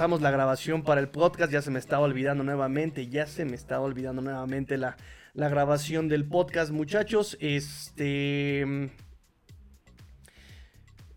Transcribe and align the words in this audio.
empezamos 0.00 0.22
la 0.22 0.30
grabación 0.30 0.82
para 0.82 0.98
el 1.02 1.10
podcast, 1.10 1.52
ya 1.52 1.60
se 1.60 1.70
me 1.70 1.78
estaba 1.78 2.06
olvidando 2.06 2.42
nuevamente, 2.42 3.08
ya 3.08 3.26
se 3.26 3.44
me 3.44 3.54
estaba 3.54 3.84
olvidando 3.84 4.22
nuevamente 4.22 4.78
la, 4.78 4.96
la 5.34 5.50
grabación 5.50 6.08
del 6.08 6.24
podcast, 6.26 6.70
muchachos. 6.70 7.36
Este... 7.38 8.62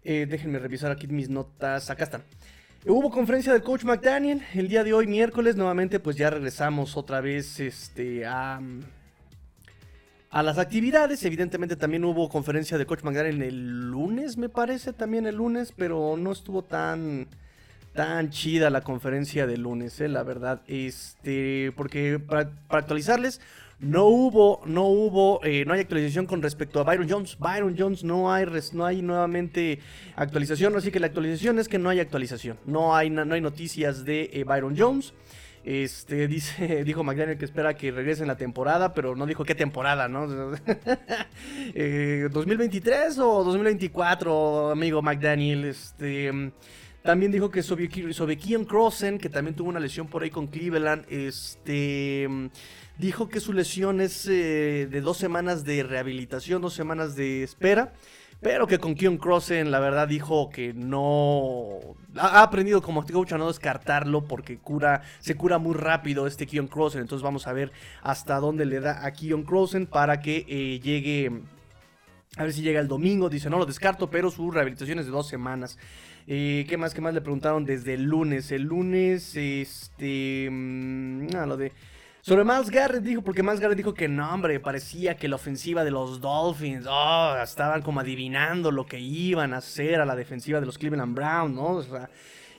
Eh, 0.04 0.27
déjenme 0.30 0.59
revisar 0.59 0.91
aquí 0.91 1.07
mis 1.07 1.30
notas, 1.30 1.90
acá 1.90 2.04
están. 2.04 2.23
Hubo 2.85 3.09
conferencia 3.09 3.54
del 3.54 3.63
coach 3.63 3.85
McDaniel 3.85 4.41
el 4.54 4.67
día 4.67 4.84
de 4.84 4.91
hoy, 4.91 5.07
miércoles, 5.07 5.55
nuevamente 5.55 6.02
pues 6.02 6.18
ya 6.18 6.29
regresamos 6.29 6.98
otra 6.98 7.21
vez 7.21 7.62
este, 7.62 8.26
a, 8.26 8.59
a 10.29 10.43
las 10.43 10.57
actividades. 10.57 11.23
Evidentemente 11.23 11.77
también 11.77 12.04
hubo 12.04 12.27
conferencia 12.27 12.77
de 12.77 12.85
coach 12.85 13.04
McDaniel 13.04 13.43
el 13.43 13.90
lunes, 13.91 14.35
me 14.35 14.49
parece, 14.49 14.91
también 14.91 15.26
el 15.26 15.35
lunes, 15.35 15.71
pero 15.73 16.18
no 16.18 16.34
estuvo 16.34 16.65
tan 16.65 17.29
tan 17.93 18.31
chida 18.31 18.70
la 18.70 18.81
conferencia 18.81 19.47
del 19.47 19.61
lunes, 19.61 20.01
eh, 20.01 20.07
la 20.07 20.23
verdad. 20.23 20.61
Este, 20.67 21.71
porque 21.75 22.20
para, 22.20 22.51
actualizarles, 22.70 23.41
no 23.79 24.05
hubo, 24.05 24.61
no 24.65 24.88
hubo, 24.88 25.43
eh, 25.43 25.65
no 25.65 25.73
hay 25.73 25.81
actualización 25.81 26.25
con 26.25 26.41
respecto 26.41 26.79
a 26.79 26.84
Byron 26.84 27.09
Jones. 27.09 27.37
Byron 27.37 27.75
Jones 27.77 28.03
no 28.03 28.31
hay, 28.31 28.48
no 28.73 28.85
hay 28.85 29.01
nuevamente 29.01 29.79
actualización, 30.15 30.75
así 30.75 30.91
que 30.91 30.99
la 30.99 31.07
actualización 31.07 31.57
es 31.59 31.68
que 31.68 31.79
no 31.79 31.90
hay 31.90 31.99
actualización. 31.99 32.57
No 32.65 32.95
hay, 32.95 33.09
no 33.09 33.34
hay 33.34 33.41
noticias 33.41 34.05
de 34.05 34.29
eh, 34.34 34.43
Byron 34.43 34.75
Jones. 34.77 35.13
Este, 35.63 36.27
dice, 36.27 36.84
dijo 36.84 37.03
McDaniel 37.03 37.37
que 37.37 37.46
espera 37.46 37.75
que 37.75 37.91
regrese 37.91 38.23
en 38.23 38.27
la 38.27 38.37
temporada, 38.37 38.93
pero 38.93 39.15
no 39.15 39.27
dijo 39.27 39.46
qué 39.46 39.53
temporada, 39.53 40.07
¿no? 40.07 40.27
2023 41.73 43.20
o 43.20 43.43
2024, 43.43 44.71
amigo 44.71 45.03
McDaniel, 45.03 45.65
este... 45.65 46.51
También 47.04 47.34
dijo 47.34 47.51
que 47.51 47.62
sobre, 47.63 47.90
Keon 47.90 48.63
Crossen, 48.63 49.20
que 49.20 49.29
también 49.29 49.55
tuvo 49.55 49.68
una 49.68 49.82
lesión 49.82 50.07
por 50.07 50.23
ahí 50.23 50.29
con 50.29 50.48
Cleveland, 50.48 51.05
este, 51.09 52.29
dijo 52.98 53.27
que 53.27 53.41
su 53.41 53.51
lesión 53.51 53.99
es 53.99 54.26
eh, 54.27 54.87
de 54.90 55.01
dos 55.01 55.18
semanas 55.18 55.65
de 55.65 55.84
rehabilitación, 55.84 56.62
dos 56.62 56.74
semanas 56.74 57.18
de 57.18 57.43
espera. 57.43 57.93
Pero 58.43 58.68
que 58.68 58.77
con 58.77 58.96
Keon 58.96 59.18
Crossen, 59.18 59.71
la 59.71 59.79
verdad, 59.79 60.05
dijo 60.05 60.49
que 60.49 60.74
no. 60.74 61.79
Ha 62.18 62.43
aprendido 62.43 62.81
como 62.81 63.05
coach 63.05 63.31
a 63.31 63.37
no 63.37 63.48
descartarlo 63.48 64.25
porque 64.25 64.57
cura, 64.57 65.01
se 65.19 65.35
cura 65.35 65.59
muy 65.59 65.75
rápido 65.75 66.28
este 66.28 66.46
Keon 66.46 66.68
Crossen. 66.68 67.01
Entonces 67.01 67.24
vamos 67.24 67.47
a 67.47 67.53
ver 67.53 67.72
hasta 68.01 68.38
dónde 68.41 68.66
le 68.66 68.81
da 68.81 69.06
a 69.06 69.13
Keon 69.13 69.44
Crossen 69.44 69.88
para 69.88 70.19
que 70.19 70.46
eh, 70.50 70.79
llegue. 70.81 71.31
A 72.35 72.44
ver 72.44 72.51
si 72.51 72.62
llega 72.62 72.81
el 72.81 72.90
domingo. 72.90 73.29
Dice, 73.29 73.50
no 73.50 73.57
lo 73.57 73.66
descarto, 73.66 74.09
pero 74.09 74.29
su 74.29 74.51
rehabilitación 74.51 75.00
es 75.00 75.06
de 75.06 75.12
dos 75.12 75.28
semanas. 75.29 75.78
Eh, 76.28 76.66
¿Qué 76.69 76.78
más? 76.78 76.94
¿Qué 76.94 77.02
más 77.02 77.13
le 77.13 77.22
preguntaron 77.22 77.66
desde 77.66 77.96
el 77.96 78.03
lunes? 78.03 78.52
El 78.52 78.63
lunes, 78.63 79.35
este. 79.35 80.50
Mm, 80.50 81.28
ah, 81.35 81.46
lo 81.46 81.57
de. 81.57 81.72
Sobre 82.22 82.46
Miles 82.46 82.69
Garrett 82.69 83.03
dijo, 83.03 83.22
porque 83.22 83.44
Miles 83.44 83.59
Garrett 83.59 83.75
dijo 83.78 83.94
que 83.94 84.07
no, 84.07 84.34
hombre, 84.34 84.57
parecía 84.62 85.18
que 85.18 85.28
la 85.28 85.35
ofensiva 85.35 85.84
de 85.84 85.91
los 85.91 86.22
Dolphins, 86.22 86.85
oh, 86.90 87.35
estaban 87.44 87.81
como 87.81 88.00
adivinando 88.00 88.72
lo 88.72 88.85
que 88.85 88.97
iban 88.97 89.53
a 89.53 89.57
hacer 89.57 90.00
a 90.00 90.06
la 90.06 90.16
defensiva 90.16 90.62
de 90.62 90.66
los 90.66 90.78
Cleveland 90.78 91.13
Browns, 91.13 91.53
¿no? 91.53 91.66
O 91.72 91.84
sea, 91.84 92.09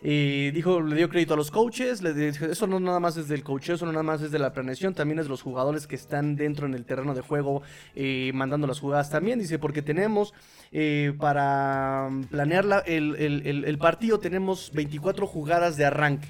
dijo, 0.05 0.83
le 0.83 0.97
dio 0.97 1.08
crédito 1.08 1.33
a 1.33 1.36
los 1.36 1.50
coaches, 1.50 2.02
le 2.02 2.12
dijo, 2.12 2.44
eso 2.44 2.66
no 2.66 2.78
nada 2.78 3.00
más 3.00 3.16
es 3.16 3.28
del 3.28 3.42
coach, 3.42 3.70
eso 3.70 3.87
no 3.87 3.92
nada 3.92 4.03
más 4.03 4.20
es 4.20 4.31
de 4.31 4.38
la 4.38 4.53
planeación, 4.53 4.94
también 4.94 5.19
es 5.19 5.25
de 5.25 5.31
los 5.31 5.41
jugadores 5.41 5.87
que 5.87 5.97
están 5.97 6.37
dentro 6.37 6.66
en 6.66 6.75
el 6.75 6.84
terreno 6.84 7.15
de 7.15 7.22
juego 7.22 7.62
eh, 7.94 8.31
mandando 8.34 8.66
las 8.66 8.81
jugadas 8.81 9.09
también, 9.09 9.38
dice, 9.38 9.59
porque 9.59 9.81
tenemos 9.81 10.34
eh, 10.72 11.14
para 11.19 12.10
planear 12.31 12.84
el, 12.87 13.14
el 13.16 13.78
partido, 13.78 14.19
tenemos 14.19 14.70
24 14.75 15.26
jugadas 15.26 15.76
de 15.76 15.87
arranque. 15.87 16.28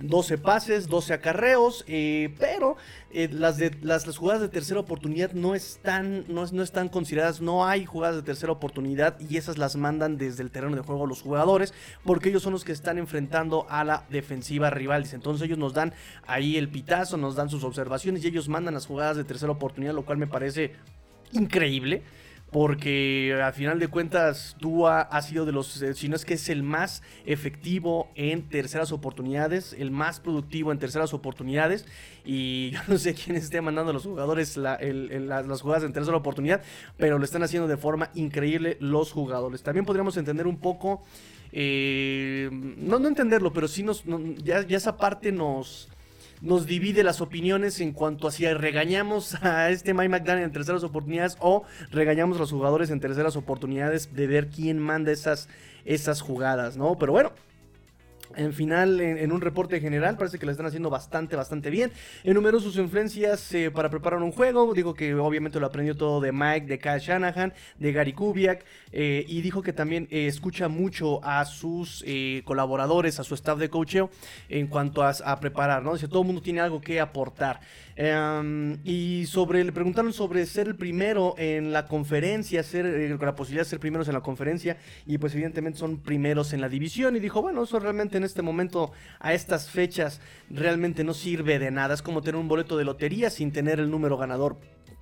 12 0.00 0.38
pases, 0.38 0.88
12 0.88 1.14
acarreos, 1.14 1.84
eh, 1.88 2.34
pero 2.38 2.76
eh, 3.10 3.28
las, 3.32 3.58
las, 3.82 4.16
jugadas 4.16 4.40
de 4.40 4.48
tercera 4.48 4.80
oportunidad 4.80 5.32
no 5.32 5.54
están, 5.54 6.24
no, 6.28 6.44
no, 6.46 6.62
están 6.62 6.88
consideradas, 6.88 7.40
no 7.40 7.66
hay 7.66 7.84
jugadas 7.84 8.16
de 8.16 8.22
tercera 8.22 8.52
oportunidad 8.52 9.18
y 9.20 9.36
esas 9.36 9.58
las 9.58 9.76
mandan 9.76 10.16
desde 10.16 10.42
el 10.42 10.50
terreno 10.50 10.76
de 10.76 10.82
juego 10.82 11.06
los 11.06 11.22
jugadores, 11.22 11.74
porque 12.04 12.28
ellos 12.28 12.42
son 12.42 12.52
los 12.52 12.64
que 12.64 12.72
están 12.72 12.98
enfrentando 12.98 13.66
a 13.68 13.84
la 13.84 14.04
defensiva 14.10 14.70
rival. 14.70 15.06
Entonces 15.12 15.44
ellos 15.44 15.58
nos 15.58 15.74
dan 15.74 15.92
ahí 16.26 16.56
el 16.56 16.68
pitazo, 16.68 17.16
nos 17.16 17.34
dan 17.34 17.50
sus 17.50 17.64
observaciones 17.64 18.24
y 18.24 18.28
ellos 18.28 18.48
mandan 18.48 18.74
las 18.74 18.86
jugadas 18.86 19.16
de 19.16 19.24
tercera 19.24 19.52
oportunidad, 19.52 19.94
lo 19.94 20.04
cual 20.04 20.18
me 20.18 20.26
parece 20.26 20.72
increíble 21.32 22.02
porque 22.50 23.38
a 23.42 23.52
final 23.52 23.78
de 23.78 23.88
cuentas 23.88 24.56
Tua 24.58 25.02
ha 25.02 25.22
sido 25.22 25.44
de 25.44 25.52
los, 25.52 25.82
eh, 25.82 25.94
si 25.94 26.08
no 26.08 26.16
es 26.16 26.24
que 26.24 26.34
es 26.34 26.48
el 26.48 26.62
más 26.62 27.02
efectivo 27.26 28.10
en 28.14 28.48
terceras 28.48 28.90
oportunidades, 28.90 29.74
el 29.78 29.90
más 29.90 30.20
productivo 30.20 30.72
en 30.72 30.78
terceras 30.78 31.12
oportunidades, 31.12 31.86
y 32.24 32.70
yo 32.72 32.80
no 32.88 32.96
sé 32.96 33.14
quién 33.14 33.36
esté 33.36 33.60
mandando 33.60 33.90
a 33.90 33.94
los 33.94 34.04
jugadores 34.04 34.56
las, 34.56 35.60
jugadas 35.60 35.84
en 35.84 35.92
tercera 35.92 36.16
oportunidad, 36.16 36.62
pero 36.96 37.18
lo 37.18 37.24
están 37.24 37.42
haciendo 37.42 37.68
de 37.68 37.76
forma 37.76 38.10
increíble 38.14 38.78
los 38.80 39.12
jugadores. 39.12 39.62
También 39.62 39.84
podríamos 39.84 40.16
entender 40.16 40.46
un 40.46 40.58
poco, 40.58 41.02
eh, 41.52 42.48
no, 42.50 42.98
no 42.98 43.08
entenderlo, 43.08 43.52
pero 43.52 43.68
sí 43.68 43.82
nos, 43.82 44.04
ya 44.42 44.64
esa 44.70 44.96
parte 44.96 45.32
nos 45.32 45.88
nos 46.40 46.66
divide 46.66 47.02
las 47.02 47.20
opiniones 47.20 47.80
en 47.80 47.92
cuanto 47.92 48.28
a 48.28 48.30
si 48.30 48.46
regañamos 48.46 49.34
a 49.42 49.70
este 49.70 49.94
Mike 49.94 50.08
McDaniel 50.08 50.44
en 50.44 50.52
terceras 50.52 50.84
oportunidades 50.84 51.36
o 51.40 51.64
regañamos 51.90 52.36
a 52.36 52.40
los 52.40 52.50
jugadores 52.50 52.90
en 52.90 53.00
terceras 53.00 53.36
oportunidades 53.36 54.14
de 54.14 54.26
ver 54.26 54.48
quién 54.48 54.78
manda 54.78 55.12
esas, 55.12 55.48
esas 55.84 56.20
jugadas, 56.20 56.76
¿no? 56.76 56.96
Pero 56.98 57.12
bueno, 57.12 57.32
en 58.38 58.52
final, 58.52 59.00
en, 59.00 59.32
un 59.32 59.40
reporte 59.40 59.80
general, 59.80 60.16
parece 60.16 60.38
que 60.38 60.46
lo 60.46 60.52
están 60.52 60.66
haciendo 60.66 60.90
bastante, 60.90 61.36
bastante 61.36 61.70
bien. 61.70 61.90
Enumeró 62.22 62.60
sus 62.60 62.76
influencias 62.76 63.52
eh, 63.52 63.70
para 63.70 63.90
preparar 63.90 64.22
un 64.22 64.32
juego. 64.32 64.72
Digo 64.72 64.94
que 64.94 65.14
obviamente 65.14 65.58
lo 65.58 65.66
aprendió 65.66 65.96
todo 65.96 66.20
de 66.20 66.32
Mike, 66.32 66.66
de 66.66 66.78
Kyle 66.78 67.00
Shanahan, 67.00 67.52
de 67.78 67.92
Gary 67.92 68.12
Kubiak. 68.12 68.64
Eh, 68.92 69.24
y 69.28 69.40
dijo 69.42 69.62
que 69.62 69.72
también 69.72 70.06
eh, 70.10 70.28
escucha 70.28 70.68
mucho 70.68 71.22
a 71.24 71.44
sus 71.44 72.04
colaboradores, 72.44 73.18
a 73.18 73.24
su 73.24 73.34
staff 73.34 73.58
de 73.58 73.68
coacheo 73.68 74.10
en 74.48 74.68
cuanto 74.68 75.02
a, 75.02 75.40
preparar, 75.40 75.82
¿no? 75.82 75.94
Dice, 75.94 76.08
todo 76.08 76.20
el 76.20 76.26
mundo 76.26 76.40
tiene 76.40 76.60
algo 76.60 76.80
que 76.80 77.00
aportar. 77.00 77.60
Em, 77.96 78.78
y 78.84 79.26
sobre, 79.26 79.64
le 79.64 79.72
preguntaron 79.72 80.12
sobre 80.12 80.46
ser 80.46 80.68
el 80.68 80.76
primero 80.76 81.34
en 81.36 81.72
la 81.72 81.86
conferencia, 81.86 82.62
ser, 82.62 82.84
la 83.20 83.34
posibilidad 83.34 83.64
de 83.64 83.70
ser 83.70 83.80
primeros 83.80 84.06
en 84.06 84.14
la 84.14 84.20
conferencia, 84.20 84.76
y 85.06 85.18
pues 85.18 85.34
evidentemente 85.34 85.78
son 85.80 85.98
primeros 85.98 86.52
en 86.52 86.60
la 86.60 86.68
división. 86.68 87.16
Y 87.16 87.20
dijo, 87.20 87.42
bueno, 87.42 87.64
eso 87.64 87.80
realmente 87.80 88.16
en 88.16 88.24
este 88.28 88.42
momento, 88.42 88.92
a 89.18 89.32
estas 89.34 89.68
fechas, 89.68 90.20
realmente 90.50 91.02
no 91.02 91.14
sirve 91.14 91.58
de 91.58 91.70
nada. 91.70 91.94
Es 91.94 92.02
como 92.02 92.22
tener 92.22 92.36
un 92.36 92.48
boleto 92.48 92.76
de 92.76 92.84
lotería 92.84 93.30
sin 93.30 93.52
tener 93.52 93.80
el 93.80 93.90
número 93.90 94.16
ganador. 94.16 94.56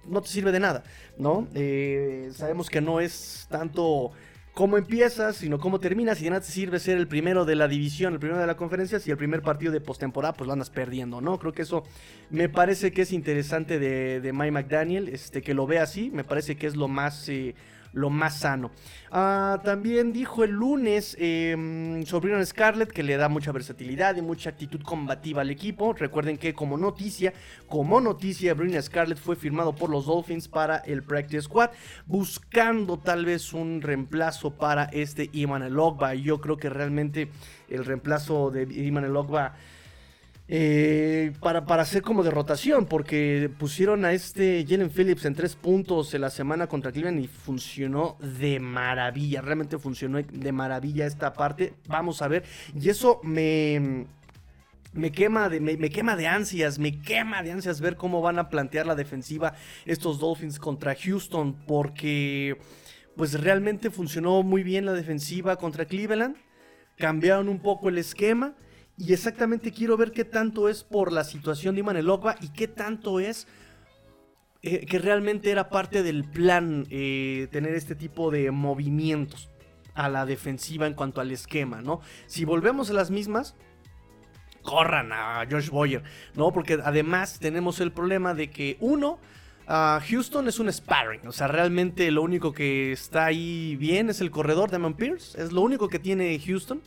No 0.07 0.23
te 0.23 0.29
sirve 0.29 0.53
de 0.53 0.61
nada, 0.61 0.85
¿no? 1.19 1.49
Eh, 1.55 2.31
sabemos 2.33 2.71
que 2.71 2.81
no 2.81 3.01
es 3.01 3.47
tanto 3.51 4.13
cómo 4.57 4.79
empiezas, 4.79 5.37
sino 5.37 5.59
cómo 5.59 5.81
terminas. 5.81 6.21
Y 6.21 6.25
de 6.25 6.31
nada 6.31 6.41
te 6.41 6.51
sirve 6.51 6.79
ser 6.79 6.97
el 6.97 7.07
primero 7.07 7.45
de 7.45 7.57
la 7.57 7.69
división, 7.69 8.15
el 8.15 8.19
primero 8.19 8.41
de 8.41 8.47
la 8.47 8.57
conferencia, 8.57 8.99
si 8.99 9.11
el 9.11 9.19
primer 9.19 9.43
partido 9.43 9.71
de 9.71 9.83
postemporada 9.83 10.33
pues 10.33 10.47
lo 10.47 10.55
andas 10.55 10.71
perdiendo, 10.71 11.21
¿no? 11.21 11.39
Creo 11.39 11.53
que 11.53 11.63
eso 11.63 11.83
me 12.31 12.49
parece 12.49 12.91
que 12.91 13.03
es 13.03 13.13
interesante 13.13 13.79
de, 13.79 14.23
de 14.23 14.33
Mike 14.33 14.53
McDaniel, 14.53 15.09
este, 15.09 15.43
que 15.43 15.53
lo 15.53 15.67
vea 15.67 15.83
así, 15.83 16.11
me 16.11 16.25
parece 16.25 16.57
que 16.57 16.67
es 16.67 16.75
lo 16.75 16.89
más... 16.89 17.29
Eh, 17.29 17.55
lo 17.93 18.11
más 18.11 18.39
sano. 18.41 18.71
Ah, 19.11 19.61
también 19.65 20.13
dijo 20.13 20.45
el 20.45 20.51
lunes 20.51 21.17
eh, 21.19 22.03
sobre 22.07 22.45
Scarlett 22.45 22.91
que 22.91 23.03
le 23.03 23.17
da 23.17 23.29
mucha 23.29 23.53
versatilidad 23.53 24.17
y 24.17 24.23
mucha 24.23 24.51
actitud 24.51 24.83
combativa 24.83 25.43
al 25.43 25.51
equipo. 25.51 25.93
Recuerden 25.93 26.39
que 26.39 26.55
como 26.55 26.77
noticia, 26.77 27.33
como 27.69 28.01
noticia, 28.01 28.55
Brina 28.55 28.83
Scarlett 28.83 29.19
fue 29.19 29.37
firmado 29.37 29.75
por 29.75 29.91
los 29.91 30.07
Dolphins 30.07 30.49
para 30.49 30.79
el 30.79 31.03
Practice 31.03 31.43
Squad, 31.43 31.71
buscando 32.07 32.99
tal 32.99 33.25
vez 33.25 33.53
un 33.53 33.81
reemplazo 33.81 34.51
para 34.57 34.85
este 34.85 35.31
Iman 35.33 35.63
Elogba. 35.63 36.15
Yo 36.15 36.41
creo 36.41 36.57
que 36.57 36.69
realmente 36.69 37.31
el 37.69 37.85
reemplazo 37.85 38.51
de 38.51 38.63
Iman 38.63 39.05
Elogba 39.05 39.55
eh, 40.49 41.33
para, 41.41 41.67
para 41.67 41.83
hacer 41.83 42.03
como 42.03 42.23
de 42.23 42.31
rotación, 42.31 42.87
porque 42.87 43.51
pusieron 43.59 44.05
a 44.05 44.13
este 44.13 44.65
Jalen 44.69 44.91
Phillips 44.91 45.25
en 45.25 45.35
tres 45.35 45.57
puntos 45.57 46.15
en 46.15 46.21
la 46.21 46.31
semana 46.31 46.69
contra 46.69 46.93
Cleveland 46.93 47.21
y 47.21 47.27
funcionó 47.27 48.17
de 48.21 48.61
maravilla, 48.61 49.41
realmente 49.41 49.77
funcionó 49.79 50.23
de 50.23 50.53
maravilla 50.53 51.07
esta 51.07 51.33
parte, 51.33 51.75
vamos 51.89 52.23
a 52.23 52.29
ver, 52.29 52.45
y 52.75 52.89
eso 52.89 53.21
me... 53.23 54.07
Me 54.93 55.13
quema, 55.13 55.51
de, 55.51 55.61
me, 55.61 55.91
quema 55.91 56.17
de 56.17 56.27
ansias, 56.27 56.79
me 56.79 57.03
quema 57.03 57.43
de 57.43 57.53
ansias 57.53 57.83
ver 57.83 57.97
cómo 57.97 58.23
van 58.23 58.39
a 58.39 58.49
plantear 58.49 58.87
la 58.87 58.95
defensiva 58.95 59.53
estos 59.85 60.19
Dolphins 60.19 60.59
contra 60.59 60.95
Houston, 60.95 61.55
porque 61.67 62.57
pues 63.15 63.39
realmente 63.39 63.91
funcionó 63.91 64.43
muy 64.43 64.63
bien 64.63 64.87
la 64.87 64.95
defensiva 64.95 65.57
contra 65.57 65.85
Cleveland, 65.85 66.37
cambiaron 66.97 67.51
un 67.51 67.59
poco 67.59 67.91
el 67.91 67.99
esquema, 67.99 68.55
y 68.99 69.13
exactamente 69.13 69.73
quiero 69.73 69.97
ver 69.97 70.13
qué 70.13 70.25
tanto 70.25 70.69
es 70.69 70.83
por 70.83 71.13
la 71.13 71.25
situación 71.25 71.75
de 71.75 71.81
Iman 71.81 71.97
y 72.41 72.49
qué 72.49 72.67
tanto 72.67 73.21
es 73.21 73.47
eh, 74.63 74.87
que 74.87 74.99
realmente 74.99 75.51
era 75.51 75.69
parte 75.69 76.03
del 76.03 76.25
plan 76.25 76.87
eh, 76.91 77.49
tener 77.53 77.75
este 77.75 77.95
tipo 77.95 78.31
de 78.31 78.51
movimientos 78.51 79.51
a 79.95 80.09
la 80.09 80.27
defensiva 80.27 80.87
en 80.87 80.95
cuanto 80.95 81.21
al 81.21 81.31
esquema, 81.31 81.83
¿no? 81.83 82.01
Si 82.27 82.45
volvemos 82.45 82.91
a 82.91 82.95
las 82.95 83.11
mismas, 83.11 83.55
corran 84.63 85.13
a 85.13 85.47
Josh 85.51 85.71
Boyer, 85.71 86.03
¿no? 86.35 86.53
Porque 86.53 86.79
además 86.83 87.39
tenemos 87.39 87.81
el 87.81 87.93
problema 87.93 88.35
de 88.35 88.51
que 88.51 88.77
uno, 88.81 89.19
Houston 89.67 90.47
es 90.47 90.61
un 90.61 90.73
sparring, 90.73 91.27
o 91.27 91.33
sea, 91.33 91.49
realmente 91.49 92.11
lo 92.11 92.23
único 92.23 92.53
que 92.53 92.93
está 92.93 93.27
ahí 93.27 93.77
bien 93.77 94.11
es 94.11 94.21
el 94.21 94.31
corredor 94.31 94.71
de 94.71 94.79
Man 94.79 94.95
Pierce, 94.95 95.41
es 95.43 95.53
lo 95.53 95.61
único 95.61 95.89
que 95.89 95.99
tiene 95.99 96.39
Houston. 96.39 96.81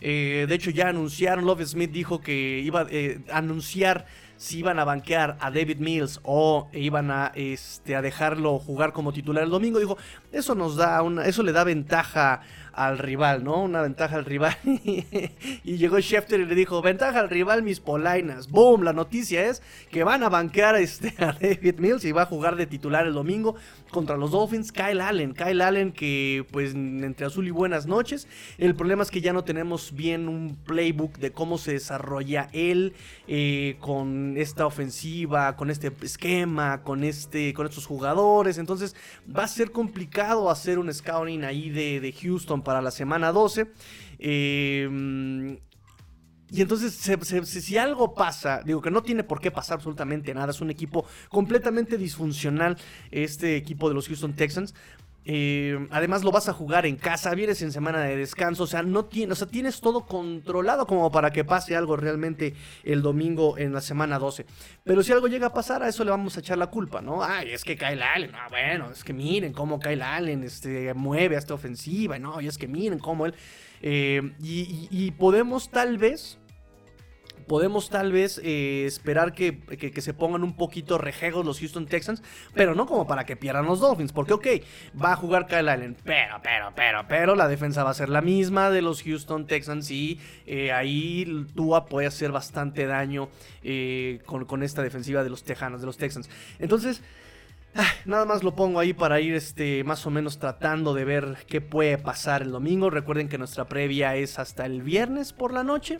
Eh, 0.00 0.46
de 0.48 0.54
hecho, 0.54 0.70
ya 0.70 0.88
anunciaron, 0.88 1.44
Love 1.44 1.66
Smith 1.66 1.90
dijo 1.90 2.20
que 2.20 2.60
iba 2.60 2.82
a 2.82 2.86
eh, 2.90 3.20
anunciar 3.30 4.06
si 4.36 4.60
iban 4.60 4.78
a 4.78 4.84
banquear 4.84 5.36
a 5.40 5.50
David 5.50 5.78
Mills 5.80 6.20
o 6.22 6.70
iban 6.72 7.10
a, 7.10 7.30
este, 7.34 7.94
a 7.94 8.00
dejarlo 8.00 8.58
jugar 8.58 8.94
como 8.94 9.12
titular 9.12 9.44
el 9.44 9.50
domingo. 9.50 9.78
Dijo, 9.78 9.98
eso 10.32 10.54
nos 10.54 10.76
da 10.76 11.02
una, 11.02 11.26
eso 11.26 11.42
le 11.42 11.52
da 11.52 11.62
ventaja 11.62 12.40
al 12.72 12.98
rival, 12.98 13.44
¿no? 13.44 13.62
Una 13.62 13.82
ventaja 13.82 14.16
al 14.16 14.24
rival. 14.24 14.56
y 14.64 15.76
llegó 15.76 16.00
Schefter 16.00 16.40
y 16.40 16.46
le 16.46 16.54
dijo, 16.54 16.82
ventaja 16.82 17.20
al 17.20 17.30
rival 17.30 17.62
mis 17.62 17.80
polainas. 17.80 18.48
Boom, 18.48 18.82
la 18.82 18.92
noticia 18.92 19.46
es 19.46 19.62
que 19.90 20.04
van 20.04 20.22
a 20.22 20.28
banquear 20.28 20.76
este, 20.76 21.14
a 21.18 21.32
David 21.40 21.78
Mills 21.78 22.04
y 22.04 22.12
va 22.12 22.22
a 22.22 22.26
jugar 22.26 22.56
de 22.56 22.66
titular 22.66 23.06
el 23.06 23.14
domingo 23.14 23.56
contra 23.90 24.16
los 24.16 24.30
Dolphins. 24.30 24.72
Kyle 24.72 25.00
Allen, 25.00 25.34
Kyle 25.34 25.62
Allen 25.62 25.92
que 25.92 26.46
pues 26.50 26.74
entre 26.74 27.26
azul 27.26 27.46
y 27.46 27.50
buenas 27.50 27.86
noches. 27.86 28.26
El 28.58 28.74
problema 28.74 29.02
es 29.02 29.10
que 29.10 29.20
ya 29.20 29.32
no 29.32 29.44
tenemos 29.44 29.92
bien 29.92 30.28
un 30.28 30.56
playbook 30.64 31.18
de 31.18 31.32
cómo 31.32 31.58
se 31.58 31.72
desarrolla 31.72 32.48
él 32.52 32.94
eh, 33.26 33.76
con 33.80 34.36
esta 34.36 34.66
ofensiva, 34.66 35.56
con 35.56 35.70
este 35.70 35.92
esquema, 36.02 36.82
con, 36.82 37.04
este, 37.04 37.52
con 37.54 37.66
estos 37.66 37.86
jugadores. 37.86 38.58
Entonces 38.58 38.96
va 39.34 39.44
a 39.44 39.48
ser 39.48 39.72
complicado 39.72 40.50
hacer 40.50 40.78
un 40.78 40.92
scouting 40.92 41.44
ahí 41.44 41.70
de, 41.70 42.00
de 42.00 42.12
Houston 42.12 42.59
para 42.62 42.82
la 42.82 42.90
semana 42.90 43.32
12. 43.32 43.70
Em, 44.18 45.58
y 46.52 46.62
entonces, 46.62 46.92
si 46.94 47.78
algo 47.78 48.14
pasa, 48.14 48.62
digo 48.64 48.80
que 48.82 48.90
no 48.90 49.02
tiene 49.02 49.22
por 49.22 49.40
qué 49.40 49.50
pasar 49.50 49.76
absolutamente 49.76 50.34
nada, 50.34 50.50
es 50.50 50.60
un 50.60 50.70
equipo 50.70 51.06
completamente 51.28 51.96
disfuncional, 51.96 52.76
este 53.12 53.56
equipo 53.56 53.88
de 53.88 53.94
los 53.94 54.08
Houston 54.08 54.34
Texans, 54.34 54.74
eh, 55.24 55.86
además 55.90 56.24
lo 56.24 56.32
vas 56.32 56.48
a 56.48 56.52
jugar 56.52 56.86
en 56.86 56.96
casa, 56.96 57.34
vienes 57.34 57.60
en 57.62 57.72
semana 57.72 58.00
de 58.00 58.16
descanso, 58.16 58.64
o 58.64 58.66
sea, 58.66 58.82
no 58.82 59.04
tienes, 59.04 59.32
o 59.32 59.44
sea, 59.44 59.48
tienes 59.48 59.80
todo 59.80 60.06
controlado 60.06 60.86
como 60.86 61.12
para 61.12 61.30
que 61.30 61.44
pase 61.44 61.76
algo 61.76 61.96
realmente 61.96 62.54
el 62.84 63.02
domingo 63.02 63.58
en 63.58 63.72
la 63.72 63.80
semana 63.80 64.18
12. 64.18 64.46
Pero 64.84 65.02
si 65.02 65.12
algo 65.12 65.28
llega 65.28 65.48
a 65.48 65.52
pasar, 65.52 65.82
a 65.82 65.88
eso 65.88 66.04
le 66.04 66.10
vamos 66.10 66.36
a 66.36 66.40
echar 66.40 66.58
la 66.58 66.68
culpa, 66.68 67.00
¿no? 67.00 67.22
Ay, 67.22 67.50
es 67.50 67.64
que 67.64 67.76
Kyle 67.76 68.02
Allen, 68.02 68.32
ah, 68.34 68.48
bueno, 68.48 68.90
es 68.90 69.04
que 69.04 69.12
miren 69.12 69.52
cómo 69.52 69.78
Kyle 69.78 70.02
Allen 70.02 70.42
este, 70.42 70.94
mueve 70.94 71.36
a 71.36 71.38
esta 71.38 71.54
ofensiva, 71.54 72.18
¿no? 72.18 72.40
Y 72.40 72.46
es 72.46 72.58
que 72.58 72.68
miren 72.68 72.98
cómo 72.98 73.26
él... 73.26 73.34
Eh, 73.82 74.34
y 74.40 75.10
podemos 75.12 75.70
tal 75.70 75.96
vez 75.96 76.38
podemos 77.50 77.90
tal 77.90 78.12
vez 78.12 78.40
eh, 78.44 78.84
esperar 78.86 79.32
que, 79.32 79.58
se 79.96 80.14
pongan 80.14 80.44
un 80.44 80.54
poquito 80.54 80.98
rejegos 80.98 81.44
los 81.44 81.58
Houston 81.58 81.86
Texans, 81.86 82.22
pero 82.54 82.76
no 82.76 82.86
como 82.86 83.08
para 83.08 83.26
que 83.26 83.34
pierdan 83.34 83.66
los 83.66 83.80
Dolphins, 83.80 84.12
porque 84.12 84.34
ok, 84.34 84.46
va 85.02 85.14
a 85.14 85.16
jugar 85.16 85.48
Kyle 85.48 85.68
Allen, 85.68 85.96
pero, 86.04 86.36
pero, 86.44 86.72
pero, 86.76 87.08
pero 87.08 87.34
la 87.34 87.48
defensa 87.48 87.82
va 87.82 87.90
a 87.90 87.94
ser 87.94 88.08
la 88.08 88.20
misma 88.20 88.70
de 88.70 88.82
los 88.82 89.02
Houston 89.02 89.48
Texans 89.48 89.90
y 89.90 90.20
eh, 90.46 90.70
ahí 90.70 91.44
Tua 91.56 91.86
puede 91.86 92.06
hacer 92.06 92.30
bastante 92.30 92.86
daño 92.86 93.28
eh, 93.64 94.20
con, 94.26 94.44
con 94.44 94.62
esta 94.62 94.82
defensiva 94.82 95.24
de 95.24 95.30
los 95.30 95.42
Tejanos, 95.42 95.80
de 95.80 95.86
los 95.86 95.96
Texans. 95.96 96.30
Entonces... 96.60 97.02
Ah, 97.76 97.86
nada 98.04 98.24
más 98.24 98.42
lo 98.42 98.56
pongo 98.56 98.80
ahí 98.80 98.92
para 98.92 99.20
ir 99.20 99.34
este, 99.34 99.84
más 99.84 100.04
o 100.04 100.10
menos 100.10 100.40
tratando 100.40 100.92
de 100.92 101.04
ver 101.04 101.36
qué 101.46 101.60
puede 101.60 101.98
pasar 101.98 102.42
el 102.42 102.50
domingo. 102.50 102.90
Recuerden 102.90 103.28
que 103.28 103.38
nuestra 103.38 103.68
previa 103.68 104.16
es 104.16 104.40
hasta 104.40 104.66
el 104.66 104.82
viernes 104.82 105.32
por 105.32 105.52
la 105.52 105.62
noche. 105.62 105.98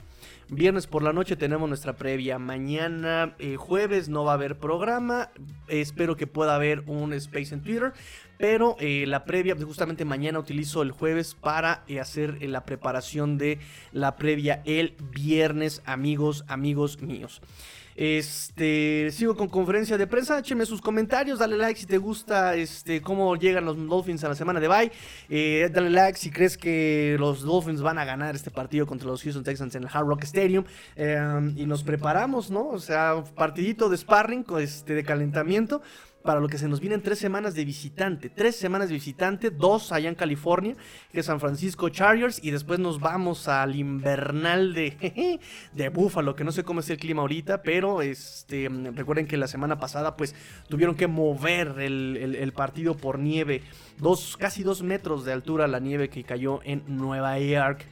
Viernes 0.48 0.88
por 0.88 1.04
la 1.04 1.12
noche 1.12 1.36
tenemos 1.36 1.68
nuestra 1.68 1.94
previa. 1.94 2.40
Mañana 2.40 3.36
eh, 3.38 3.54
jueves 3.54 4.08
no 4.08 4.24
va 4.24 4.32
a 4.32 4.34
haber 4.34 4.58
programa. 4.58 5.30
espero 5.68 6.16
que 6.16 6.26
pueda 6.26 6.56
haber 6.56 6.82
un 6.86 7.12
space 7.12 7.54
en 7.54 7.62
Twitter. 7.62 7.92
Pero 8.36 8.74
eh, 8.80 9.04
la 9.06 9.24
previa, 9.24 9.54
pues, 9.54 9.66
justamente 9.66 10.04
mañana 10.04 10.40
utilizo 10.40 10.82
el 10.82 10.90
jueves 10.90 11.36
para 11.36 11.84
eh, 11.86 12.00
hacer 12.00 12.42
la 12.42 12.64
preparación 12.64 13.38
de 13.38 13.60
la 13.92 14.16
previa 14.16 14.62
el 14.64 14.96
viernes, 15.12 15.82
amigos, 15.84 16.44
amigos 16.48 17.00
míos. 17.00 17.42
Este, 17.96 19.10
sigo 19.12 19.36
con 19.36 19.48
conferencia 19.48 19.98
de 19.98 20.06
prensa. 20.06 20.38
Écheme 20.38 20.66
sus 20.66 20.80
comentarios, 20.80 21.38
dale 21.38 21.56
like 21.56 21.78
si 21.78 21.86
te 21.86 21.98
gusta 21.98 22.54
este, 22.54 23.02
cómo 23.02 23.36
llegan 23.36 23.64
los 23.64 23.76
Dolphins 23.76 24.24
a 24.24 24.28
la 24.28 24.34
semana 24.34 24.60
de 24.60 24.68
bye. 24.68 24.92
Eh, 25.28 25.68
dale 25.72 25.90
like 25.90 26.18
si 26.18 26.30
crees 26.30 26.56
que 26.56 27.16
los 27.18 27.42
Dolphins 27.42 27.82
van 27.82 27.98
a 27.98 28.04
ganar 28.04 28.34
este 28.34 28.50
partido 28.50 28.86
contra 28.86 29.08
los 29.08 29.22
Houston 29.22 29.44
Texans 29.44 29.74
en 29.74 29.82
el 29.82 29.88
Hard 29.92 30.06
Rock 30.06 30.24
Stadium. 30.24 30.64
Eh, 30.96 31.52
y 31.56 31.66
nos 31.66 31.82
preparamos, 31.82 32.50
¿no? 32.50 32.68
O 32.68 32.78
sea, 32.78 33.22
partidito 33.34 33.88
de 33.88 33.96
sparring, 33.96 34.44
este, 34.58 34.94
de 34.94 35.04
calentamiento 35.04 35.82
para 36.22 36.40
lo 36.40 36.48
que 36.48 36.58
se 36.58 36.68
nos 36.68 36.80
vienen 36.80 37.02
tres 37.02 37.18
semanas 37.18 37.54
de 37.54 37.64
visitante. 37.64 38.28
Tres 38.28 38.56
semanas 38.56 38.88
de 38.88 38.94
visitante, 38.94 39.50
dos 39.50 39.92
allá 39.92 40.08
en 40.08 40.14
California, 40.14 40.76
que 41.12 41.20
es 41.20 41.26
San 41.26 41.40
Francisco 41.40 41.88
Chargers, 41.88 42.40
y 42.42 42.50
después 42.50 42.78
nos 42.78 43.00
vamos 43.00 43.48
al 43.48 43.76
invernal 43.76 44.74
de, 44.74 45.40
de 45.72 45.88
Buffalo, 45.88 46.34
que 46.34 46.44
no 46.44 46.52
sé 46.52 46.64
cómo 46.64 46.80
es 46.80 46.90
el 46.90 46.98
clima 46.98 47.22
ahorita, 47.22 47.62
pero 47.62 48.02
este, 48.02 48.68
recuerden 48.94 49.26
que 49.26 49.36
la 49.36 49.48
semana 49.48 49.78
pasada 49.78 50.16
pues 50.16 50.34
tuvieron 50.68 50.94
que 50.94 51.06
mover 51.06 51.78
el, 51.78 52.52
partido 52.54 52.96
por 52.96 53.18
nieve, 53.18 53.62
dos, 53.98 54.36
casi 54.36 54.62
dos 54.62 54.82
metros 54.82 55.24
de 55.24 55.32
altura 55.32 55.68
la 55.68 55.78
nieve 55.78 56.08
que 56.08 56.24
cayó 56.24 56.60
en 56.64 56.82
Nueva 56.86 57.38
York. 57.38 57.86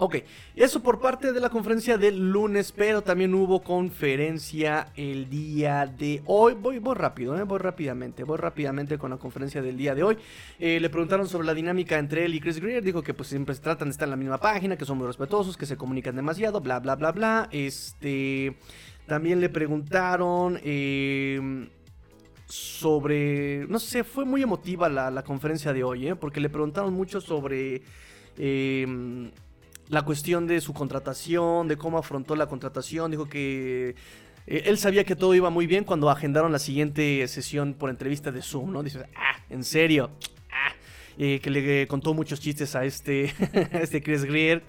Ok, 0.00 0.18
eso 0.54 0.80
por 0.80 1.00
parte 1.00 1.32
de 1.32 1.40
la 1.40 1.50
conferencia 1.50 1.98
del 1.98 2.30
lunes, 2.30 2.70
pero 2.70 3.02
también 3.02 3.34
hubo 3.34 3.64
conferencia 3.64 4.92
el 4.94 5.28
día 5.28 5.86
de 5.86 6.22
hoy. 6.26 6.54
Voy, 6.54 6.78
voy 6.78 6.94
rápido, 6.94 7.36
¿eh? 7.36 7.42
voy 7.42 7.58
rápidamente, 7.58 8.22
voy 8.22 8.36
rápidamente 8.36 8.96
con 8.96 9.10
la 9.10 9.16
conferencia 9.16 9.60
del 9.60 9.76
día 9.76 9.96
de 9.96 10.04
hoy. 10.04 10.16
Eh, 10.60 10.78
le 10.78 10.88
preguntaron 10.88 11.26
sobre 11.26 11.48
la 11.48 11.54
dinámica 11.54 11.98
entre 11.98 12.24
él 12.24 12.32
y 12.32 12.38
Chris 12.38 12.60
Greer, 12.60 12.84
dijo 12.84 13.02
que 13.02 13.12
pues 13.12 13.28
siempre 13.28 13.56
se 13.56 13.60
tratan 13.60 13.88
de 13.88 13.90
estar 13.90 14.06
en 14.06 14.10
la 14.10 14.16
misma 14.16 14.38
página, 14.38 14.76
que 14.76 14.84
son 14.84 14.98
muy 14.98 15.06
respetuosos, 15.08 15.56
que 15.56 15.66
se 15.66 15.76
comunican 15.76 16.14
demasiado, 16.14 16.60
bla, 16.60 16.78
bla, 16.78 16.94
bla, 16.94 17.10
bla. 17.10 17.48
Este, 17.50 18.56
también 19.08 19.40
le 19.40 19.48
preguntaron... 19.48 20.60
Eh, 20.62 21.70
sobre, 22.46 23.66
no 23.68 23.78
sé, 23.78 24.04
fue 24.04 24.24
muy 24.24 24.42
emotiva 24.42 24.88
la, 24.88 25.10
la 25.10 25.22
conferencia 25.22 25.74
de 25.74 25.84
hoy, 25.84 26.14
porque 26.14 26.40
le 26.40 26.48
preguntaron 26.48 26.94
mucho 26.94 27.20
sobre 27.20 27.82
eh, 28.38 29.30
la 29.88 30.02
cuestión 30.02 30.46
de 30.46 30.60
su 30.60 30.72
contratación, 30.74 31.68
de 31.68 31.76
cómo 31.76 31.98
afrontó 31.98 32.36
la 32.36 32.46
contratación, 32.46 33.10
dijo 33.10 33.28
que 33.28 33.94
eh, 34.46 34.62
él 34.66 34.78
sabía 34.78 35.04
que 35.04 35.16
todo 35.16 35.34
iba 35.34 35.50
muy 35.50 35.66
bien 35.66 35.84
cuando 35.84 36.10
agendaron 36.10 36.52
la 36.52 36.58
siguiente 36.58 37.26
sesión 37.28 37.74
por 37.74 37.90
entrevista 37.90 38.30
de 38.30 38.42
Zoom, 38.42 38.72
¿no? 38.72 38.82
Dice, 38.82 39.04
ah, 39.16 39.36
en 39.50 39.64
serio, 39.64 40.10
ah, 40.50 40.72
eh, 41.18 41.40
que 41.40 41.50
le 41.50 41.86
contó 41.86 42.14
muchos 42.14 42.40
chistes 42.40 42.74
a 42.74 42.84
este, 42.84 43.34
a 43.72 43.78
este 43.78 44.02
Chris 44.02 44.24
Greer, 44.24 44.62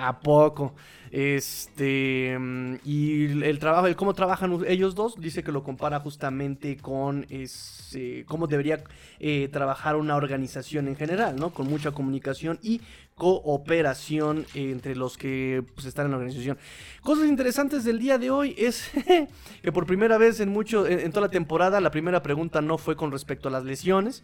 a 0.00 0.20
poco. 0.20 0.74
Este, 1.10 2.38
y 2.84 3.42
el 3.42 3.58
trabajo, 3.58 3.88
el 3.88 3.96
cómo 3.96 4.14
trabajan 4.14 4.60
ellos 4.68 4.94
dos, 4.94 5.20
dice 5.20 5.42
que 5.42 5.50
lo 5.50 5.64
compara 5.64 5.98
justamente 5.98 6.76
con 6.76 7.26
ese, 7.30 8.24
cómo 8.28 8.46
debería 8.46 8.84
eh, 9.18 9.48
trabajar 9.52 9.96
una 9.96 10.14
organización 10.14 10.86
en 10.86 10.94
general, 10.94 11.34
¿no? 11.34 11.50
Con 11.50 11.68
mucha 11.68 11.90
comunicación 11.90 12.60
y 12.62 12.80
cooperación 13.16 14.46
entre 14.54 14.96
los 14.96 15.18
que 15.18 15.62
pues, 15.74 15.86
están 15.86 16.06
en 16.06 16.12
la 16.12 16.16
organización. 16.16 16.56
Cosas 17.02 17.28
interesantes 17.28 17.84
del 17.84 17.98
día 17.98 18.16
de 18.16 18.30
hoy 18.30 18.54
es 18.56 18.90
que 19.62 19.72
por 19.72 19.86
primera 19.86 20.16
vez 20.16 20.40
en 20.40 20.48
mucho 20.48 20.86
en, 20.86 21.10
toda 21.10 21.26
la 21.26 21.30
temporada 21.30 21.80
la 21.80 21.90
primera 21.90 22.22
pregunta 22.22 22.62
no 22.62 22.78
fue 22.78 22.96
con 22.96 23.12
respecto 23.12 23.48
a 23.48 23.50
las 23.50 23.64
lesiones. 23.64 24.22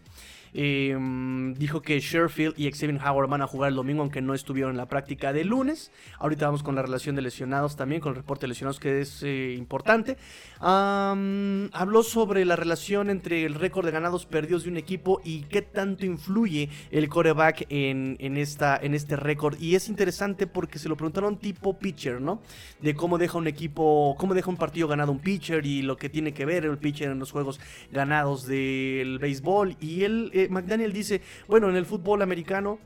Em, 0.53 1.53
dijo 1.55 1.81
que 1.81 1.99
Sherfield 1.99 2.53
y 2.57 2.71
Xavier 2.71 2.99
Howard 3.03 3.29
van 3.29 3.41
a 3.41 3.47
jugar 3.47 3.69
el 3.69 3.75
domingo 3.75 4.01
aunque 4.01 4.21
no 4.21 4.33
estuvieron 4.33 4.71
en 4.71 4.77
la 4.77 4.87
práctica 4.87 5.33
de 5.33 5.43
lunes. 5.43 5.91
Ahorita 6.19 6.45
vamos 6.45 6.63
con 6.63 6.75
la 6.75 6.81
relación 6.81 7.15
de 7.15 7.21
lesionados 7.21 7.75
también, 7.75 8.01
con 8.01 8.11
el 8.11 8.15
reporte 8.15 8.41
de 8.41 8.49
lesionados 8.49 8.79
que 8.79 9.01
es 9.01 9.23
eh, 9.23 9.55
importante. 9.57 10.17
habló 10.59 12.03
sobre 12.03 12.45
la 12.45 12.55
relación 12.55 13.09
entre 13.09 13.45
el 13.45 13.55
récord 13.55 13.85
de 13.85 13.91
ganados 13.91 14.25
perdidos 14.25 14.63
de 14.63 14.69
un 14.69 14.77
equipo 14.77 15.21
y 15.23 15.41
qué 15.43 15.61
tanto 15.61 16.05
influye 16.05 16.69
el 16.91 17.09
coreback 17.09 17.65
en, 17.69 18.17
en 18.19 18.37
esta 18.37 18.77
en 18.81 18.93
este 18.93 19.15
récord. 19.15 19.59
Y 19.59 19.75
es 19.75 19.89
interesante 19.89 20.47
porque 20.47 20.79
se 20.79 20.89
lo 20.89 20.95
preguntaron 20.95 21.37
tipo 21.37 21.77
pitcher, 21.77 22.21
¿no? 22.21 22.41
De 22.81 22.95
cómo 22.95 23.17
deja 23.17 23.37
un 23.37 23.47
equipo, 23.47 24.15
cómo 24.17 24.33
deja 24.33 24.49
un 24.49 24.57
partido 24.57 24.87
ganado 24.87 25.11
un 25.11 25.19
pitcher 25.19 25.65
y 25.65 25.81
lo 25.81 25.97
que 25.97 26.09
tiene 26.09 26.33
que 26.33 26.45
ver 26.45 26.65
el 26.65 26.77
pitcher 26.77 27.11
en 27.11 27.19
los 27.19 27.31
juegos 27.31 27.59
ganados 27.91 28.47
del 28.47 29.19
béisbol. 29.19 29.77
Y 29.79 30.03
él, 30.03 30.31
eh, 30.33 30.46
McDaniel 30.49 30.93
dice, 30.93 31.21
bueno, 31.47 31.69
en 31.69 31.75
el 31.75 31.85
fútbol 31.85 32.21
americano 32.21 32.79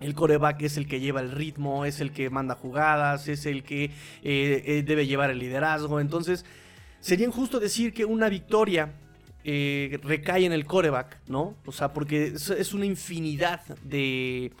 el 0.00 0.14
coreback 0.14 0.62
es 0.62 0.76
el 0.76 0.86
que 0.86 1.00
lleva 1.00 1.20
el 1.20 1.32
ritmo, 1.32 1.84
es 1.84 2.00
el 2.00 2.12
que 2.12 2.30
manda 2.30 2.54
jugadas, 2.54 3.26
es 3.26 3.46
el 3.46 3.64
que 3.64 3.84
eh, 3.84 3.90
eh, 4.22 4.84
debe 4.86 5.06
llevar 5.06 5.30
el 5.30 5.40
liderazgo. 5.40 5.98
Entonces, 5.98 6.44
sería 7.00 7.26
injusto 7.26 7.58
decir 7.58 7.92
que 7.92 8.04
una 8.04 8.28
victoria 8.28 8.92
recae 9.44 10.44
en 10.44 10.52
el 10.52 10.66
coreback, 10.66 11.20
¿no? 11.26 11.56
O 11.64 11.72
sea, 11.72 11.94
porque 11.94 12.34
es 12.34 12.74
una 12.74 12.84
infinidad 12.84 13.62
de, 13.82 14.52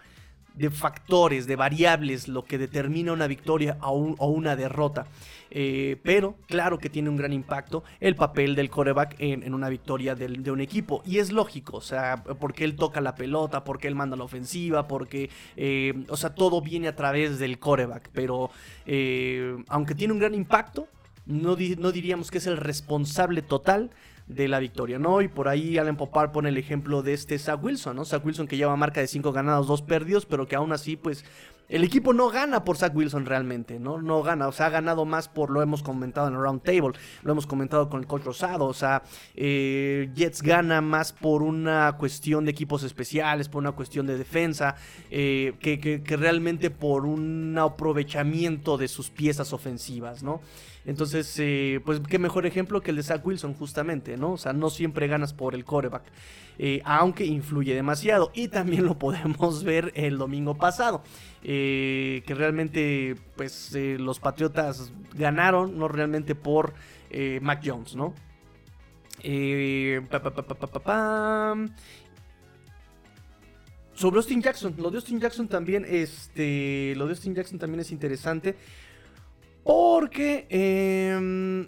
de 0.58 0.70
factores, 0.70 1.46
de 1.46 1.56
variables, 1.56 2.28
lo 2.28 2.44
que 2.44 2.58
determina 2.58 3.12
una 3.12 3.26
victoria 3.26 3.78
o, 3.80 4.26
una 4.26 4.56
derrota. 4.56 5.06
Eh, 5.50 5.96
pero 6.02 6.34
claro 6.46 6.78
que 6.78 6.90
tiene 6.90 7.08
un 7.08 7.16
gran 7.16 7.32
impacto 7.32 7.82
el 8.00 8.16
papel 8.16 8.54
del 8.54 8.68
coreback 8.68 9.16
en, 9.18 9.54
una 9.54 9.68
victoria 9.68 10.14
de 10.14 10.50
un 10.50 10.60
equipo. 10.60 11.02
Y 11.06 11.18
es 11.18 11.32
lógico, 11.32 11.76
o 11.76 11.80
sea, 11.80 12.22
porque 12.40 12.64
él 12.64 12.76
toca 12.76 13.00
la 13.00 13.14
pelota, 13.14 13.64
porque 13.64 13.88
él 13.88 13.94
manda 13.94 14.16
la 14.16 14.24
ofensiva, 14.24 14.88
porque, 14.88 15.30
eh, 15.56 16.04
o 16.08 16.16
sea, 16.16 16.34
todo 16.34 16.60
viene 16.60 16.88
a 16.88 16.96
través 16.96 17.38
del 17.38 17.58
coreback. 17.58 18.10
Pero 18.12 18.50
eh, 18.84 19.56
aunque 19.68 19.94
tiene 19.94 20.12
un 20.12 20.18
gran 20.18 20.34
impacto, 20.34 20.88
no 21.24 21.56
diríamos 21.56 22.30
que 22.30 22.38
es 22.38 22.46
el 22.46 22.56
responsable 22.56 23.42
total 23.42 23.90
de 24.28 24.46
la 24.46 24.58
victoria, 24.58 24.98
¿no? 24.98 25.22
Y 25.22 25.28
por 25.28 25.48
ahí 25.48 25.78
Alan 25.78 25.96
Popar 25.96 26.32
pone 26.32 26.50
el 26.50 26.58
ejemplo 26.58 27.02
de 27.02 27.14
este 27.14 27.38
Zach 27.38 27.62
Wilson, 27.62 27.96
¿no? 27.96 28.04
Zach 28.04 28.24
Wilson 28.24 28.46
que 28.46 28.56
lleva 28.56 28.76
marca 28.76 29.00
de 29.00 29.06
5 29.06 29.32
ganados, 29.32 29.66
2 29.66 29.82
perdidos, 29.82 30.26
pero 30.26 30.46
que 30.46 30.54
aún 30.54 30.72
así, 30.72 30.96
pues, 30.96 31.24
el 31.68 31.84
equipo 31.84 32.14
no 32.14 32.30
gana 32.30 32.64
por 32.64 32.78
Zach 32.78 32.94
Wilson 32.94 33.26
realmente, 33.26 33.78
¿no? 33.78 34.00
No 34.00 34.22
gana, 34.22 34.48
o 34.48 34.52
sea, 34.52 34.66
ha 34.66 34.70
ganado 34.70 35.04
más 35.04 35.28
por, 35.28 35.50
lo 35.50 35.60
hemos 35.60 35.82
comentado 35.82 36.28
en 36.28 36.34
el 36.34 36.40
round 36.40 36.62
table, 36.62 36.92
lo 37.22 37.32
hemos 37.32 37.46
comentado 37.46 37.90
con 37.90 38.00
el 38.00 38.06
coach 38.06 38.24
Rosado, 38.24 38.64
o 38.64 38.74
sea, 38.74 39.02
eh, 39.34 40.10
Jets 40.14 40.42
gana 40.42 40.80
más 40.80 41.12
por 41.12 41.42
una 41.42 41.94
cuestión 41.98 42.46
de 42.46 42.50
equipos 42.52 42.82
especiales, 42.84 43.48
por 43.48 43.60
una 43.60 43.72
cuestión 43.72 44.06
de 44.06 44.16
defensa, 44.16 44.76
eh, 45.10 45.54
que, 45.60 45.78
que 45.78 46.16
realmente 46.16 46.70
por 46.70 47.04
un 47.04 47.56
aprovechamiento 47.58 48.78
de 48.78 48.88
sus 48.88 49.10
piezas 49.10 49.52
ofensivas, 49.52 50.22
¿no? 50.22 50.40
Entonces, 50.88 51.36
eh, 51.38 51.82
pues 51.84 52.00
qué 52.00 52.18
mejor 52.18 52.46
ejemplo 52.46 52.80
que 52.80 52.92
el 52.92 52.96
de 52.96 53.02
Zach 53.02 53.24
Wilson, 53.24 53.52
justamente, 53.52 54.16
¿no? 54.16 54.32
O 54.32 54.36
sea, 54.38 54.54
no 54.54 54.70
siempre 54.70 55.06
ganas 55.06 55.34
por 55.34 55.54
el 55.54 55.66
coreback, 55.66 56.04
eh, 56.58 56.80
aunque 56.86 57.26
influye 57.26 57.74
demasiado. 57.74 58.30
Y 58.32 58.48
también 58.48 58.86
lo 58.86 58.98
podemos 58.98 59.64
ver 59.64 59.92
el 59.94 60.16
domingo 60.16 60.56
pasado, 60.56 61.02
eh, 61.44 62.22
que 62.26 62.34
realmente, 62.34 63.16
pues, 63.36 63.76
los 63.98 64.18
Patriotas 64.18 64.90
ganaron, 65.12 65.76
no 65.76 65.88
realmente 65.88 66.34
por 66.34 66.72
Mac 67.42 67.60
Jones, 67.62 67.94
¿no? 67.94 68.14
sobre 73.92 74.16
Austin 74.16 74.40
Jackson, 74.40 74.74
lo 74.78 74.90
de 74.90 74.96
Austin 74.96 75.20
Jackson 75.20 75.48
también, 75.48 75.84
este, 75.86 76.94
lo 76.96 77.06
de 77.06 77.10
Austin 77.10 77.34
Jackson 77.34 77.58
también 77.58 77.80
es 77.80 77.90
interesante. 77.90 78.56
Porque 79.68 80.46
eh, 80.48 81.66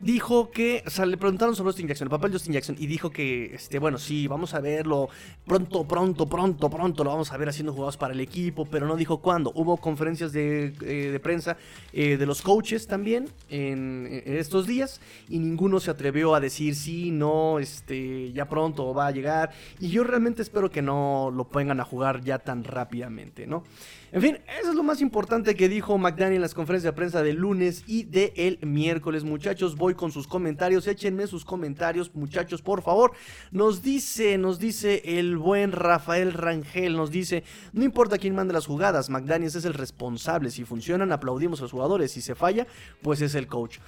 dijo 0.00 0.50
que, 0.50 0.82
o 0.86 0.88
sea, 0.88 1.04
le 1.04 1.18
preguntaron 1.18 1.54
sobre 1.54 1.72
Justin 1.72 1.88
Jackson, 1.88 2.06
el 2.06 2.10
papel 2.10 2.30
de 2.30 2.36
Justin 2.36 2.54
Jackson, 2.54 2.76
y 2.78 2.86
dijo 2.86 3.10
que, 3.10 3.54
este, 3.54 3.78
bueno, 3.78 3.98
sí, 3.98 4.26
vamos 4.26 4.54
a 4.54 4.60
verlo 4.60 5.10
pronto, 5.46 5.86
pronto, 5.86 6.26
pronto, 6.26 6.70
pronto, 6.70 7.04
lo 7.04 7.10
vamos 7.10 7.30
a 7.30 7.36
ver 7.36 7.50
haciendo 7.50 7.74
jugados 7.74 7.98
para 7.98 8.14
el 8.14 8.20
equipo, 8.20 8.64
pero 8.64 8.86
no 8.86 8.96
dijo 8.96 9.18
cuándo. 9.18 9.52
Hubo 9.54 9.76
conferencias 9.76 10.32
de, 10.32 10.72
eh, 10.80 11.20
prensa 11.22 11.58
eh, 11.92 12.16
de 12.16 12.24
los 12.24 12.40
coaches 12.40 12.86
también 12.86 13.28
en, 13.50 14.08
estos 14.24 14.66
días, 14.66 15.02
y 15.28 15.38
ninguno 15.38 15.80
se 15.80 15.90
atrevió 15.90 16.34
a 16.34 16.40
decir 16.40 16.74
sí, 16.74 17.10
no, 17.10 17.58
este, 17.58 18.32
ya 18.32 18.48
pronto 18.48 18.94
va 18.94 19.08
a 19.08 19.10
llegar, 19.10 19.50
y 19.80 19.90
yo 19.90 20.02
realmente 20.02 20.40
espero 20.40 20.70
que 20.70 20.80
no 20.80 21.30
lo 21.30 21.44
pongan 21.44 21.78
a 21.78 21.84
jugar 21.84 22.22
ya 22.24 22.38
tan 22.38 22.64
rápidamente, 22.64 23.46
¿no? 23.46 23.64
En 24.10 24.22
fin, 24.22 24.38
eso 24.58 24.70
es 24.70 24.74
lo 24.74 24.82
más 24.82 25.02
importante 25.02 25.54
que 25.54 25.68
dijo 25.68 25.98
McDaniel 25.98 26.36
en 26.36 26.40
las 26.40 26.54
conferencias 26.54 26.94
de 26.94 26.96
prensa 26.96 27.22
del 27.22 27.36
lunes 27.36 27.84
y 27.86 28.04
del 28.04 28.32
el 28.36 28.58
miércoles. 28.62 29.22
Muchachos, 29.22 29.76
voy 29.76 29.94
con 29.94 30.12
sus 30.12 30.26
comentarios. 30.26 30.86
Échenme 30.86 31.26
sus 31.26 31.44
comentarios, 31.44 32.14
muchachos, 32.14 32.62
por 32.62 32.80
favor. 32.80 33.12
Nos 33.50 33.82
dice, 33.82 34.38
nos 34.38 34.58
dice 34.58 35.02
el 35.04 35.36
buen 35.36 35.72
Rafael 35.72 36.32
Rangel, 36.32 36.96
nos 36.96 37.10
dice, 37.10 37.44
no 37.74 37.84
importa 37.84 38.16
quién 38.16 38.34
mande 38.34 38.54
las 38.54 38.66
jugadas, 38.66 39.10
McDaniel 39.10 39.48
es 39.48 39.64
el 39.66 39.74
responsable. 39.74 40.50
Si 40.50 40.64
funcionan, 40.64 41.12
aplaudimos 41.12 41.60
a 41.60 41.64
los 41.64 41.72
jugadores. 41.72 42.10
Si 42.12 42.22
se 42.22 42.34
falla, 42.34 42.66
pues 43.02 43.20
es 43.20 43.34
el 43.34 43.46
coach. 43.46 43.78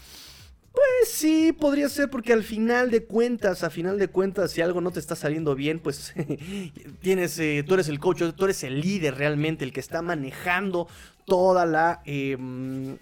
Pues 0.72 1.08
sí, 1.08 1.52
podría 1.52 1.88
ser 1.88 2.10
porque 2.10 2.32
al 2.32 2.44
final 2.44 2.90
de 2.90 3.04
cuentas, 3.04 3.64
a 3.64 3.70
final 3.70 3.98
de 3.98 4.08
cuentas, 4.08 4.52
si 4.52 4.60
algo 4.60 4.80
no 4.80 4.92
te 4.92 5.00
está 5.00 5.16
saliendo 5.16 5.54
bien, 5.54 5.80
pues 5.80 6.14
tienes, 7.00 7.38
eh, 7.40 7.64
tú 7.66 7.74
eres 7.74 7.88
el 7.88 7.98
coach, 7.98 8.22
tú 8.36 8.44
eres 8.44 8.62
el 8.62 8.80
líder 8.80 9.16
realmente, 9.16 9.64
el 9.64 9.72
que 9.72 9.80
está 9.80 10.02
manejando 10.02 10.88
toda 11.26 11.66
la... 11.66 12.02
Em, 12.04 12.98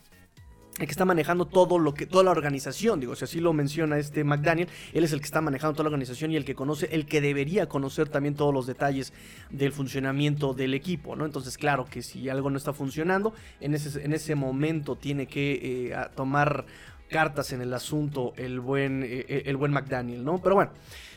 el 0.79 0.87
que 0.87 0.93
está 0.93 1.05
manejando 1.05 1.45
todo 1.45 1.79
lo 1.81 1.93
que 1.93 2.07
toda 2.07 2.23
la 2.23 2.31
organización, 2.31 3.01
digo, 3.01 3.17
si 3.17 3.25
así 3.25 3.41
lo 3.41 3.53
menciona 3.53 3.99
este 3.99 4.23
McDaniel, 4.23 4.69
él 4.93 5.03
es 5.03 5.13
el 5.13 5.19
que 5.19 5.25
está 5.25 5.41
manejando 5.41 5.75
toda 5.75 5.85
la 5.85 5.89
organización 5.89 6.31
y 6.31 6.37
el 6.37 6.45
que 6.45 6.55
conoce, 6.55 6.89
el 6.93 7.07
que 7.07 7.21
debería 7.21 7.69
conocer 7.69 8.09
también 8.09 8.37
todos 8.37 8.55
los 8.55 8.69
detalles 8.69 9.13
del 9.51 9.73
funcionamiento 9.73 10.55
del 10.55 10.75
equipo, 10.75 11.17
¿no? 11.17 11.27
Entonces, 11.27 11.59
claro 11.59 11.85
que 11.91 12.03
si 12.03 12.29
algo 12.29 12.49
no 12.49 12.59
está 12.59 12.73
funcionando, 12.73 13.35
en 13.61 13.75
ese, 13.75 14.05
en 14.05 14.13
ese 14.13 14.37
momento 14.37 14.95
tiene 14.95 15.27
que 15.27 15.91
eh, 15.91 15.97
tomar 16.15 16.65
cartas 17.09 17.53
en 17.53 17.61
el 17.61 17.73
asunto 17.75 18.33
el 18.37 18.61
buen, 18.61 19.03
eh, 19.03 19.25
eh, 19.29 19.43
el 19.47 19.57
buen 19.57 19.73
McDaniel, 19.73 20.25
¿no? 20.25 20.41
Pero 20.41 20.55
bueno. 20.55 20.71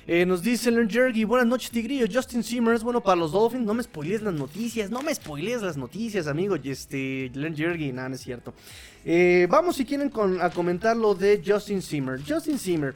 Eh, 0.08 0.26
nos 0.26 0.42
dice 0.42 0.72
Len 0.72 0.90
Jergy, 0.90 1.26
buenas 1.26 1.46
noches 1.46 1.70
Tigrillo, 1.70 2.08
Justin 2.12 2.44
Zimmer 2.44 2.74
es 2.74 2.82
bueno 2.82 3.02
para 3.02 3.18
los 3.18 3.34
Dolphins, 3.34 3.64
no 3.64 3.76
me 3.76 3.84
spoilees 3.84 4.24
las 4.24 4.34
noticias, 4.34 4.90
no 4.90 5.04
me 5.04 5.14
spoilees 5.14 5.62
las 5.62 5.78
noticias, 5.78 6.26
amigo, 6.26 6.56
este, 6.56 7.30
Len 7.36 7.56
Jergy, 7.56 7.92
nada, 7.92 8.10
no 8.10 8.16
es 8.16 8.22
cierto. 8.22 8.52
vamos 9.48 9.76
si 9.76 9.86
quieren 9.86 10.12
a 10.42 10.50
comentar 10.50 10.98
lo 10.98 11.14
de 11.14 11.44
Justin 11.46 11.84
Zimmer. 11.84 12.20
Justin 12.28 12.58
Zimmer, 12.58 12.96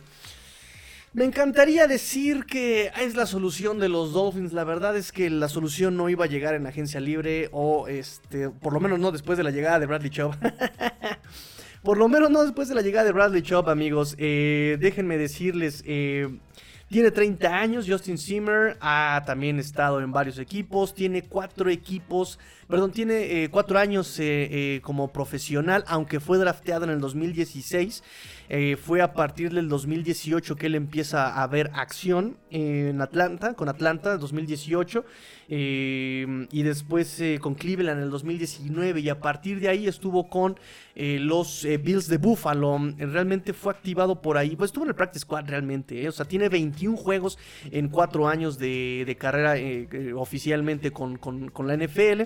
me 1.16 1.24
encantaría 1.24 1.88
decir 1.88 2.44
que 2.44 2.92
es 3.00 3.16
la 3.16 3.26
solución 3.26 3.80
de 3.80 3.88
los 3.88 4.12
Dolphins. 4.12 4.52
La 4.52 4.66
verdad 4.66 4.98
es 4.98 5.14
que 5.14 5.30
la 5.30 5.48
solución 5.48 5.96
no 5.96 6.10
iba 6.10 6.26
a 6.26 6.28
llegar 6.28 6.56
en 6.56 6.68
agencia 6.68 7.00
libre 7.00 7.48
o 7.54 7.88
este, 7.88 8.50
por 8.50 8.74
lo 8.74 8.82
menos 8.82 9.00
no 9.00 9.14
después 9.14 9.38
de 9.38 9.46
la 9.46 9.52
llegada 9.52 9.80
de 9.80 9.86
Bradley 9.86 10.10
Chubb. 10.10 10.36
Por 11.86 12.00
lo 12.00 12.08
menos 12.08 12.32
no 12.32 12.42
después 12.42 12.68
de 12.68 12.74
la 12.74 12.82
llegada 12.82 13.06
de 13.06 13.12
Bradley 13.12 13.44
Chubb, 13.44 13.70
amigos. 13.70 14.16
Eh, 14.18 14.76
déjenme 14.80 15.20
decirles, 15.20 15.84
eh, 15.86 16.40
tiene 16.90 17.12
30 17.12 17.48
años, 17.48 17.86
Justin 17.88 18.18
Zimmer 18.18 18.76
ha 18.82 19.22
también 19.28 19.60
estado 19.60 20.02
en 20.02 20.12
varios 20.12 20.40
equipos, 20.40 20.96
tiene 20.96 21.22
cuatro 21.22 21.70
equipos, 21.70 22.40
perdón, 22.68 22.92
tiene 22.92 23.44
eh, 23.44 23.50
cuatro 23.50 23.80
años 23.80 24.20
como 24.82 25.12
profesional, 25.12 25.84
aunque 25.88 26.20
fue 26.20 26.38
drafteado 26.38 26.86
en 26.86 26.92
el 26.92 27.00
2016. 27.00 28.04
fue 28.82 29.02
a 29.02 29.14
partir 29.14 29.54
del 29.54 29.70
2018 29.70 30.56
que 30.56 30.68
él 30.68 30.76
empieza 30.76 31.42
a 31.42 31.48
ver 31.48 31.72
acción 31.74 32.38
en 32.50 33.02
Atlanta, 33.02 33.54
con 33.54 33.70
Atlanta 33.70 34.18
2018. 34.18 35.06
Eh, 35.48 36.48
y 36.52 36.64
después 36.64 37.20
eh, 37.22 37.38
con 37.40 37.54
Cleveland 37.54 38.00
en 38.00 38.06
el 38.06 38.10
2019 38.10 39.00
y 39.02 39.10
a 39.10 39.20
partir 39.20 39.60
de 39.60 39.70
ahí 39.70 39.88
estuvo 39.88 40.28
con 40.28 40.58
eh, 40.96 41.20
los 41.20 41.68
Bills 41.84 42.08
de 42.08 42.18
Buffalo. 42.18 42.80
Realmente 42.98 43.54
fue 43.54 43.72
activado 43.72 44.22
por 44.22 44.38
ahí, 44.38 44.56
pues 44.56 44.70
estuvo 44.70 44.86
en 44.86 44.90
el 44.90 44.96
Practice 44.96 45.22
Squad 45.22 45.46
realmente, 45.48 46.08
o 46.08 46.12
sea, 46.12 46.26
tiene 46.26 46.50
21 46.50 46.98
juegos 46.98 47.38
en 47.72 47.90
4 47.90 48.28
años 48.28 48.58
de, 48.58 49.16
carrera 49.20 49.56
oficialmente 50.16 50.92
con, 50.92 51.20
la 51.66 51.78
NFL. 51.78 52.24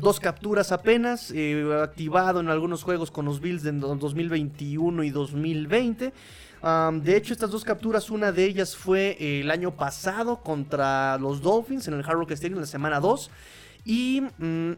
Dos 0.00 0.20
capturas 0.20 0.72
apenas, 0.72 1.32
activado 1.82 2.40
en 2.40 2.48
algunos 2.48 2.82
juegos 2.82 3.10
con 3.10 3.24
los 3.24 3.40
Bills 3.40 3.62
de 3.62 3.72
2021 3.72 5.04
y 5.04 5.10
2020 5.10 6.12
de 6.62 7.16
hecho, 7.16 7.32
estas 7.32 7.50
dos 7.50 7.64
capturas, 7.64 8.10
una 8.10 8.32
de 8.32 8.44
ellas 8.44 8.76
fue 8.76 9.16
eh, 9.18 9.40
el 9.40 9.50
año 9.50 9.74
pasado 9.76 10.42
contra 10.42 11.16
los 11.18 11.40
Dolphins 11.40 11.88
en 11.88 11.94
el 11.94 12.00
Hard 12.00 12.18
Rock 12.18 12.32
Stadium 12.32 12.58
en 12.58 12.62
la 12.62 12.66
semana 12.66 13.00
2. 13.00 13.30
Y 13.86 14.22
mm, 14.38 14.72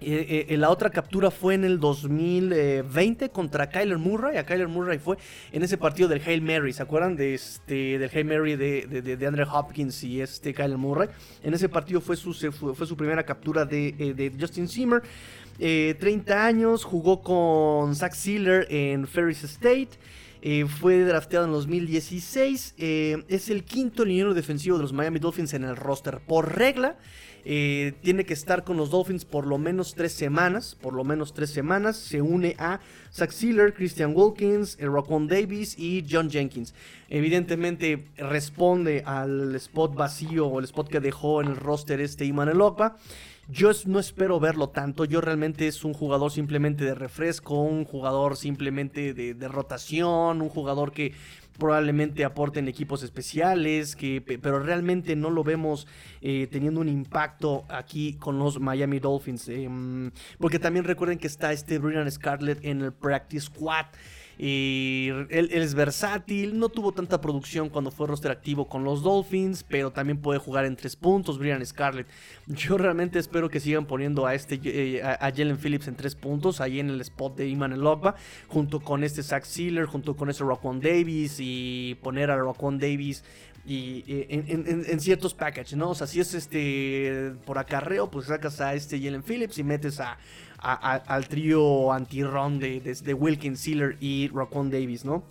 eh, 0.00 0.46
eh, 0.48 0.56
la 0.56 0.70
otra 0.70 0.90
captura 0.90 1.30
fue 1.30 1.54
en 1.54 1.64
el 1.64 1.80
2020 1.80 3.30
contra 3.30 3.68
Kyler 3.68 3.98
Murray. 3.98 4.36
A 4.36 4.44
Kyler 4.44 4.68
Murray 4.68 4.98
fue 4.98 5.16
en 5.52 5.62
ese 5.62 5.78
partido 5.78 6.08
del 6.08 6.22
Hail 6.26 6.42
Mary. 6.42 6.72
¿Se 6.72 6.82
acuerdan 6.82 7.16
de 7.16 7.34
este, 7.34 7.98
del 7.98 8.10
Hail 8.12 8.24
Mary 8.26 8.56
de, 8.56 8.86
de, 8.86 9.26
Andrew 9.26 9.46
Hopkins 9.50 10.04
y 10.04 10.20
este 10.20 10.52
Kyler 10.52 10.78
Murray? 10.78 11.08
En 11.42 11.54
ese 11.54 11.68
partido 11.68 12.00
fue 12.00 12.16
su, 12.16 12.34
fue, 12.34 12.86
su 12.86 12.96
primera 12.96 13.24
captura 13.24 13.64
de, 13.64 14.32
Justin 14.38 14.68
Zimmer. 14.68 15.02
30 15.58 16.46
años, 16.46 16.84
jugó 16.84 17.22
con 17.22 17.94
Zach 17.94 18.12
Sealer 18.12 18.66
en 18.70 19.06
Ferris 19.06 19.44
State. 19.44 19.98
Eh, 20.48 20.64
fue 20.64 21.00
drafteado 21.00 21.46
en 21.46 21.50
2016. 21.50 22.74
Eh, 22.78 23.24
es 23.28 23.48
el 23.48 23.64
quinto 23.64 24.04
liniero 24.04 24.32
defensivo 24.32 24.76
de 24.76 24.82
los 24.82 24.92
Miami 24.92 25.18
Dolphins 25.18 25.54
en 25.54 25.64
el 25.64 25.74
roster. 25.74 26.20
Por 26.20 26.56
regla, 26.56 26.96
eh, 27.48 27.94
tiene 28.02 28.24
que 28.24 28.32
estar 28.34 28.64
con 28.64 28.76
los 28.76 28.90
Dolphins 28.90 29.24
por 29.24 29.46
lo 29.46 29.56
menos 29.56 29.94
tres 29.94 30.10
semanas. 30.12 30.76
Por 30.80 30.94
lo 30.94 31.04
menos 31.04 31.32
tres 31.32 31.50
semanas. 31.50 31.96
Se 31.96 32.20
une 32.20 32.56
a 32.58 32.80
Zach 33.12 33.30
Sealer, 33.30 33.72
Christian 33.72 34.12
Wilkins, 34.16 34.76
Rockwell 34.80 35.28
Davis 35.28 35.78
y 35.78 36.04
John 36.10 36.28
Jenkins. 36.28 36.74
Evidentemente 37.08 38.08
responde 38.16 39.04
al 39.06 39.54
spot 39.54 39.94
vacío 39.94 40.48
o 40.48 40.58
el 40.58 40.64
spot 40.64 40.88
que 40.88 40.98
dejó 40.98 41.40
en 41.40 41.46
el 41.46 41.56
roster 41.56 42.00
este 42.00 42.24
Iman 42.24 42.48
Elokba. 42.48 42.96
Yo 43.48 43.70
no 43.84 44.00
espero 44.00 44.40
verlo 44.40 44.70
tanto. 44.70 45.04
Yo 45.04 45.20
realmente 45.20 45.68
es 45.68 45.84
un 45.84 45.94
jugador 45.94 46.32
simplemente 46.32 46.84
de 46.84 46.96
refresco, 46.96 47.62
un 47.62 47.84
jugador 47.84 48.36
simplemente 48.36 49.14
de, 49.14 49.48
rotación, 49.48 50.42
un 50.42 50.48
jugador 50.48 50.90
que 50.90 51.12
probablemente 51.58 52.24
aporte 52.24 52.58
en 52.58 52.68
equipos 52.68 53.02
especiales, 53.02 53.96
que, 53.96 54.20
pero 54.20 54.60
realmente 54.60 55.16
no 55.16 55.30
lo 55.30 55.44
vemos 55.44 55.86
eh, 56.20 56.48
teniendo 56.50 56.80
un 56.80 56.88
impacto 56.88 57.64
aquí 57.68 58.14
con 58.14 58.38
los 58.38 58.60
Miami 58.60 58.98
Dolphins. 58.98 59.48
Em, 59.48 60.10
porque 60.38 60.58
también 60.58 60.84
recuerden 60.84 61.18
que 61.18 61.26
está 61.26 61.52
este 61.52 61.78
Brian 61.78 62.10
Scarlett 62.10 62.64
en 62.64 62.82
el 62.82 62.92
Practice 62.92 63.46
Squad. 63.46 63.86
Y 64.38 65.08
él, 65.30 65.48
es 65.50 65.74
versátil, 65.74 66.58
no 66.58 66.68
tuvo 66.68 66.92
tanta 66.92 67.20
producción 67.20 67.70
cuando 67.70 67.90
fue 67.90 68.06
roster 68.06 68.30
activo 68.30 68.68
con 68.68 68.84
los 68.84 69.02
Dolphins, 69.02 69.64
pero 69.64 69.90
también 69.92 70.18
puede 70.18 70.38
jugar 70.38 70.66
en 70.66 70.76
tres 70.76 70.94
puntos, 70.94 71.38
Brian 71.38 71.64
Scarlett. 71.64 72.06
Yo 72.46 72.76
realmente 72.76 73.18
espero 73.18 73.48
que 73.48 73.60
sigan 73.60 73.86
poniendo 73.86 74.26
a 74.26 74.34
este 74.34 74.60
eh, 74.62 75.02
a, 75.02 75.30
Jalen 75.30 75.56
Phillips 75.56 75.88
en 75.88 75.96
tres 75.96 76.14
puntos, 76.14 76.60
ahí 76.60 76.80
en 76.80 76.90
el 76.90 77.00
spot 77.00 77.36
de 77.36 77.48
Iman 77.48 77.72
Elogba, 77.72 78.14
junto 78.48 78.80
con 78.80 79.04
este 79.04 79.22
Zach 79.22 79.44
Sealer, 79.44 79.86
junto 79.86 80.16
con 80.16 80.28
ese 80.28 80.44
Raquan 80.44 80.80
Davis 80.80 81.36
y 81.40 81.96
poner 82.02 82.30
a 82.30 82.36
Raquan 82.36 82.78
Davis 82.78 83.24
y, 83.66 84.04
en, 84.28 85.00
ciertos 85.00 85.34
packages, 85.34 85.76
¿no? 85.76 85.90
O 85.90 85.94
sea, 85.94 86.06
si 86.06 86.20
es 86.20 86.34
este 86.34 87.32
por 87.44 87.58
acarreo, 87.58 88.08
pues 88.10 88.26
sacas 88.26 88.60
a 88.60 88.74
este 88.74 89.00
Jalen 89.00 89.24
Phillips 89.24 89.58
y 89.58 89.64
metes 89.64 89.98
a, 89.98 90.18
al 90.58 91.28
trío 91.28 91.92
anti-run 91.92 92.58
de, 92.58 92.80
de, 92.80 93.14
Wilkins, 93.14 93.60
Sealer 93.60 93.96
y 94.00 94.28
Raquan 94.28 94.70
Davis, 94.70 95.04
¿no? 95.04 95.22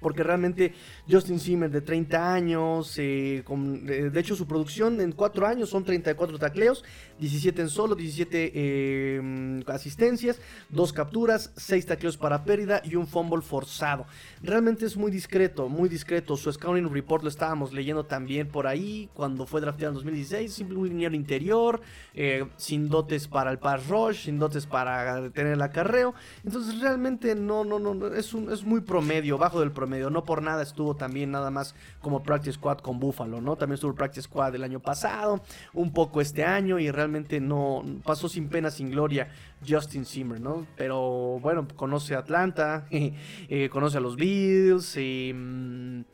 Porque 0.00 0.22
realmente 0.22 0.74
Justin 1.10 1.40
Zimmer 1.40 1.70
de 1.70 1.80
30 1.80 2.34
años, 2.34 2.94
eh, 2.98 3.42
de 3.44 4.20
hecho 4.20 4.36
su 4.36 4.46
producción 4.46 5.00
en 5.00 5.12
4 5.12 5.46
años 5.46 5.70
son 5.70 5.84
34 5.84 6.38
tacleos, 6.38 6.84
17 7.18 7.62
en 7.62 7.68
solo, 7.68 7.94
17 7.94 8.52
eh, 8.54 9.64
asistencias, 9.66 10.40
2 10.70 10.92
capturas, 10.92 11.52
6 11.56 11.86
tacleos 11.86 12.16
para 12.16 12.44
pérdida 12.44 12.80
y 12.84 12.94
un 12.94 13.06
fumble 13.06 13.42
forzado. 13.42 14.06
Realmente 14.42 14.86
es 14.86 14.96
muy 14.96 15.10
discreto, 15.10 15.68
muy 15.68 15.88
discreto. 15.88 16.36
Su 16.36 16.52
scouting 16.52 16.92
report 16.92 17.22
lo 17.22 17.28
estábamos 17.28 17.72
leyendo 17.72 18.04
también 18.04 18.48
por 18.48 18.66
ahí 18.66 19.08
cuando 19.14 19.46
fue 19.46 19.60
drafteado 19.60 19.92
en 19.92 19.94
2016. 19.96 20.52
Simple 20.52 20.78
un 20.78 21.14
interior, 21.14 21.80
eh, 22.14 22.46
sin 22.56 22.88
dotes 22.88 23.28
para 23.28 23.50
el 23.50 23.58
pass 23.58 23.88
rush, 23.88 24.24
sin 24.24 24.38
dotes 24.38 24.66
para 24.66 25.30
tener 25.30 25.54
el 25.54 25.62
acarreo. 25.62 26.14
Entonces 26.44 26.80
realmente 26.80 27.34
no, 27.34 27.64
no, 27.64 27.78
no, 27.78 28.06
es, 28.08 28.34
un, 28.34 28.52
es 28.52 28.64
muy 28.64 28.80
promedio, 28.80 29.38
bajo 29.38 29.60
del 29.60 29.72
promedio. 29.72 30.10
No 30.10 30.24
por 30.24 30.42
nada 30.42 30.62
estuvo 30.62 30.94
también 30.98 31.30
nada 31.30 31.50
más 31.50 31.74
como 32.00 32.22
practice 32.22 32.54
squad 32.54 32.78
con 32.78 32.98
Buffalo, 32.98 33.40
¿no? 33.40 33.56
También 33.56 33.74
estuvo 33.74 33.94
practice 33.94 34.22
squad 34.22 34.54
el 34.54 34.64
año 34.64 34.80
pasado, 34.80 35.40
un 35.72 35.92
poco 35.92 36.20
este 36.20 36.44
año 36.44 36.78
y 36.78 36.90
realmente 36.90 37.40
no 37.40 37.84
pasó 38.04 38.28
sin 38.28 38.48
pena, 38.48 38.70
sin 38.70 38.90
gloria 38.90 39.28
Justin 39.66 40.04
Zimmer, 40.04 40.40
¿no? 40.40 40.66
Pero 40.76 41.38
bueno, 41.40 41.66
conoce 41.76 42.14
a 42.14 42.18
Atlanta, 42.18 42.86
eh, 42.90 43.68
conoce 43.70 43.98
a 43.98 44.00
los 44.00 44.16
Bills, 44.16 44.96
y, 44.96 45.32
mm, 45.34 46.04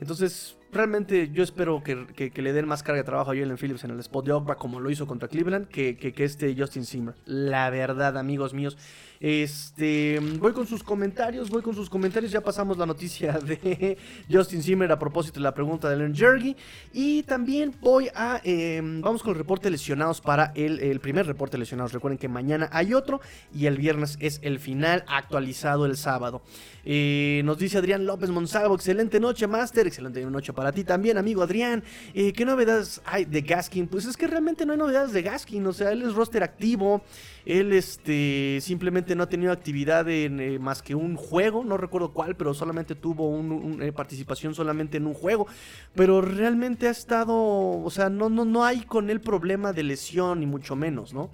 entonces 0.00 0.56
realmente 0.74 1.30
yo 1.32 1.42
espero 1.42 1.82
que, 1.82 2.32
le 2.34 2.52
den 2.52 2.66
más 2.66 2.82
carga 2.82 3.00
de 3.00 3.04
trabajo 3.04 3.30
a 3.30 3.34
Jalen 3.34 3.56
Phillips 3.56 3.84
en 3.84 3.92
el 3.92 4.00
spot 4.00 4.26
de 4.26 4.32
Ogba 4.32 4.56
como 4.56 4.80
lo 4.80 4.90
hizo 4.90 5.06
contra 5.06 5.28
Cleveland 5.28 5.68
que, 5.68 5.96
que, 5.96 6.24
este 6.24 6.54
Justin 6.58 6.84
Zimmer. 6.84 7.14
La 7.24 7.70
verdad, 7.70 8.18
amigos 8.18 8.52
míos. 8.52 8.76
Este, 9.20 10.20
voy 10.38 10.52
con 10.52 10.66
sus 10.66 10.82
comentarios, 10.82 11.48
voy 11.48 11.62
con 11.62 11.74
sus 11.74 11.88
comentarios. 11.88 12.32
Ya 12.32 12.40
pasamos 12.40 12.76
la 12.76 12.86
noticia 12.86 13.32
de 13.38 13.96
Justin 14.30 14.62
Zimmer 14.62 14.90
a 14.92 14.98
propósito 14.98 15.40
de 15.40 15.44
la 15.44 15.54
pregunta 15.54 15.88
de 15.88 15.96
Len 15.96 16.14
Jergy. 16.14 16.56
Y 16.92 17.22
también 17.22 17.74
voy 17.80 18.08
a, 18.14 18.40
em, 18.44 19.00
vamos 19.00 19.22
con 19.22 19.32
el 19.32 19.38
reporte 19.38 19.70
lesionados 19.70 20.20
para 20.20 20.52
el, 20.54 21.00
primer 21.00 21.26
reporte 21.26 21.58
lesionados. 21.58 21.92
Recuerden 21.92 22.18
que 22.18 22.28
mañana 22.28 22.68
hay 22.72 22.94
otro 22.94 23.20
y 23.54 23.66
el 23.66 23.76
viernes 23.76 24.16
es 24.20 24.40
el 24.42 24.58
final 24.58 25.04
actualizado 25.06 25.86
el 25.86 25.96
sábado. 25.96 26.42
Eh, 26.84 27.42
nos 27.44 27.58
dice 27.58 27.78
Adrián 27.78 28.04
López 28.04 28.30
Monsalvo, 28.30 28.74
excelente 28.74 29.20
noche, 29.20 29.46
Master, 29.46 29.86
excelente 29.86 30.24
noche 30.26 30.52
para 30.52 30.72
ti 30.72 30.84
también, 30.84 31.16
amigo 31.16 31.42
Adrián. 31.42 31.82
Eh, 32.12 32.32
¿Qué 32.32 32.44
novedades 32.44 33.00
hay 33.04 33.24
de 33.24 33.40
Gaskin? 33.40 33.86
Pues 33.86 34.04
es 34.04 34.16
que 34.16 34.26
realmente 34.26 34.66
no 34.66 34.72
hay 34.72 34.78
novedades 34.78 35.12
de 35.12 35.22
Gaskin, 35.22 35.66
o 35.66 35.72
sea, 35.72 35.92
él 35.92 36.02
es 36.02 36.14
roster 36.14 36.42
activo. 36.42 37.02
Él 37.44 37.74
este, 37.74 38.58
simplemente 38.62 39.03
no 39.14 39.24
ha 39.24 39.28
tenido 39.28 39.52
actividad 39.52 40.08
en 40.08 40.40
eh, 40.40 40.58
más 40.58 40.82
que 40.82 40.94
un 40.94 41.16
juego, 41.16 41.64
no 41.64 41.76
recuerdo 41.76 42.12
cuál, 42.12 42.36
pero 42.36 42.54
solamente 42.54 42.94
tuvo 42.94 43.28
una 43.28 43.84
eh, 43.84 43.92
participación 43.92 44.54
solamente 44.54 44.96
en 44.96 45.06
un 45.06 45.14
juego. 45.14 45.46
Pero 45.94 46.20
realmente 46.20 46.88
ha 46.88 46.90
estado, 46.90 47.34
o 47.36 47.90
sea, 47.90 48.08
no, 48.08 48.30
no, 48.30 48.44
no 48.44 48.64
hay 48.64 48.82
con 48.82 49.10
él 49.10 49.20
problema 49.20 49.72
de 49.72 49.82
lesión, 49.82 50.40
ni 50.40 50.46
mucho 50.46 50.76
menos, 50.76 51.12
¿no? 51.12 51.30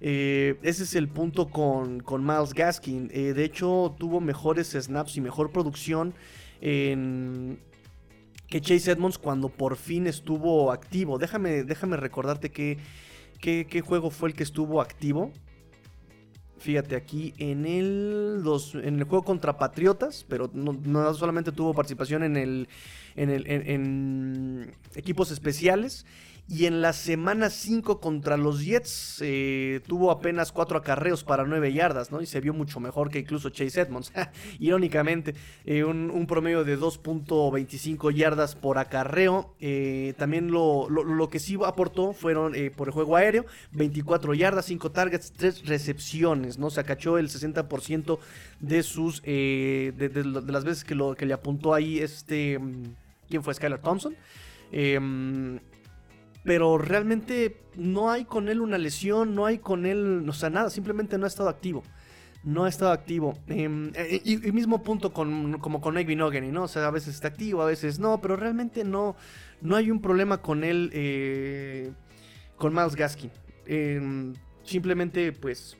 Eh, 0.00 0.58
ese 0.62 0.82
es 0.82 0.94
el 0.94 1.08
punto 1.08 1.48
con, 1.48 2.00
con 2.00 2.24
Miles 2.24 2.52
Gaskin. 2.52 3.08
de 3.08 3.44
hecho, 3.44 3.94
tuvo 3.98 4.20
mejores 4.20 4.72
snaps 4.72 5.16
y 5.16 5.20
mejor 5.22 5.52
producción 5.52 6.12
en, 6.60 7.58
que 8.48 8.60
Chase 8.60 8.90
Edmonds 8.90 9.16
cuando 9.16 9.48
por 9.48 9.76
fin 9.76 10.06
estuvo 10.06 10.70
activo. 10.70 11.18
Déjame, 11.18 11.64
déjame 11.64 11.96
recordarte 11.96 12.50
que, 12.50 12.78
qué 13.40 13.80
juego 13.80 14.10
fue 14.10 14.28
el 14.28 14.34
que 14.34 14.42
estuvo 14.42 14.82
activo. 14.82 15.32
Fíjate, 16.58 16.96
aquí 16.96 17.34
en 17.38 17.66
el, 17.66 18.42
en 18.82 18.98
el 18.98 19.04
juego 19.04 19.24
contra 19.24 19.58
Patriotas, 19.58 20.24
pero 20.28 20.50
no, 20.54 21.14
solamente 21.14 21.52
tuvo 21.52 21.74
participación 21.74 22.22
en, 22.22 22.36
el, 22.36 22.68
en, 23.14 23.30
el, 23.30 23.46
en 23.46 24.72
equipos 24.94 25.30
especiales, 25.30 26.06
y 26.48 26.66
en 26.66 26.80
la 26.80 26.92
semana 26.92 27.50
5 27.50 28.00
contra 28.00 28.36
los 28.36 28.64
Jets 28.64 29.18
eh, 29.20 29.80
tuvo 29.88 30.12
apenas 30.12 30.52
4 30.52 30.78
acarreos 30.78 31.24
para 31.24 31.44
9 31.44 31.72
yardas, 31.72 32.12
¿no? 32.12 32.20
Y 32.20 32.26
se 32.26 32.40
vio 32.40 32.54
mucho 32.54 32.78
mejor 32.78 33.10
que 33.10 33.18
incluso 33.18 33.50
Chase 33.50 33.80
Edmonds. 33.80 34.12
Irónicamente, 34.60 35.34
eh, 35.64 35.82
un, 35.82 36.26
promedio 36.28 36.62
de 36.62 36.78
2.25 36.78 38.14
yardas 38.14 38.54
por 38.54 38.78
acarreo. 38.78 39.54
Eh, 39.58 40.14
también 40.18 40.52
lo, 40.52 41.28
que 41.30 41.40
sí 41.40 41.58
aportó 41.64 42.12
fueron 42.12 42.54
por 42.76 42.88
el 42.88 42.94
juego 42.94 43.16
aéreo, 43.16 43.44
24 43.72 44.32
yardas, 44.34 44.66
5 44.66 44.92
targets, 44.92 45.32
3 45.32 45.66
recepciones, 45.66 46.58
¿no? 46.58 46.70
Se 46.70 46.78
acachó 46.78 47.18
el 47.18 47.28
60% 47.28 48.18
de 48.60 48.82
sus, 48.84 49.20
de, 49.22 50.42
las 50.46 50.64
veces 50.64 50.84
que, 50.84 50.94
lo, 50.94 51.16
que 51.16 51.26
le 51.26 51.34
apuntó 51.34 51.74
ahí 51.74 51.98
este, 51.98 52.60
¿quién 53.28 53.42
fue? 53.42 53.52
Skylar 53.52 53.80
Thompson. 53.80 54.14
Eh, 54.72 55.00
pero 56.46 56.78
realmente 56.78 57.56
no 57.74 58.08
hay 58.08 58.24
con 58.24 58.48
él 58.48 58.60
una 58.60 58.78
lesión, 58.78 59.34
no 59.34 59.46
hay 59.46 59.58
con 59.58 59.84
él, 59.84 60.24
o 60.28 60.32
sea, 60.32 60.48
nada, 60.48 60.70
simplemente 60.70 61.18
no 61.18 61.24
ha 61.24 61.28
estado 61.28 61.48
activo. 61.48 61.82
No 62.44 62.64
ha 62.64 62.68
estado 62.68 62.92
activo. 62.92 63.36
Em, 63.48 63.90
eh, 63.96 64.22
y, 64.24 64.36
mismo 64.52 64.84
punto 64.84 65.12
con, 65.12 65.58
como 65.58 65.80
con 65.80 65.94
Navy 65.94 66.14
Nogany, 66.14 66.52
¿no? 66.52 66.62
O 66.62 66.68
sea, 66.68 66.86
a 66.86 66.92
veces 66.92 67.16
está 67.16 67.26
activo, 67.26 67.62
a 67.62 67.66
veces 67.66 67.98
no, 67.98 68.20
pero 68.20 68.36
realmente 68.36 68.84
no, 68.84 69.16
no 69.60 69.74
hay 69.74 69.90
un 69.90 70.00
problema 70.00 70.40
con 70.40 70.62
él, 70.62 70.90
eh, 70.94 71.90
con 72.56 72.72
Miles 72.72 72.94
Gaskin. 72.94 73.32
Em, 73.66 74.32
simplemente, 74.62 75.32
pues, 75.32 75.76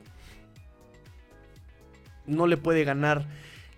no 2.25 2.45
le 2.45 2.57
puede 2.57 2.83
ganar 2.83 3.25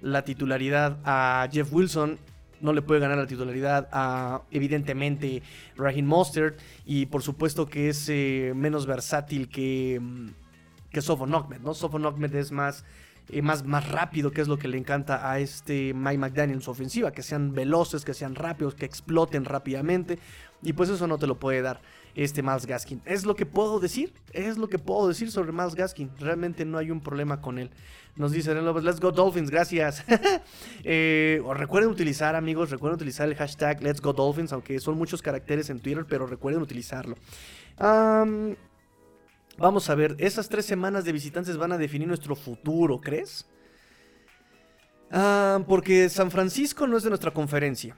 la 0.01 0.25
titularidad 0.25 0.97
a 1.03 1.47
Jeff 1.51 1.71
Wilson 1.71 2.17
no 2.61 2.73
le 2.73 2.81
puede 2.81 2.99
ganar 2.99 3.17
la 3.17 3.27
titularidad 3.27 3.87
a, 3.91 4.41
evidentemente, 4.51 5.41
Raheem 5.75 6.05
Mostert. 6.05 6.59
Y 6.85 7.05
por 7.07 7.21
supuesto 7.21 7.67
que 7.67 7.89
es 7.89 8.07
eh, 8.09 8.53
menos 8.55 8.85
versátil 8.85 9.49
que, 9.49 9.99
mm, 10.01 10.29
que 10.91 11.01
Sofon 11.01 11.33
Ahmed, 11.33 11.59
¿no? 11.59 11.73
Sofon 11.73 12.05
Ahmed 12.05 12.33
es 12.35 12.51
más, 12.51 12.85
eh, 13.29 13.41
más, 13.41 13.65
más 13.65 13.89
rápido, 13.89 14.31
que 14.31 14.41
es 14.41 14.47
lo 14.47 14.57
que 14.57 14.67
le 14.67 14.77
encanta 14.77 15.29
a 15.29 15.39
este 15.39 15.93
Mike 15.93 16.17
McDaniel 16.17 16.57
en 16.57 16.61
su 16.61 16.71
ofensiva. 16.71 17.11
Que 17.11 17.23
sean 17.23 17.53
veloces, 17.53 18.05
que 18.05 18.13
sean 18.13 18.35
rápidos, 18.35 18.75
que 18.75 18.85
exploten 18.85 19.45
rápidamente. 19.45 20.19
Y 20.61 20.73
pues 20.73 20.89
eso 20.89 21.07
no 21.07 21.17
te 21.17 21.27
lo 21.27 21.39
puede 21.39 21.61
dar 21.61 21.81
este 22.23 22.43
Miles 22.43 22.65
Gaskin. 22.65 23.01
Es 23.05 23.25
lo 23.25 23.35
que 23.35 23.45
puedo 23.45 23.79
decir, 23.79 24.13
es 24.33 24.57
lo 24.57 24.67
que 24.67 24.77
puedo 24.77 25.07
decir 25.07 25.31
sobre 25.31 25.53
Miles 25.53 25.75
Gaskin. 25.75 26.11
Realmente 26.19 26.65
no 26.65 26.77
hay 26.77 26.91
un 26.91 26.99
problema 26.99 27.41
con 27.41 27.57
él. 27.57 27.71
Nos 28.15 28.33
dice 28.33 28.53
Let's 28.53 28.99
Go 28.99 29.11
Dolphins, 29.11 29.49
gracias. 29.49 30.03
Eh, 30.83 31.41
recuerden 31.55 31.89
utilizar, 31.89 32.35
amigos, 32.35 32.69
recuerden 32.69 32.95
utilizar 32.95 33.27
el 33.27 33.35
hashtag 33.35 33.81
Let's 33.81 34.01
Go 34.01 34.13
Dolphins, 34.13 34.53
aunque 34.53 34.79
son 34.79 34.97
muchos 34.97 35.21
caracteres 35.21 35.69
en 35.69 35.79
Twitter, 35.79 36.05
pero 36.07 36.25
recuerden 36.25 36.61
utilizarlo. 36.61 37.15
vamos 39.57 39.89
a 39.89 39.95
ver, 39.95 40.15
esas 40.19 40.47
tres 40.49 40.65
semanas 40.65 41.05
de 41.05 41.11
visitantes 41.11 41.57
van 41.57 41.71
a 41.73 41.77
definir 41.77 42.07
nuestro 42.07 42.35
futuro, 42.35 42.99
¿crees? 42.99 43.45
porque 45.67 46.07
San 46.09 46.31
Francisco 46.31 46.85
no 46.87 46.97
es 46.97 47.03
de 47.03 47.09
nuestra 47.09 47.31
conferencia. 47.31 47.95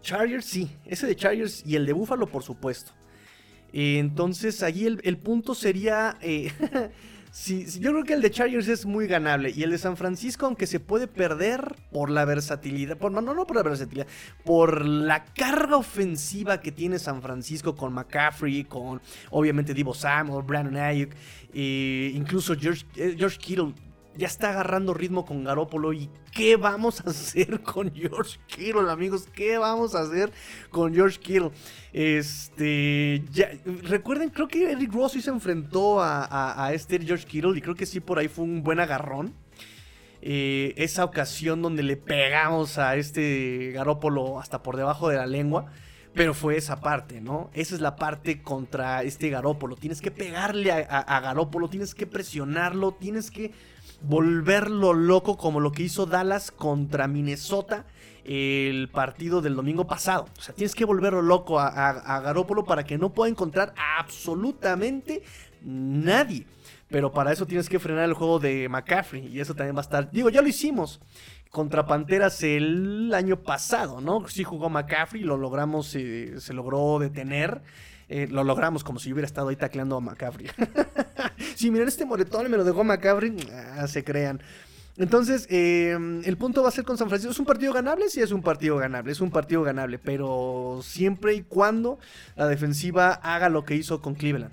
Chargers 0.00 0.44
sí, 0.44 0.70
ese 0.84 1.06
de 1.06 1.16
Chargers 1.16 1.64
y 1.66 1.76
el 1.76 1.86
de 1.86 1.92
Buffalo 1.92 2.26
por 2.26 2.42
supuesto. 2.42 2.97
Entonces 3.72 4.62
allí 4.62 4.86
el, 4.86 5.18
punto 5.18 5.54
sería, 5.54 6.16
eh, 6.22 6.50
yo 7.80 7.90
creo 7.92 8.04
que 8.04 8.14
el 8.14 8.22
de 8.22 8.30
Chargers 8.30 8.68
es 8.68 8.86
muy 8.86 9.06
ganable. 9.06 9.52
Y 9.54 9.62
el 9.62 9.70
de 9.70 9.78
San 9.78 9.96
Francisco, 9.96 10.46
aunque 10.46 10.66
se 10.66 10.80
puede 10.80 11.06
perder 11.06 11.76
por 11.92 12.10
la 12.10 12.24
versatilidad. 12.24 12.96
Por, 12.96 13.12
no, 13.12 13.20
no, 13.20 13.34
no 13.34 13.46
por 13.46 13.56
la 13.56 13.62
versatilidad. 13.62 14.06
Por 14.44 14.84
la 14.84 15.24
carga 15.24 15.76
ofensiva 15.76 16.60
que 16.60 16.72
tiene 16.72 16.98
San 16.98 17.20
Francisco 17.22 17.76
con 17.76 17.92
McCaffrey, 17.92 18.64
con 18.64 19.00
obviamente 19.30 19.74
Divo 19.74 19.94
Samuel, 19.94 20.44
Brandon 20.44 20.76
Ayuk. 20.76 21.10
E 21.52 22.12
incluso 22.14 22.54
George, 22.58 22.84
eh, 22.96 23.14
George 23.18 23.38
Kittle 23.38 23.74
ya 24.18 24.26
está 24.26 24.50
agarrando 24.50 24.94
ritmo 24.94 25.24
con 25.24 25.44
Garópolo. 25.44 25.92
¿Y 25.92 26.10
qué 26.32 26.56
vamos 26.56 27.00
a 27.00 27.10
hacer 27.10 27.62
con 27.62 27.94
George 27.94 28.38
Kittle, 28.48 28.90
amigos? 28.90 29.28
¿Qué 29.32 29.58
vamos 29.58 29.94
a 29.94 30.00
hacer 30.00 30.32
con 30.70 30.92
George 30.92 31.20
Kittle? 31.20 31.52
Este. 31.92 33.22
recuerden, 33.84 34.30
creo 34.30 34.48
que 34.48 34.72
Eric 34.72 34.92
Ross 34.92 35.12
se 35.12 35.30
enfrentó 35.30 36.00
a, 36.02 36.70
este 36.74 36.98
George 36.98 37.26
Kittle. 37.26 37.56
Y 37.56 37.62
creo 37.62 37.76
que 37.76 37.86
sí, 37.86 38.00
por 38.00 38.18
ahí 38.18 38.26
fue 38.26 38.44
un 38.44 38.64
buen 38.64 38.80
agarrón. 38.80 39.32
Eh, 40.20 40.74
esa 40.76 41.04
ocasión 41.04 41.62
donde 41.62 41.84
le 41.84 41.96
pegamos 41.96 42.76
a 42.78 42.96
este 42.96 43.70
Garópolo 43.72 44.40
hasta 44.40 44.64
por 44.64 44.76
debajo 44.76 45.08
de 45.08 45.16
la 45.16 45.26
lengua. 45.26 45.66
Pero 46.12 46.34
fue 46.34 46.56
esa 46.56 46.80
parte, 46.80 47.20
¿no? 47.20 47.50
Esa 47.52 47.76
es 47.76 47.80
la 47.80 47.94
parte 47.94 48.42
contra 48.42 49.04
este 49.04 49.28
Garópolo. 49.28 49.76
Tienes 49.76 50.00
que 50.00 50.10
pegarle 50.10 50.72
a, 50.72 50.78
a 50.80 51.20
Garópolo, 51.20 51.68
tienes 51.68 51.94
que 51.94 52.08
presionarlo, 52.08 52.92
tienes 52.92 53.30
que 53.30 53.52
volverlo 54.02 54.92
loco 54.92 55.36
como 55.36 55.60
lo 55.60 55.72
que 55.72 55.82
hizo 55.84 56.06
Dallas 56.06 56.50
contra 56.50 57.08
Minnesota 57.08 57.86
el 58.28 58.88
partido 58.90 59.40
del 59.40 59.56
domingo 59.56 59.86
pasado. 59.86 60.26
O 60.38 60.40
sea, 60.42 60.54
tienes 60.54 60.74
que 60.74 60.84
volverlo 60.84 61.22
loco 61.22 61.58
a, 61.58 61.68
a, 61.68 62.20
Garópolo 62.20 62.64
para 62.64 62.84
que 62.84 62.98
no 62.98 63.14
pueda 63.14 63.30
encontrar 63.30 63.72
absolutamente 63.98 65.22
nadie. 65.62 66.46
Pero 66.88 67.10
para 67.10 67.32
eso 67.32 67.46
tienes 67.46 67.70
que 67.70 67.78
frenar 67.78 68.04
el 68.04 68.12
juego 68.12 68.38
de 68.38 68.68
McCaffrey. 68.68 69.26
Y 69.28 69.40
eso 69.40 69.54
también 69.54 69.74
va 69.74 69.80
a 69.80 69.82
estar. 69.82 70.10
Digo, 70.10 70.28
ya 70.28 70.42
lo 70.42 70.48
hicimos 70.48 71.00
contra 71.50 71.86
Panteras 71.86 72.42
el 72.42 73.12
año 73.14 73.42
pasado, 73.42 74.02
¿no? 74.02 74.28
Sí 74.28 74.44
jugó 74.44 74.68
McCaffrey, 74.68 75.22
lo 75.22 75.38
logramos, 75.38 75.94
eh, 75.94 76.34
se 76.38 76.52
logró 76.52 76.98
detener. 76.98 77.62
Eh, 78.08 78.26
lo 78.30 78.42
logramos 78.42 78.84
como 78.84 78.98
si 78.98 79.10
yo 79.10 79.14
hubiera 79.14 79.26
estado 79.26 79.48
ahí 79.48 79.56
tacleando 79.56 79.96
a 79.96 80.00
McCaffrey. 80.00 80.48
si 81.56 81.70
miren 81.70 81.88
este 81.88 82.06
moretón 82.06 82.50
me 82.50 82.56
lo 82.56 82.64
dejó 82.64 82.84
McCaffrey, 82.84 83.36
ah, 83.76 83.86
se 83.86 84.02
crean. 84.02 84.40
Entonces, 84.98 85.46
em, 85.48 86.22
el 86.24 86.36
punto 86.36 86.60
va 86.62 86.68
a 86.68 86.72
ser 86.72 86.84
con 86.84 86.98
San 86.98 87.08
Francisco. 87.08 87.30
¿Es 87.30 87.38
un 87.38 87.46
partido 87.46 87.72
ganable? 87.72 88.08
Sí, 88.08 88.20
es 88.20 88.32
un 88.32 88.42
partido 88.42 88.76
ganable. 88.78 89.12
Es 89.12 89.20
un 89.20 89.30
partido 89.30 89.62
ganable. 89.62 89.98
Pero 89.98 90.80
siempre 90.82 91.34
y 91.34 91.42
cuando 91.42 92.00
la 92.34 92.48
defensiva 92.48 93.12
haga 93.12 93.48
lo 93.48 93.64
que 93.64 93.76
hizo 93.76 94.02
con 94.02 94.16
Cleveland. 94.16 94.52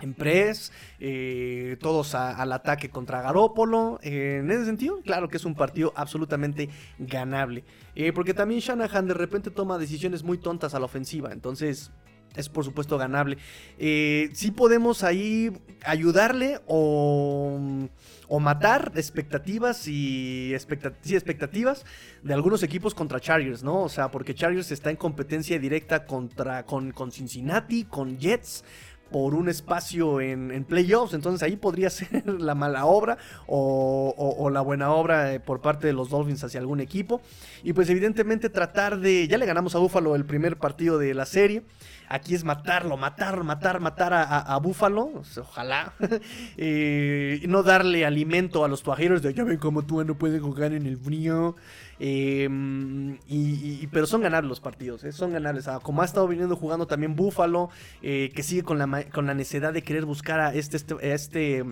En 0.00 0.14
press, 0.14 0.72
eh, 0.98 1.76
todos 1.80 2.16
al 2.16 2.50
ataque 2.52 2.90
contra 2.90 3.22
Garópolo. 3.22 4.00
en 4.02 4.50
ese 4.50 4.64
sentido, 4.64 5.00
claro 5.02 5.28
que 5.28 5.36
es 5.36 5.44
un 5.44 5.54
partido 5.54 5.92
absolutamente 5.94 6.70
ganable. 6.98 7.62
Eh, 7.94 8.12
porque 8.12 8.34
también 8.34 8.60
Shanahan 8.60 9.06
de 9.06 9.14
repente 9.14 9.50
toma 9.50 9.78
decisiones 9.78 10.24
muy 10.24 10.38
tontas 10.38 10.74
a 10.74 10.80
la 10.80 10.86
ofensiva. 10.86 11.30
Entonces, 11.30 11.92
es 12.36 12.48
por 12.48 12.64
supuesto 12.64 12.98
ganable. 12.98 13.38
Eh, 13.78 14.30
sí 14.32 14.50
podemos 14.50 15.04
ahí 15.04 15.52
ayudarle 15.84 16.60
o, 16.66 17.88
o 18.28 18.40
matar 18.40 18.92
expectativas 18.96 19.86
y 19.88 20.54
expectativas 20.54 21.84
de 22.22 22.34
algunos 22.34 22.62
equipos 22.62 22.94
contra 22.94 23.20
Chargers, 23.20 23.62
¿no? 23.62 23.82
O 23.82 23.88
sea, 23.88 24.10
porque 24.10 24.34
Chargers 24.34 24.70
está 24.70 24.90
en 24.90 24.96
competencia 24.96 25.58
directa 25.58 26.06
contra, 26.06 26.64
con, 26.64 26.92
con 26.92 27.12
Cincinnati, 27.12 27.84
con 27.84 28.18
Jets 28.18 28.64
por 29.12 29.34
un 29.34 29.48
espacio 29.48 30.20
en, 30.20 30.64
playoffs. 30.64 31.14
Entonces 31.14 31.42
ahí 31.42 31.56
podría 31.56 31.90
ser 31.90 32.26
la 32.26 32.54
mala 32.54 32.86
obra 32.86 33.18
o, 33.46 34.50
la 34.52 34.60
buena 34.60 34.90
obra 34.90 35.32
eh, 35.34 35.40
por 35.40 35.60
parte 35.60 35.86
de 35.86 35.92
los 35.92 36.10
Dolphins 36.10 36.42
hacia 36.42 36.58
algún 36.58 36.80
equipo. 36.80 37.20
Y 37.62 37.72
pues 37.72 37.88
evidentemente 37.90 38.48
tratar 38.48 38.98
de... 38.98 39.28
Ya 39.28 39.38
le 39.38 39.46
ganamos 39.46 39.74
a 39.74 39.78
Buffalo 39.78 40.16
el 40.16 40.24
primer 40.24 40.56
partido 40.56 40.98
de 40.98 41.14
la 41.14 41.26
serie. 41.26 41.62
Aquí 42.08 42.34
es 42.34 42.44
matarlo, 42.44 42.96
matar, 42.96 43.42
matar, 43.42 43.80
matar 43.80 44.12
a, 44.12 44.22
a, 44.22 44.58
Búfalo. 44.58 45.22
Ojalá. 45.38 45.94
eh, 46.58 47.40
no 47.48 47.62
darle 47.62 48.04
alimento 48.04 48.64
a 48.64 48.68
los 48.68 48.82
tuajeros 48.82 49.22
de 49.22 49.32
ya 49.32 49.44
ven 49.44 49.58
como 49.58 49.82
tú 49.82 50.04
no 50.04 50.18
puedes 50.18 50.42
jugar 50.42 50.72
en 50.72 50.86
el 50.86 50.98
frío. 50.98 51.56
Em, 52.04 53.16
y, 53.28 53.86
pero 53.92 54.08
son 54.08 54.22
ganables 54.22 54.48
los 54.48 54.58
partidos, 54.58 55.04
¿eh? 55.04 55.12
son 55.12 55.30
ganables. 55.30 55.68
Ah, 55.68 55.78
como 55.80 56.02
ha 56.02 56.04
estado 56.04 56.26
viniendo 56.26 56.56
jugando 56.56 56.88
también 56.88 57.14
Búfalo, 57.14 57.70
eh, 58.02 58.32
que 58.34 58.42
sigue 58.42 58.64
con 58.64 58.76
la, 58.78 59.04
con 59.04 59.24
la 59.28 59.34
necesidad 59.34 59.72
de 59.72 59.82
querer 59.82 60.04
buscar 60.04 60.40
a 60.40 60.52
este, 60.52 60.78
este, 60.78 60.96
este 61.12 61.64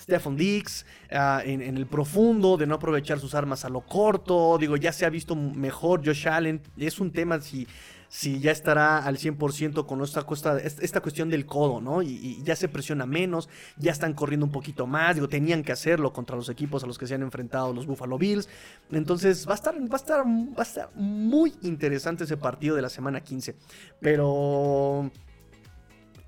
Stephen 0.00 0.36
Dix 0.36 0.86
ah, 1.12 1.40
en, 1.44 1.62
en, 1.62 1.76
el 1.76 1.86
profundo, 1.86 2.56
de 2.56 2.66
no 2.66 2.74
aprovechar 2.74 3.20
sus 3.20 3.36
armas 3.36 3.64
a 3.64 3.68
lo 3.68 3.82
corto. 3.82 4.58
Digo, 4.58 4.76
ya 4.76 4.92
se 4.92 5.06
ha 5.06 5.08
visto 5.08 5.36
mejor 5.36 6.04
Josh 6.04 6.26
Allen. 6.26 6.60
Es 6.76 6.98
un 6.98 7.12
tema 7.12 7.40
si 7.40 7.68
si 8.08 8.40
ya 8.40 8.52
estará 8.52 8.98
al 8.98 9.18
100% 9.18 9.86
con 9.86 10.02
esta, 10.02 11.00
cuestión 11.00 11.30
del 11.30 11.46
codo, 11.46 11.80
¿no? 11.80 12.02
Y, 12.02 12.42
ya 12.42 12.56
se 12.56 12.68
presiona 12.68 13.06
menos, 13.06 13.48
ya 13.76 13.92
están 13.92 14.14
corriendo 14.14 14.46
un 14.46 14.52
poquito 14.52 14.86
más, 14.86 15.14
digo, 15.14 15.28
tenían 15.28 15.62
que 15.62 15.72
hacerlo 15.72 16.12
contra 16.12 16.36
los 16.36 16.48
equipos 16.48 16.84
a 16.84 16.86
los 16.86 16.98
que 16.98 17.06
se 17.06 17.14
han 17.14 17.22
enfrentado 17.22 17.72
los 17.72 17.86
Buffalo 17.86 18.18
Bills. 18.18 18.48
Entonces 18.90 19.46
va 19.48 19.52
a 19.52 19.56
estar, 19.56 19.74
va 19.74 19.94
a 19.94 19.96
estar, 19.96 20.24
va 20.26 20.62
a 20.62 20.90
muy 20.94 21.54
interesante 21.62 22.24
ese 22.24 22.36
partido 22.36 22.76
de 22.76 22.82
la 22.82 22.90
semana 22.90 23.20
15. 23.20 23.56
Pero... 24.00 25.10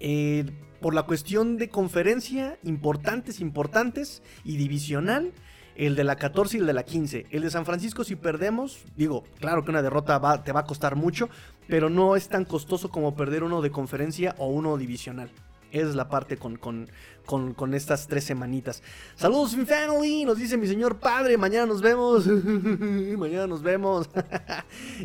Eh, 0.01 0.45
por 0.81 0.95
la 0.95 1.03
cuestión 1.03 1.57
de 1.57 1.69
conferencia, 1.69 2.59
importantes, 2.63 3.41
importantes 3.41 4.23
y 4.45 4.57
divisional, 4.57 5.33
el 5.79 5.95
de 5.95 6.05
la 6.05 6.17
14 6.17 6.59
y 6.59 6.61
el 6.61 6.67
de 6.67 6.73
la 6.75 6.83
15. 6.83 7.27
El 7.31 7.43
de 7.43 7.51
San 7.51 7.65
Francisco, 7.65 8.05
si 8.05 8.17
perdemos, 8.17 8.81
digo, 8.97 9.25
claro 9.41 9.65
que 9.65 9.71
una 9.71 9.81
derrota 9.81 10.43
te 10.45 10.53
va 10.53 10.61
a 10.61 10.65
costar 10.65 10.97
mucho, 10.97 11.31
pero 11.69 11.89
no 11.89 12.17
es 12.17 12.29
tan 12.29 12.45
costoso 12.45 12.91
como 12.91 13.15
perder 13.15 13.45
uno 13.45 13.63
de 13.63 13.71
conferencia 13.71 14.35
o 14.39 14.49
uno 14.49 14.77
divisional. 14.77 15.31
Esa 15.71 15.91
es 15.91 15.95
la 15.95 16.09
parte 16.09 16.39
con, 16.39 16.57
con, 16.57 16.89
con, 17.27 17.75
estas 17.75 18.07
tres 18.07 18.25
semanitas. 18.25 18.83
Saludos, 19.17 19.55
mi 19.55 19.67
family, 19.67 20.25
nos 20.25 20.39
dice 20.39 20.57
mi 20.57 20.67
señor 20.67 20.97
padre. 20.97 21.37
Mañana 21.37 21.67
nos 21.67 21.83
vemos. 21.83 22.27
mañana 23.19 23.47
nos 23.47 23.63
vemos. 23.63 24.09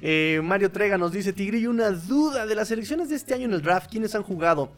Eh, 0.02 0.42
Mario 0.44 0.72
Trega 0.72 0.98
nos 0.98 1.12
dice: 1.12 1.34
Tigrillo, 1.34 1.70
una 1.70 1.92
duda 1.92 2.46
de 2.46 2.56
las 2.56 2.72
elecciones 2.72 3.10
de 3.10 3.16
este 3.16 3.34
año 3.34 3.46
en 3.46 3.54
el 3.54 3.62
draft. 3.62 3.90
¿Quiénes 3.92 4.16
han 4.16 4.24
jugado? 4.24 4.72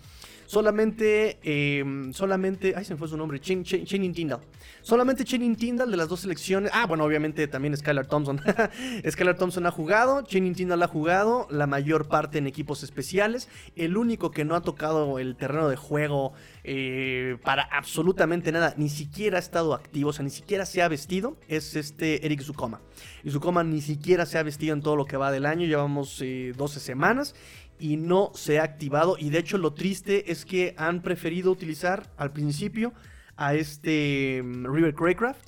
Solamente, 0.46 1.40
eh, 1.44 1.84
solamente, 2.12 2.74
ay, 2.76 2.86
se 2.86 2.94
me 2.94 3.00
fue 3.00 3.08
su 3.08 3.18
nombre, 3.18 3.40
Channing 3.40 4.14
Tindall. 4.14 4.42
Solamente 4.82 5.24
Channing 5.24 5.56
Tindall 5.56 5.90
de 5.90 5.98
las 5.98 6.08
dos 6.08 6.20
selecciones. 6.20 6.72
Ah, 6.74 6.86
bueno, 6.86 7.04
obviamente 7.04 7.48
también 7.48 7.76
Skylar 7.76 8.06
Thompson. 8.06 8.40
Skylar 9.10 9.36
Thompson 9.38 9.66
ha 9.66 9.72
jugado, 9.72 10.22
Channing 10.22 10.54
Tindall 10.54 10.84
ha 10.84 10.88
jugado, 10.88 11.48
la 11.50 11.66
mayor 11.66 12.08
parte 12.08 12.38
en 12.38 12.46
equipos 12.46 12.84
especiales. 12.84 13.50
El 13.76 13.98
único 13.98 14.30
que 14.30 14.46
no 14.46 14.56
ha 14.56 14.62
tocado 14.62 15.18
el 15.18 15.36
terreno 15.36 15.70
de 15.70 15.76
juego 15.76 16.34
eh, 16.64 17.38
para 17.44 17.64
absolutamente 17.64 18.52
nada, 18.52 18.76
ni 18.78 18.90
siquiera 18.90 19.38
ha 19.38 19.40
estado 19.40 19.74
activo, 19.74 20.10
o 20.10 20.14
sea, 20.14 20.24
ni 20.24 20.30
siquiera 20.30 20.66
se 20.66 20.82
ha 20.82 20.88
vestido, 20.88 21.38
es 21.48 21.76
este 21.76 22.26
Eric 22.26 22.42
Zukoma. 22.42 22.82
Y 23.24 23.32
Zukoma 23.32 23.64
ni 23.64 23.82
siquiera 23.82 24.26
se 24.26 24.38
ha 24.38 24.44
vestido 24.44 24.74
en 24.74 24.82
todo 24.82 24.96
lo 24.96 25.06
que 25.06 25.18
va 25.18 25.32
del 25.32 25.46
año, 25.46 25.66
llevamos 25.66 26.20
12 26.20 26.24
eh, 26.24 26.80
semanas 26.80 27.36
y 27.80 27.98
no 27.98 28.32
se 28.34 28.60
ha 28.60 28.64
activado. 28.64 29.18
Y 29.20 29.30
de 29.30 29.40
hecho 29.40 29.58
lo 29.58 29.74
triste 29.74 30.32
es 30.32 30.46
que 30.46 30.76
han 30.78 31.02
preferido 31.02 31.52
utilizar 31.52 32.10
al 32.18 32.32
principio 32.32 32.94
a 33.38 33.56
este 33.56 34.42
mm, 34.44 34.74
River 34.74 34.96
Craycraft. 34.96 35.48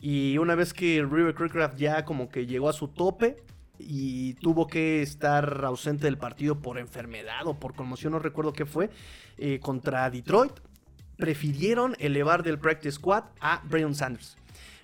Y 0.00 0.38
una 0.38 0.54
vez 0.54 0.72
que 0.72 1.06
River 1.08 1.34
Craycraft 1.34 1.76
ya 1.76 2.04
como 2.04 2.28
que 2.28 2.46
llegó 2.46 2.68
a 2.68 2.72
su 2.72 2.88
tope 2.88 3.36
y 3.78 4.34
tuvo 4.34 4.66
que 4.66 5.02
estar 5.02 5.64
ausente 5.64 6.04
del 6.04 6.18
partido 6.18 6.60
por 6.60 6.78
enfermedad 6.78 7.46
o 7.46 7.58
por 7.58 7.74
conmoción, 7.74 8.12
no 8.12 8.18
recuerdo 8.18 8.52
qué 8.52 8.66
fue, 8.66 8.90
eh, 9.38 9.58
contra 9.60 10.08
Detroit, 10.10 10.52
prefirieron 11.16 11.96
elevar 11.98 12.42
del 12.42 12.58
practice 12.58 12.92
squad 12.92 13.24
a 13.40 13.62
Braylon 13.68 13.94
Sanders 13.94 14.36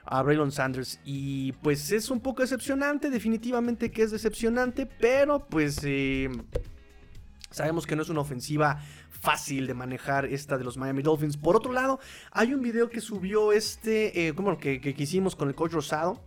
a 0.06 0.22
Braylon 0.22 0.52
Sanders. 0.52 1.00
Y 1.04 1.52
pues 1.52 1.90
es 1.92 2.10
un 2.10 2.20
poco 2.20 2.42
decepcionante, 2.42 3.10
definitivamente 3.10 3.90
que 3.90 4.02
es 4.02 4.12
decepcionante, 4.12 4.86
pero 4.86 5.46
pues 5.46 5.80
eh, 5.82 6.30
Sabemos 7.50 7.86
que 7.86 7.96
no 7.96 8.02
es 8.02 8.08
una 8.08 8.20
ofensiva 8.20 8.80
fácil 9.08 9.66
de 9.66 9.74
manejar 9.74 10.26
esta 10.26 10.58
de 10.58 10.64
los 10.64 10.76
Miami 10.76 11.02
Dolphins. 11.02 11.36
Por 11.36 11.56
otro 11.56 11.72
lado, 11.72 11.98
hay 12.32 12.54
un 12.54 12.62
video 12.62 12.90
que 12.90 13.00
subió 13.00 13.52
este, 13.52 14.28
eh, 14.28 14.34
como 14.34 14.58
que, 14.58 14.80
que, 14.80 14.94
hicimos 14.96 15.36
con 15.36 15.48
el 15.48 15.54
coach 15.54 15.72
Rosado, 15.72 16.22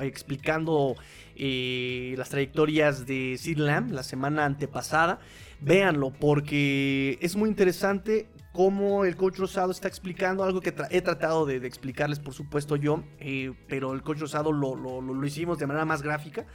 explicando 0.00 0.94
eh, 1.36 2.14
las 2.18 2.28
trayectorias 2.28 3.06
de 3.06 3.36
Sid 3.38 3.58
Lamb 3.58 3.92
la 3.92 4.02
semana 4.02 4.44
antepasada. 4.44 5.20
Véanlo 5.60 6.10
porque 6.12 7.18
es 7.20 7.36
muy 7.36 7.48
interesante 7.48 8.28
cómo 8.52 9.04
el 9.04 9.16
coach 9.16 9.38
Rosado 9.38 9.70
está 9.70 9.88
explicando 9.88 10.42
algo 10.42 10.60
que 10.60 10.74
he 10.90 11.02
tratado 11.02 11.46
de, 11.46 11.56
explicarles, 11.66 12.18
por 12.18 12.34
supuesto, 12.34 12.76
yo, 12.76 13.04
eh, 13.18 13.52
pero 13.68 13.92
el 13.92 14.02
coach 14.02 14.20
Rosado 14.20 14.52
lo, 14.52 14.74
lo 14.76 15.26
hicimos 15.26 15.58
de 15.58 15.66
manera 15.66 15.84
más 15.84 16.02
gráfica. 16.02 16.46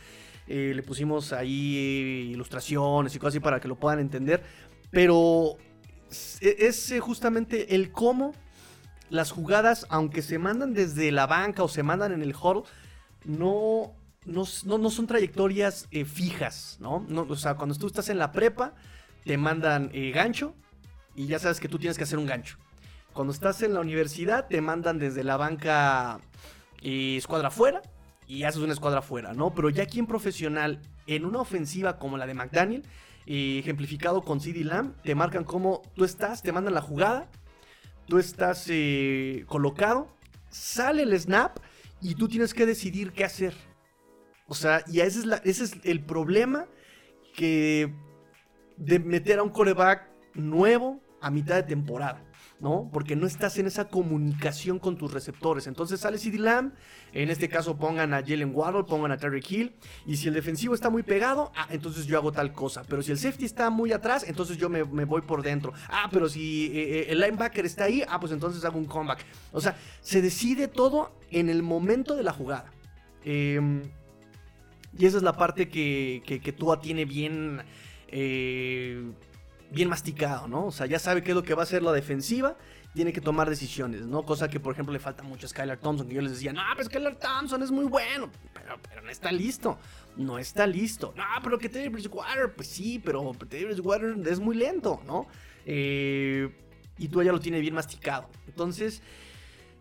Eh, 0.48 0.74
le 0.76 0.84
pusimos 0.84 1.34
ahí 1.34 2.30
ilustraciones 2.32 3.16
y 3.16 3.20
cosas 3.20 3.34
así 3.34 3.40
para 3.40 3.60
que 3.60 3.68
lo 3.68 3.76
puedan 3.76 4.00
entender. 4.00 4.44
Pero 4.92 5.58
es, 6.42 6.92
eh, 6.92 7.00
justamente 7.00 7.76
el 7.76 7.92
cómo 7.92 8.34
las 9.10 9.32
jugadas, 9.32 9.86
aunque 9.90 10.22
se 10.22 10.38
mandan 10.38 10.74
desde 10.74 11.12
la 11.12 11.28
banca 11.28 11.64
o 11.64 11.68
se 11.68 11.84
mandan 11.84 12.12
en 12.12 12.22
el 12.22 12.36
hall, 12.40 12.64
no, 13.24 13.94
no, 14.26 14.46
son 14.46 15.08
trayectorias 15.08 15.88
eh, 15.92 16.06
fijas, 16.06 16.78
¿no? 16.80 17.06
O 17.30 17.36
sea, 17.36 17.56
cuando 17.56 17.76
tú 17.76 17.88
estás 17.88 18.10
en 18.10 18.18
la 18.18 18.32
prepa, 18.32 18.74
te 19.24 19.38
mandan 19.38 19.92
gancho 20.14 20.56
y 21.16 21.28
ya 21.28 21.40
sabes 21.40 21.60
que 21.60 21.68
tú 21.68 21.80
tienes 21.80 21.98
que 21.98 22.04
hacer 22.04 22.20
un 22.20 22.26
gancho. 22.26 22.58
Cuando 23.14 23.32
estás 23.32 23.62
en 23.62 23.74
la 23.74 23.80
universidad, 23.80 24.48
te 24.48 24.60
mandan 24.60 25.00
desde 25.00 25.24
la 25.24 25.38
banca 25.38 26.20
eh, 26.82 27.16
escuadra 27.18 27.50
fuera 27.50 27.82
y 28.28 28.44
haces 28.44 28.62
una 28.62 28.74
escuadra 28.74 29.02
fuera, 29.02 29.34
¿no? 29.34 29.54
Pero 29.54 29.70
ya 29.70 29.84
aquí 29.84 30.00
en 30.00 30.08
profesional, 30.08 30.82
en 31.08 31.26
una 31.26 31.40
ofensiva 31.40 31.98
como 31.98 32.18
la 32.18 32.26
de 32.26 32.34
McDaniel, 32.34 32.84
ejemplificado 33.26 34.22
con 34.24 34.40
CD 34.40 34.64
Lamb, 34.64 34.96
te 35.02 35.16
marcan 35.16 35.44
cómo 35.44 35.82
tú 35.96 36.06
estás, 36.06 36.42
te 36.42 36.52
mandan 36.52 36.74
la 36.74 36.82
jugada, 36.82 37.30
tú 38.08 38.18
estás 38.20 38.70
colocado, 39.48 40.16
sale 40.50 41.04
el 41.04 41.20
snap 41.20 41.58
y 42.02 42.16
tú 42.16 42.28
tienes 42.28 42.54
que 42.54 42.66
decidir 42.66 43.12
qué 43.12 43.26
hacer. 43.26 43.54
O 44.48 44.54
sea, 44.54 44.84
y 44.88 45.00
ese 45.00 45.20
es, 45.20 45.42
ese 45.44 45.64
es 45.64 45.78
el 45.84 46.04
problema 46.04 46.68
que 47.34 47.94
de 48.78 49.00
meter 49.00 49.40
a 49.40 49.44
un 49.44 49.50
coreback 49.50 50.10
nuevo 50.34 51.02
a 51.22 51.32
mitad 51.32 51.56
de 51.56 51.64
temporada. 51.64 52.24
¿No? 52.60 52.89
Porque 52.91 53.15
no 53.15 53.28
estás 53.28 53.58
en 53.58 53.68
esa 53.68 53.89
comunicación 53.89 54.80
con 54.80 54.98
tus 54.98 55.12
receptores. 55.12 55.68
Entonces 55.68 56.00
sale 56.00 56.18
CD 56.18 56.39
Lamb, 56.39 56.74
en 57.13 57.30
este 57.30 57.50
caso 57.50 57.78
pongan 57.78 58.13
a 58.13 58.22
Jalen 58.22 58.52
Waddle, 58.54 58.84
pongan 58.86 59.12
a 59.12 59.18
Terry 59.18 59.44
Hill, 59.48 59.76
y 60.06 60.18
si 60.18 60.28
el 60.28 60.34
defensivo 60.34 60.74
está 60.74 60.89
muy 60.89 61.04
pegado, 61.04 61.52
ah, 61.56 61.68
entonces 61.70 62.06
yo 62.06 62.18
hago 62.18 62.32
tal 62.32 62.54
cosa. 62.54 62.84
Pero 62.88 63.02
si 63.02 63.12
el 63.12 63.18
safety 63.18 63.46
está 63.46 63.70
muy 63.70 63.91
atrás, 63.91 64.24
entonces 64.28 64.58
yo 64.58 64.70
me, 64.70 64.84
voy 64.84 65.22
por 65.22 65.41
dentro. 65.44 65.74
Ah, 65.89 66.08
pero 66.12 66.30
si 66.30 66.68
eh, 66.68 67.00
eh, 67.00 67.06
el 67.10 67.20
linebacker 67.20 67.65
está 67.65 67.86
ahí, 67.86 68.04
ah, 68.08 68.20
pues 68.20 68.32
entonces 68.32 68.63
hago 68.63 68.78
un 68.78 68.86
comeback. 68.86 69.26
O 69.52 69.60
sea, 69.60 69.78
se 70.02 70.22
decide 70.22 70.68
todo 70.68 71.12
en 71.32 71.50
el 71.50 71.62
momento 71.62 72.15
de 72.15 72.24
la 72.24 72.32
jugada. 72.32 72.72
Em, 73.24 73.82
y 74.98 75.06
esa 75.06 75.18
es 75.18 75.24
la 75.24 75.34
parte 75.34 75.68
que, 75.68 76.24
que, 76.26 76.39
que 76.39 76.54
Tua 76.54 76.80
tiene 76.80 77.04
bien 77.04 77.62
eh, 78.08 79.12
bien 79.71 79.89
masticado, 79.89 80.47
¿no? 80.47 80.65
O 80.67 80.71
sea, 80.71 80.86
ya 80.86 80.99
sabe 80.99 81.23
qué 81.23 81.32
es 81.32 81.36
lo 81.36 81.43
que 81.43 81.54
va 81.54 81.62
a 81.62 81.63
hacer 81.63 81.82
la 81.82 81.91
defensiva, 81.91 82.58
tiene 82.93 83.12
que 83.12 83.21
tomar 83.21 83.49
decisiones, 83.49 84.01
¿no? 84.01 84.23
Cosa 84.23 84.47
que, 84.47 84.60
por 84.60 84.73
ejemplo, 84.73 84.93
le 84.93 84.99
falta 84.99 85.23
mucho 85.23 85.45
a 85.45 85.49
Skylar 85.49 85.78
Thompson, 85.80 86.08
que 86.08 86.15
yo 86.15 86.21
les 86.21 86.32
decía, 86.32 86.54
no, 86.54 86.62
pero 86.75 86.86
Skylar 86.86 87.15
Thompson 87.15 87.62
es 87.62 87.71
muy 87.71 87.86
bueno, 87.86 88.30
pero, 88.54 88.78
pero 88.88 89.01
no 89.01 89.10
está 89.10 89.32
listo, 89.32 89.78
no 90.15 90.39
está 90.39 90.65
listo. 90.65 91.13
No, 91.15 91.23
pero 91.43 91.58
que 91.58 91.69
Teddy 91.69 91.89
Bridgewater, 91.89 92.54
pues 92.56 92.67
sí, 92.67 93.01
pero 93.04 93.34
Teddy 93.34 93.65
Bridgewater 93.65 94.15
es 94.28 94.39
muy 94.39 94.56
lento, 94.56 95.01
¿no? 95.06 95.28
Eh, 95.65 96.49
y 96.97 97.08
tú 97.10 97.21
ya 97.21 97.32
lo 97.32 97.39
tiene 97.39 97.60
bien 97.60 97.73
masticado. 97.73 98.30
Entonces, 98.47 99.01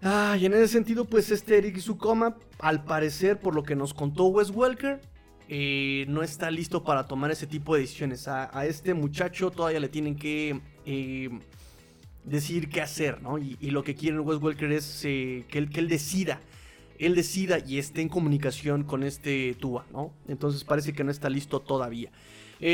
y 0.02 0.44
en 0.44 0.52
ese 0.52 0.68
sentido, 0.68 1.06
pues 1.06 1.30
este 1.30 1.56
Eric 1.56 1.78
Sukoma, 1.78 2.36
al 2.58 2.84
parecer, 2.84 3.38
por 3.38 3.54
lo 3.54 3.62
que 3.62 3.74
nos 3.74 3.94
contó 3.94 4.24
Wes 4.26 4.50
Welker, 4.50 5.00
eh, 5.48 6.06
no 6.08 6.22
está 6.22 6.50
listo 6.50 6.84
para 6.84 7.06
tomar 7.06 7.30
ese 7.30 7.46
tipo 7.46 7.74
de 7.74 7.82
decisiones. 7.82 8.28
A, 8.28 8.66
este 8.66 8.94
muchacho 8.94 9.50
todavía 9.50 9.80
le 9.80 9.88
tienen 9.88 10.16
que 10.16 10.60
eh, 10.86 11.28
decir 12.24 12.70
qué 12.70 12.80
hacer, 12.80 13.20
¿no? 13.22 13.38
Y, 13.38 13.56
lo 13.70 13.84
que 13.84 13.94
quiere 13.94 14.18
Wes 14.18 14.40
Welker 14.40 14.72
es 14.72 15.02
eh, 15.04 15.44
que, 15.48 15.58
él, 15.58 15.88
decida. 15.88 16.40
Él 16.98 17.14
decida 17.14 17.58
y 17.58 17.78
esté 17.78 18.00
en 18.00 18.08
comunicación 18.08 18.84
con 18.84 19.02
este 19.02 19.54
Tua, 19.60 19.84
¿no? 19.92 20.12
Entonces 20.28 20.64
parece 20.64 20.92
que 20.92 21.04
no 21.04 21.10
está 21.10 21.28
listo 21.28 21.60
todavía. 21.60 22.10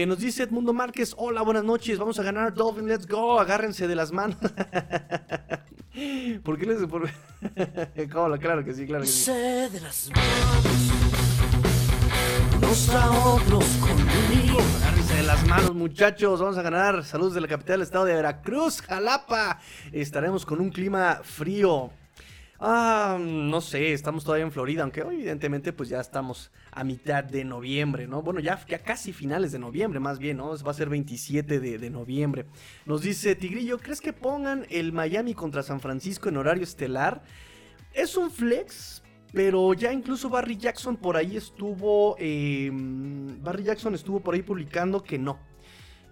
nos 0.06 0.20
dice 0.20 0.44
Edmundo 0.44 0.72
Márquez, 0.72 1.14
hola, 1.16 1.42
buenas 1.42 1.64
noches, 1.64 1.98
vamos 1.98 2.18
a 2.20 2.22
ganar 2.22 2.54
Dolphin, 2.54 2.86
let's 2.86 3.06
go, 3.06 3.40
agárrense 3.40 3.88
de 3.88 3.96
las 3.96 4.12
manos. 4.12 4.36
¿Por 6.44 6.56
qué 6.56 6.66
les... 6.66 6.86
Por... 6.86 7.08
claro 8.40 8.64
que 8.64 8.74
sí, 8.74 8.86
claro 8.86 9.02
que 9.02 9.10
sí. 9.10 9.32
de 9.32 9.80
las 9.80 10.08
manos 10.14 11.09
a 12.70 13.10
otros 13.34 13.64
de 15.08 15.22
las 15.24 15.44
manos, 15.48 15.74
muchachos. 15.74 16.38
Vamos 16.38 16.56
a 16.56 16.62
ganar. 16.62 17.04
Saludos 17.04 17.34
de 17.34 17.40
la 17.40 17.48
capital 17.48 17.78
del 17.78 17.82
estado 17.82 18.04
de 18.04 18.14
Veracruz, 18.14 18.80
Jalapa. 18.82 19.58
Estaremos 19.90 20.46
con 20.46 20.60
un 20.60 20.70
clima 20.70 21.20
frío. 21.24 21.90
Ah, 22.60 23.18
no 23.20 23.60
sé, 23.60 23.92
estamos 23.92 24.22
todavía 24.22 24.44
en 24.44 24.52
Florida, 24.52 24.84
aunque 24.84 25.00
evidentemente 25.00 25.72
pues 25.72 25.88
ya 25.88 25.98
estamos 25.98 26.52
a 26.70 26.84
mitad 26.84 27.24
de 27.24 27.42
noviembre, 27.42 28.06
¿no? 28.06 28.22
Bueno, 28.22 28.38
ya, 28.38 28.64
ya 28.68 28.78
casi 28.78 29.12
finales 29.12 29.50
de 29.50 29.58
noviembre, 29.58 29.98
más 29.98 30.20
bien, 30.20 30.36
¿no? 30.36 30.56
Va 30.58 30.70
a 30.70 30.74
ser 30.74 30.88
27 30.90 31.58
de, 31.58 31.76
de, 31.76 31.90
noviembre. 31.90 32.46
Nos 32.86 33.02
dice 33.02 33.34
Tigrillo, 33.34 33.78
¿crees 33.78 34.00
que 34.00 34.12
pongan 34.12 34.64
el 34.70 34.92
Miami 34.92 35.34
contra 35.34 35.64
San 35.64 35.80
Francisco 35.80 36.28
en 36.28 36.36
horario 36.36 36.62
estelar? 36.62 37.20
Es 37.92 38.16
un 38.16 38.30
flex, 38.30 39.02
pero 39.32 39.74
ya 39.74 39.92
incluso 39.92 40.28
Barry 40.28 40.56
Jackson 40.56 40.96
por 40.96 41.16
ahí 41.16 41.36
estuvo. 41.36 42.16
Em, 42.18 43.42
Barry 43.42 43.64
Jackson 43.64 43.94
estuvo 43.94 44.20
por 44.20 44.34
ahí 44.34 44.42
publicando 44.42 45.02
que 45.02 45.18
no. 45.18 45.38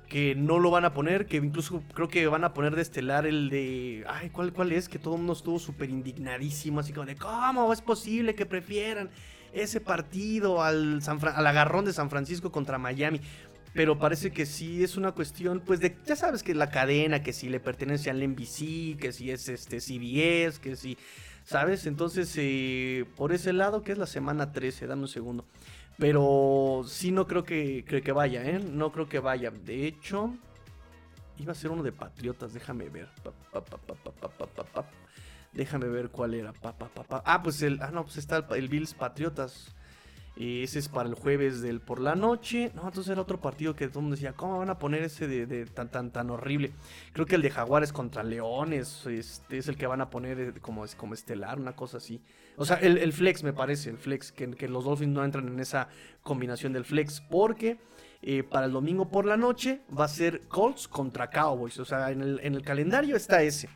Que 0.08 0.34
no 0.34 0.58
lo 0.58 0.70
van 0.70 0.84
a 0.84 0.94
poner. 0.94 1.26
Que 1.26 1.38
incluso 1.38 1.82
creo 1.94 2.08
que 2.08 2.26
van 2.28 2.44
a 2.44 2.54
poner 2.54 2.76
de 2.76 2.82
estelar 2.82 3.26
el 3.26 3.50
de. 3.50 4.04
Ay, 4.08 4.30
¿cuál, 4.30 4.52
cuál 4.52 4.72
es? 4.72 4.88
Que 4.88 4.98
todo 4.98 5.14
el 5.14 5.18
mundo 5.18 5.32
estuvo 5.32 5.58
súper 5.58 5.90
indignadísimo. 5.90 6.80
Así 6.80 6.92
como 6.92 7.06
de, 7.06 7.16
¿cómo 7.16 7.72
es 7.72 7.82
posible 7.82 8.34
que 8.34 8.46
prefieran 8.46 9.10
ese 9.52 9.80
partido 9.80 10.62
al, 10.62 11.00
al 11.06 11.46
agarrón 11.46 11.84
de 11.84 11.92
San 11.92 12.10
Francisco 12.10 12.52
contra 12.52 12.78
Miami? 12.78 13.20
Pero 13.74 13.98
parece 13.98 14.30
que 14.30 14.46
sí 14.46 14.82
es 14.82 14.96
una 14.96 15.12
cuestión, 15.12 15.60
pues 15.60 15.78
de, 15.80 15.94
ya 16.06 16.16
sabes 16.16 16.42
que 16.42 16.54
la 16.54 16.70
cadena, 16.70 17.22
que 17.22 17.32
si 17.32 17.48
le 17.48 17.60
pertenece 17.60 18.10
al 18.10 18.26
NBC, 18.26 18.98
que 18.98 19.12
si 19.12 19.30
es 19.30 19.48
este 19.48 19.80
CBS, 19.80 20.58
que 20.58 20.74
si 20.74 20.96
¿sabes? 21.48 21.86
Entonces, 21.86 22.30
eh, 22.36 23.06
por 23.16 23.32
ese 23.32 23.54
lado, 23.54 23.82
que 23.82 23.92
es 23.92 23.98
la 23.98 24.06
semana 24.06 24.52
13, 24.52 24.86
dame 24.86 25.02
un 25.02 25.08
segundo. 25.08 25.46
Pero 25.96 26.82
sí 26.86 27.10
no 27.10 27.26
creo 27.26 27.42
que, 27.42 27.84
que, 27.84 28.12
vaya, 28.12 28.44
¿eh? 28.44 28.58
No 28.58 28.92
creo 28.92 29.08
que 29.08 29.18
vaya. 29.18 29.50
De 29.50 29.86
hecho, 29.86 30.34
iba 31.38 31.52
a 31.52 31.54
ser 31.54 31.70
uno 31.70 31.82
de 31.82 31.90
Patriotas, 31.90 32.52
déjame 32.52 32.90
ver. 32.90 33.08
déjame 35.52 35.88
ver 35.88 36.10
cuál 36.10 36.34
era. 36.34 36.52
Ah, 37.24 37.42
pues 37.42 37.62
el, 37.62 37.80
ah, 37.82 37.90
no, 37.92 38.04
pues 38.04 38.18
está 38.18 38.46
el 38.50 38.68
Bills 38.68 38.92
Patriotas 38.92 39.74
ese 40.40 40.78
es 40.78 40.88
para 40.88 41.08
el 41.08 41.16
jueves 41.16 41.62
del 41.62 41.80
por 41.80 41.98
la 41.98 42.14
noche. 42.14 42.70
No, 42.76 42.82
entonces 42.84 43.10
era 43.10 43.20
otro 43.20 43.40
partido 43.40 43.74
que 43.74 43.88
todo 43.88 43.98
el 43.98 44.02
mundo 44.04 44.14
decía, 44.14 44.34
¿cómo 44.34 44.58
van 44.58 44.70
a 44.70 44.78
poner 44.78 45.02
ese 45.02 45.26
de, 45.26 45.66
tan, 45.66 45.90
tan, 45.90 46.12
tan 46.12 46.30
horrible? 46.30 46.70
Creo 47.12 47.26
que 47.26 47.34
el 47.34 47.42
de 47.42 47.50
Jaguares 47.50 47.92
contra 47.92 48.22
Leones 48.22 49.04
este, 49.06 49.58
es 49.58 49.66
el 49.66 49.76
que 49.76 49.88
van 49.88 50.00
a 50.00 50.10
poner 50.10 50.38
eh, 50.38 50.52
como, 50.60 50.84
como 50.96 51.14
estelar, 51.14 51.58
una 51.58 51.74
cosa 51.74 51.96
así. 51.96 52.22
O 52.56 52.64
sea, 52.64 52.76
el, 52.76 53.12
flex 53.12 53.42
me 53.42 53.52
parece, 53.52 53.90
el 53.90 53.98
flex, 53.98 54.30
que, 54.30 54.48
que, 54.52 54.68
los 54.68 54.84
Dolphins 54.84 55.12
no 55.12 55.24
entran 55.24 55.48
en 55.48 55.58
esa 55.58 55.88
combinación 56.22 56.72
del 56.72 56.84
flex, 56.84 57.20
porque 57.20 57.80
eh, 58.22 58.44
para 58.44 58.66
el 58.66 58.72
domingo 58.72 59.08
por 59.08 59.24
la 59.26 59.36
noche 59.36 59.80
va 59.96 60.04
a 60.04 60.08
ser 60.08 60.42
Colts 60.48 60.86
contra 60.86 61.30
Cowboys. 61.30 61.80
O 61.80 61.84
sea, 61.84 62.12
en 62.12 62.22
el, 62.22 62.40
en 62.44 62.54
el 62.54 62.62
calendario 62.62 63.16
está 63.16 63.42
ese. 63.42 63.68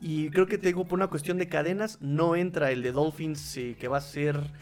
Y 0.00 0.30
creo 0.30 0.46
que 0.46 0.58
tengo 0.58 0.84
por 0.84 0.98
una 0.98 1.08
cuestión 1.08 1.38
de 1.38 1.48
cadenas, 1.48 1.98
no 2.00 2.36
entra 2.36 2.70
el 2.70 2.82
de 2.82 2.92
Dolphins 2.92 3.56
eh, 3.56 3.76
que 3.78 3.88
va 3.88 3.98
a 3.98 4.02
ser 4.02 4.52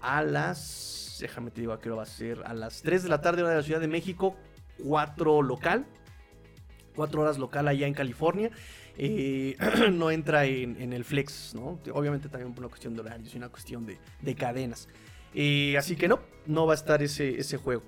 a 0.00 0.22
las. 0.22 1.18
Déjame 1.20 1.50
te 1.50 1.60
digo 1.60 1.72
a 1.72 1.80
qué 1.80 1.90
va 1.90 2.02
a 2.02 2.06
ser. 2.06 2.42
A 2.44 2.54
las 2.54 2.82
3 2.82 3.02
de 3.02 3.08
la 3.08 3.20
tarde, 3.20 3.42
hora 3.42 3.50
de 3.50 3.56
la 3.56 3.62
Ciudad 3.62 3.80
de 3.80 3.88
México. 3.88 4.36
4 4.84 5.42
local. 5.42 5.86
4 6.94 7.20
horas 7.20 7.38
local 7.38 7.68
allá 7.68 7.86
en 7.86 7.94
California. 7.94 8.50
Eh, 8.96 9.56
no 9.92 10.10
entra 10.10 10.44
en, 10.44 10.92
el 10.92 11.04
flex, 11.04 11.54
¿no? 11.54 11.78
Obviamente 11.92 12.28
también 12.28 12.52
por 12.52 12.64
una 12.64 12.70
cuestión 12.70 12.94
de 12.94 13.00
horarios 13.00 13.34
y 13.34 13.36
una 13.36 13.48
cuestión 13.48 13.86
de, 13.86 14.34
cadenas. 14.34 14.88
Eh, 15.34 15.76
así 15.78 15.94
que 15.94 16.08
no, 16.08 16.20
no 16.46 16.66
va 16.66 16.72
a 16.72 16.76
estar 16.76 17.02
ese, 17.02 17.38
ese 17.38 17.56
juego. 17.56 17.82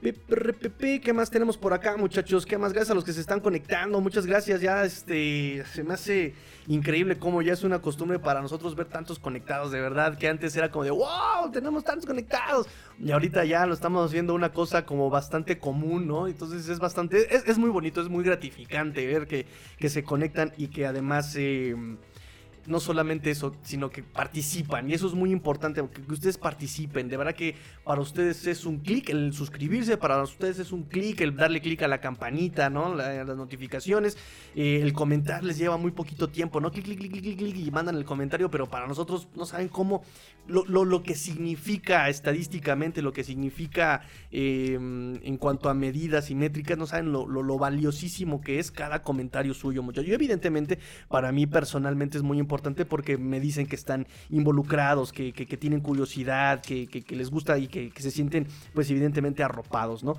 ¿Qué 0.00 1.12
más 1.12 1.30
tenemos 1.30 1.56
por 1.56 1.72
acá, 1.72 1.96
muchachos? 1.96 2.44
¿Qué 2.44 2.58
más? 2.58 2.72
Gracias 2.72 2.90
a 2.90 2.94
los 2.94 3.02
que 3.02 3.12
se 3.12 3.20
están 3.20 3.40
conectando. 3.40 4.00
Muchas 4.00 4.26
gracias. 4.26 4.60
Ya 4.60 4.84
este 4.84 5.64
se 5.72 5.82
me 5.82 5.94
hace 5.94 6.34
increíble 6.66 7.18
cómo 7.18 7.42
ya 7.42 7.54
es 7.54 7.64
una 7.64 7.80
costumbre 7.80 8.18
para 8.18 8.42
nosotros 8.42 8.76
ver 8.76 8.86
tantos 8.86 9.18
conectados. 9.18 9.72
De 9.72 9.80
verdad, 9.80 10.18
que 10.18 10.28
antes 10.28 10.54
era 10.54 10.70
como 10.70 10.84
de 10.84 10.90
wow, 10.90 11.50
tenemos 11.52 11.82
tantos 11.82 12.06
conectados. 12.06 12.66
Y 12.98 13.10
ahorita 13.10 13.44
ya 13.44 13.66
lo 13.66 13.74
estamos 13.74 14.06
haciendo 14.06 14.34
una 14.34 14.52
cosa 14.52 14.84
como 14.84 15.08
bastante 15.10 15.58
común, 15.58 16.06
¿no? 16.06 16.28
Entonces 16.28 16.68
es 16.68 16.78
bastante, 16.78 17.34
es, 17.34 17.58
muy 17.58 17.70
bonito, 17.70 18.00
es 18.00 18.08
muy 18.08 18.22
gratificante 18.22 19.06
ver 19.06 19.26
que, 19.26 19.46
que 19.78 19.88
se 19.88 20.04
conectan 20.04 20.52
y 20.56 20.68
que 20.68 20.86
además. 20.86 21.34
Eh, 21.36 21.74
no 22.66 22.80
solamente 22.80 23.30
eso, 23.30 23.54
sino 23.62 23.90
que 23.90 24.02
participan. 24.02 24.90
Y 24.90 24.94
eso 24.94 25.06
es 25.06 25.14
muy 25.14 25.30
importante, 25.30 25.82
que, 25.88 26.12
ustedes 26.12 26.38
participen. 26.38 27.08
De 27.08 27.16
verdad 27.16 27.34
que 27.34 27.54
para 27.84 28.00
ustedes 28.00 28.46
es 28.46 28.64
un 28.64 28.78
clic 28.78 29.10
el 29.10 29.32
suscribirse, 29.32 29.96
para 29.96 30.22
ustedes 30.22 30.58
es 30.58 30.72
un 30.72 30.84
clic 30.84 31.20
el 31.20 31.36
darle 31.36 31.60
clic 31.60 31.82
a 31.82 31.88
la 31.88 32.00
campanita, 32.00 32.70
¿no? 32.70 32.94
las 32.94 33.26
notificaciones. 33.36 34.16
Eh, 34.54 34.80
el 34.82 34.92
comentar 34.92 35.44
les 35.44 35.58
lleva 35.58 35.76
muy 35.76 35.90
poquito 35.90 36.28
tiempo, 36.28 36.60
¿no? 36.60 36.70
Clic, 36.70 36.84
clic, 36.84 36.98
clic, 36.98 37.12
clic, 37.12 37.38
clic, 37.38 37.56
y 37.56 37.70
mandan 37.70 37.96
el 37.96 38.04
comentario, 38.04 38.50
pero 38.50 38.66
para 38.66 38.86
nosotros 38.86 39.28
no 39.34 39.46
saben 39.46 39.68
cómo, 39.68 40.02
lo, 40.48 40.84
lo, 40.84 41.02
que 41.02 41.14
significa 41.14 42.08
estadísticamente, 42.08 43.02
lo 43.02 43.12
que 43.12 43.24
significa 43.24 44.02
em, 44.30 45.16
en 45.22 45.36
cuanto 45.36 45.68
a 45.68 45.74
medidas 45.74 46.30
y 46.30 46.34
métricas, 46.34 46.78
no 46.78 46.86
saben 46.86 47.12
lo, 47.12 47.26
lo, 47.26 47.58
valiosísimo 47.58 48.40
que 48.40 48.58
es 48.58 48.70
cada 48.70 49.02
comentario 49.02 49.54
suyo, 49.54 49.82
muchachos. 49.82 50.08
Yo 50.08 50.14
evidentemente, 50.14 50.78
para 51.08 51.32
mí 51.32 51.46
personalmente 51.46 52.16
es 52.16 52.22
muy 52.22 52.38
importante 52.38 52.55
porque 52.84 53.18
me 53.18 53.40
dicen 53.40 53.66
que 53.66 53.76
están 53.76 54.06
involucrados, 54.30 55.12
que, 55.12 55.32
tienen 55.58 55.80
curiosidad, 55.80 56.62
que, 56.62 57.04
les 57.10 57.30
gusta 57.30 57.58
y 57.58 57.68
que, 57.68 57.92
se 57.96 58.10
sienten, 58.10 58.46
pues 58.74 58.90
evidentemente 58.90 59.42
arropados, 59.42 60.04
¿no? 60.04 60.14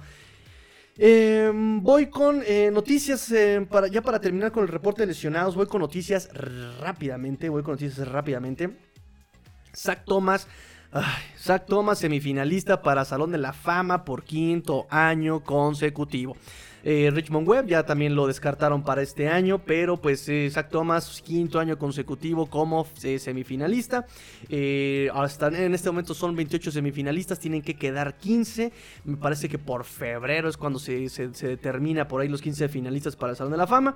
Em, 1.00 1.82
voy 1.84 2.08
con 2.08 2.42
eh, 2.46 2.72
noticias, 2.74 3.32
eh, 3.32 3.66
para, 3.70 3.88
ya 3.88 4.02
para 4.02 4.20
terminar 4.20 4.52
con 4.52 4.64
el 4.64 4.70
reporte 4.70 5.04
de 5.04 5.08
lesionados, 5.08 5.56
voy 5.56 5.68
con 5.68 5.82
noticias 5.82 6.30
rápidamente, 6.80 7.50
voy 7.50 7.62
con 7.62 7.74
noticias 7.74 8.08
rápidamente. 8.08 8.76
Zach 9.76 10.04
Thomas, 10.06 10.48
Zach 11.38 11.66
Thomas 11.68 12.00
semifinalista 12.00 12.82
para 12.82 13.06
Salón 13.06 13.32
de 13.32 13.38
la 13.38 13.54
Fama 13.54 14.06
por 14.06 14.24
quinto 14.24 14.88
año 14.90 15.44
consecutivo. 15.44 16.36
Eh, 16.90 17.12
Richmond 17.14 17.46
Webb 17.46 17.68
ya 17.68 17.86
también 17.86 18.16
lo 18.16 18.28
descartaron 18.28 18.82
para 18.82 19.02
este 19.02 19.28
año, 19.28 19.60
pero 19.60 19.98
pues 19.98 20.30
eh, 20.30 20.50
Zach 20.50 20.70
Thomas, 20.70 21.22
quinto 21.22 21.60
año 21.60 21.78
consecutivo 21.78 22.46
como 22.46 22.88
eh, 23.04 23.20
semifinalista. 23.20 24.06
hasta 25.14 25.48
en 25.48 25.74
este 25.74 25.90
momento 25.90 26.14
son 26.14 26.34
28 26.34 26.72
semifinalistas, 26.72 27.42
tienen 27.42 27.62
que 27.62 27.74
quedar 27.76 28.16
15. 28.16 28.72
Me 29.04 29.18
parece 29.18 29.50
que 29.50 29.60
por 29.60 29.84
febrero 29.84 30.48
es 30.48 30.56
cuando 30.56 30.80
se, 30.80 31.10
determina 31.42 32.08
por 32.08 32.22
ahí 32.22 32.30
los 32.30 32.42
15 32.42 32.70
finalistas 32.70 33.18
para 33.18 33.32
el 33.32 33.38
Salón 33.38 33.52
de 33.52 33.58
la 33.58 33.68
Fama. 33.68 33.94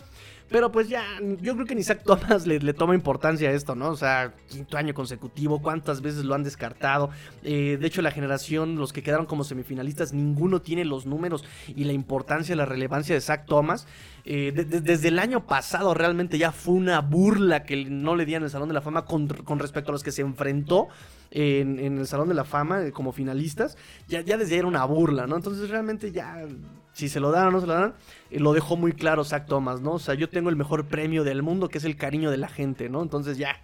Pero 0.49 0.69
pues 0.69 0.89
ya, 0.89 1.05
yo 1.39 1.53
creo 1.53 1.65
que 1.65 1.75
ni 1.75 1.83
Zach 1.83 2.03
Thomas 2.03 2.45
le, 2.45 2.73
toma 2.73 2.93
importancia 2.93 3.47
a 3.47 3.53
esto, 3.53 3.73
¿no? 3.73 3.87
O 3.87 3.95
sea, 3.95 4.33
quinto 4.49 4.75
año 4.75 4.93
consecutivo, 4.93 5.61
cuántas 5.61 6.01
veces 6.01 6.25
lo 6.25 6.35
han 6.35 6.43
descartado. 6.43 7.09
de 7.41 7.79
hecho, 7.81 8.01
la 8.01 8.11
generación, 8.11 8.75
los 8.75 8.91
que 8.91 9.01
quedaron 9.01 9.27
como 9.27 9.45
semifinalistas, 9.45 10.11
ninguno 10.11 10.61
tiene 10.61 10.83
los 10.83 11.05
números 11.05 11.45
y 11.73 11.85
la 11.85 11.93
importancia, 11.93 12.53
la 12.53 12.65
relevancia 12.65 12.80
relevancia 12.81 13.13
de 13.13 13.21
Zach 13.21 13.45
Thomas. 13.45 13.85
Eh, 14.23 14.51
desde 14.51 15.07
el 15.07 15.17
año 15.17 15.47
pasado 15.47 15.95
realmente 15.95 16.37
ya 16.37 16.51
fue 16.51 16.75
una 16.75 17.01
burla 17.01 17.63
que 17.63 17.85
no 17.85 18.15
le 18.15 18.25
dieron 18.25 18.43
el 18.43 18.51
Salón 18.51 18.67
de 18.67 18.73
la 18.75 18.81
Fama 18.81 19.05
con, 19.05 19.27
respecto 19.27 19.91
a 19.91 19.93
los 19.93 20.03
que 20.03 20.11
se 20.11 20.21
enfrentó 20.21 20.89
en, 21.31 21.79
el 21.79 22.07
Salón 22.07 22.27
de 22.27 22.35
la 22.35 22.43
Fama 22.43 22.83
eh, 22.83 22.91
como 22.91 23.11
finalistas. 23.11 23.77
Ya, 24.07 24.21
ya 24.21 24.37
desde 24.37 24.53
ahí 24.53 24.59
era 24.59 24.67
una 24.67 24.85
burla, 24.85 25.27
¿no? 25.27 25.35
Entonces 25.35 25.69
realmente 25.69 26.11
ya, 26.11 26.45
si 26.93 27.09
se 27.09 27.19
lo 27.19 27.31
dan 27.31 27.47
o 27.47 27.51
no 27.51 27.61
se 27.61 27.67
lo 27.67 27.73
dan, 27.73 27.93
eh, 28.29 28.39
lo 28.39 28.53
dejó 28.53 28.77
muy 28.77 28.93
claro 28.93 29.23
Zach 29.23 29.45
Thomas, 29.47 29.81
¿no? 29.81 29.93
O 29.93 29.99
sea, 29.99 30.15
yo 30.15 30.29
tengo 30.29 30.49
el 30.49 30.55
mejor 30.55 30.85
premio 30.85 31.23
del 31.23 31.41
mundo 31.43 31.69
que 31.69 31.77
es 31.77 31.83
el 31.83 31.95
cariño 31.95 32.31
de 32.31 32.37
la 32.37 32.47
gente, 32.47 32.89
¿no? 32.89 33.01
Entonces 33.01 33.37
ya, 33.37 33.55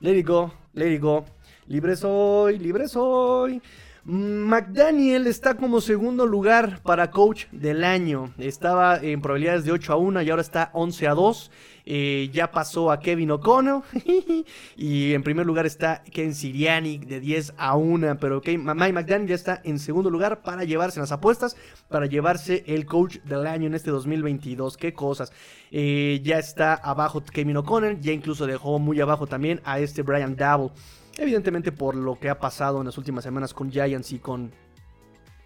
let 0.00 0.16
it 0.16 0.26
go, 0.26 0.52
let 0.74 0.92
it 0.92 1.00
go. 1.00 1.24
Libre 1.66 1.96
soy, 1.96 2.58
libre 2.58 2.88
soy. 2.88 3.60
McDaniel 4.04 5.26
está 5.26 5.54
como 5.54 5.80
segundo 5.80 6.26
lugar 6.26 6.80
para 6.82 7.10
coach 7.10 7.46
del 7.52 7.84
año. 7.84 8.32
Estaba 8.38 8.96
en 8.96 9.20
probabilidades 9.20 9.64
de 9.64 9.72
8 9.72 9.92
a 9.92 9.96
1 9.96 10.22
y 10.22 10.30
ahora 10.30 10.42
está 10.42 10.70
11 10.72 11.08
a 11.08 11.14
2. 11.14 11.50
Eh, 11.90 12.30
ya 12.32 12.50
pasó 12.50 12.90
a 12.90 13.00
Kevin 13.00 13.30
O'Connell. 13.32 13.82
y 14.76 15.12
en 15.12 15.22
primer 15.22 15.46
lugar 15.46 15.66
está 15.66 16.02
Ken 16.04 16.34
Siriani 16.34 16.98
de 16.98 17.20
10 17.20 17.54
a 17.56 17.76
1. 17.76 18.18
Pero 18.20 18.40
Mike 18.44 18.92
McDaniel 18.92 19.28
ya 19.28 19.34
está 19.34 19.60
en 19.64 19.78
segundo 19.78 20.10
lugar 20.10 20.42
para 20.42 20.64
llevarse 20.64 21.00
las 21.00 21.12
apuestas. 21.12 21.56
Para 21.88 22.06
llevarse 22.06 22.64
el 22.66 22.86
coach 22.86 23.18
del 23.24 23.46
año 23.46 23.66
en 23.66 23.74
este 23.74 23.90
2022. 23.90 24.76
Qué 24.76 24.92
cosas. 24.92 25.32
Eh, 25.70 26.20
ya 26.22 26.38
está 26.38 26.74
abajo 26.74 27.22
Kevin 27.24 27.58
O'Connell. 27.58 28.00
Ya 28.00 28.12
incluso 28.12 28.46
dejó 28.46 28.78
muy 28.78 29.00
abajo 29.00 29.26
también 29.26 29.60
a 29.64 29.80
este 29.80 30.02
Brian 30.02 30.36
Double. 30.36 30.70
Evidentemente 31.18 31.72
por 31.72 31.96
lo 31.96 32.16
que 32.16 32.30
ha 32.30 32.38
pasado 32.38 32.78
en 32.78 32.86
las 32.86 32.96
últimas 32.96 33.24
semanas 33.24 33.52
con 33.52 33.72
Giants 33.72 34.12
y 34.12 34.20
con, 34.20 34.52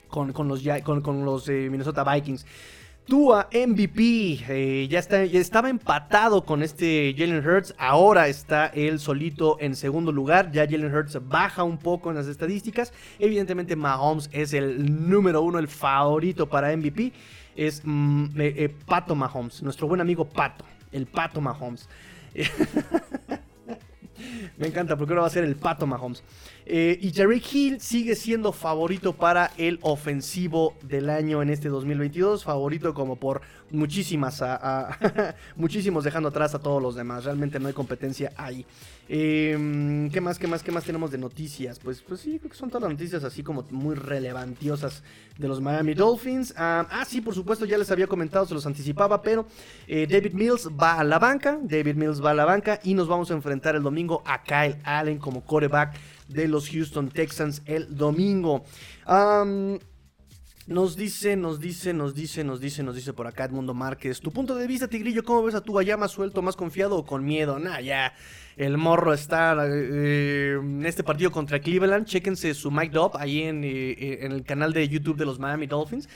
con, 0.08 0.30
los, 0.46 0.62
con, 0.84 1.24
los 1.24 1.48
eh, 1.48 1.68
Minnesota 1.70 2.04
Vikings. 2.04 2.44
Tua 3.06 3.48
MVP, 3.52 4.44
eh, 4.48 4.86
ya 4.88 5.00
estaba 5.00 5.68
empatado 5.68 6.44
con 6.44 6.62
este 6.62 7.12
Jalen 7.18 7.44
Hurts, 7.44 7.74
ahora 7.76 8.28
está 8.28 8.66
él 8.66 9.00
solito 9.00 9.56
en 9.58 9.74
segundo 9.74 10.12
lugar, 10.12 10.52
ya 10.52 10.66
Jalen 10.66 10.94
Hurts 10.94 11.18
baja 11.26 11.64
un 11.64 11.78
poco 11.78 12.10
en 12.10 12.16
las 12.16 12.28
estadísticas, 12.28 12.92
evidentemente 13.18 13.74
Mahomes 13.74 14.30
es 14.30 14.52
el 14.52 15.08
número 15.08 15.42
uno, 15.42 15.58
el 15.58 15.66
favorito 15.66 16.48
para 16.48 16.76
MVP, 16.76 17.12
es 17.56 17.82
mm, 17.82 18.26
eh, 18.38 18.72
Pato 18.86 19.16
Mahomes, 19.16 19.64
nuestro 19.64 19.88
buen 19.88 20.00
amigo 20.00 20.24
Pato, 20.24 20.64
el 20.92 21.06
Pato 21.06 21.40
Mahomes. 21.40 21.88
Me 24.58 24.66
encanta 24.66 24.96
porque 24.96 25.12
ahora 25.12 25.22
va 25.22 25.26
a 25.28 25.30
ser 25.30 25.44
el 25.44 25.56
pato 25.56 25.86
Mahomes. 25.86 26.22
Eh, 26.64 26.98
y 27.00 27.10
Jerry 27.12 27.42
Hill 27.52 27.80
sigue 27.80 28.14
siendo 28.14 28.52
favorito 28.52 29.12
para 29.12 29.50
el 29.56 29.78
ofensivo 29.82 30.74
del 30.82 31.10
año 31.10 31.42
en 31.42 31.50
este 31.50 31.68
2022. 31.68 32.44
Favorito 32.44 32.94
como 32.94 33.16
por 33.16 33.42
muchísimas, 33.70 34.42
muchísimos 35.56 36.04
dejando 36.04 36.28
atrás 36.28 36.54
a 36.54 36.58
todos 36.58 36.82
los 36.82 36.94
demás. 36.94 37.24
Realmente 37.24 37.58
no 37.58 37.68
hay 37.68 37.74
competencia 37.74 38.32
ahí. 38.36 38.64
Em, 39.08 40.08
¿Qué 40.10 40.20
más, 40.20 40.38
qué 40.38 40.46
más, 40.46 40.62
qué 40.62 40.70
más 40.70 40.84
tenemos 40.84 41.10
de 41.10 41.18
noticias? 41.18 41.78
Pues, 41.78 42.00
pues 42.00 42.20
sí, 42.20 42.38
creo 42.38 42.50
que 42.50 42.56
son 42.56 42.70
todas 42.70 42.82
las 42.82 42.92
noticias 42.92 43.24
así 43.24 43.42
como 43.42 43.64
muy 43.70 43.94
relevantiosas 43.94 45.02
de 45.36 45.48
los 45.48 45.60
Miami 45.60 45.94
Dolphins. 45.94 46.54
ah, 46.56 47.04
sí, 47.06 47.20
por 47.20 47.34
supuesto, 47.34 47.64
ya 47.64 47.76
les 47.76 47.90
había 47.90 48.06
comentado, 48.06 48.46
se 48.46 48.54
los 48.54 48.64
anticipaba, 48.66 49.20
pero 49.20 49.46
eh, 49.86 50.06
David 50.08 50.32
Mills 50.32 50.68
va 50.68 51.00
a 51.00 51.04
la 51.04 51.18
banca. 51.18 51.58
David 51.62 51.96
Mills 51.96 52.24
va 52.24 52.30
a 52.30 52.34
la 52.34 52.44
banca 52.44 52.80
y 52.84 52.94
nos 52.94 53.08
vamos 53.08 53.30
a 53.30 53.34
enfrentar 53.34 53.74
el 53.74 53.82
domingo 53.82 54.22
a 54.24 54.42
Kyle 54.42 54.76
Allen 54.84 55.18
como 55.18 55.44
coreback 55.44 55.94
de 56.32 56.48
los 56.48 56.68
Houston 56.70 57.08
Texans 57.08 57.62
el 57.66 57.96
domingo. 57.96 58.64
nos 60.66 60.96
dice, 60.96 61.36
nos 61.36 61.60
dice, 61.60 61.92
nos 61.92 62.14
dice, 62.14 62.44
nos 62.44 62.60
dice, 62.60 62.82
nos 62.82 62.94
dice 62.94 63.12
por 63.12 63.26
acá 63.26 63.44
Edmundo 63.44 63.74
Márquez. 63.74 64.20
Tu 64.20 64.30
punto 64.30 64.54
de 64.54 64.66
vista, 64.66 64.88
Tigrillo, 64.88 65.24
¿cómo 65.24 65.42
ves 65.42 65.54
a 65.54 65.60
tu 65.60 65.78
allá 65.78 65.96
más 65.96 66.12
suelto, 66.12 66.42
más 66.42 66.56
confiado 66.56 66.96
o 66.96 67.04
con 67.04 67.24
miedo? 67.24 67.58
Nah, 67.58 67.80
ya. 67.80 68.14
El 68.56 68.76
morro 68.76 69.14
está 69.14 69.56
eh, 69.66 70.58
en 70.60 70.84
este 70.84 71.02
partido 71.02 71.30
contra 71.30 71.60
Cleveland. 71.60 72.06
Chéquense 72.06 72.52
su 72.54 72.70
mic 72.70 72.94
up 72.94 73.16
ahí 73.16 73.42
en, 73.42 73.64
eh, 73.64 74.18
en, 74.22 74.32
el 74.32 74.44
canal 74.44 74.72
de 74.72 74.88
YouTube 74.88 75.16
de 75.16 75.24
los 75.24 75.38
Miami 75.38 75.66
Dolphins. 75.66 76.08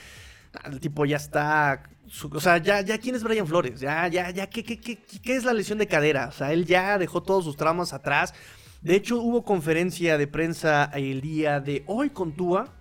El 0.63 0.79
tipo 0.79 1.05
ya 1.05 1.17
está. 1.17 1.83
o 2.31 2.39
sea, 2.39 2.57
ya, 2.57 2.81
ya, 2.81 2.97
¿quién 2.97 3.15
es 3.15 3.23
Brian 3.23 3.47
Flores? 3.47 3.79
Ya, 3.79 4.07
ya, 4.07 4.29
ya, 4.29 4.47
¿qué, 4.47 4.63
qué, 4.63 4.79
qué, 4.79 4.97
qué 4.97 5.35
es 5.35 5.43
la 5.43 5.53
lesión 5.53 5.77
de 5.77 5.87
cadera? 5.87 6.27
O 6.27 6.31
sea, 6.31 6.53
él 6.53 6.65
ya 6.65 6.97
dejó 6.97 7.21
todos 7.21 7.43
sus 7.43 7.57
traumas 7.57 7.93
atrás. 7.93 8.33
De 8.81 8.95
hecho, 8.95 9.21
hubo 9.21 9.43
conferencia 9.43 10.17
de 10.17 10.27
prensa 10.27 10.85
el 10.93 11.21
día 11.21 11.59
de 11.59 11.83
hoy 11.87 12.09
con 12.09 12.33
Tua. 12.33 12.73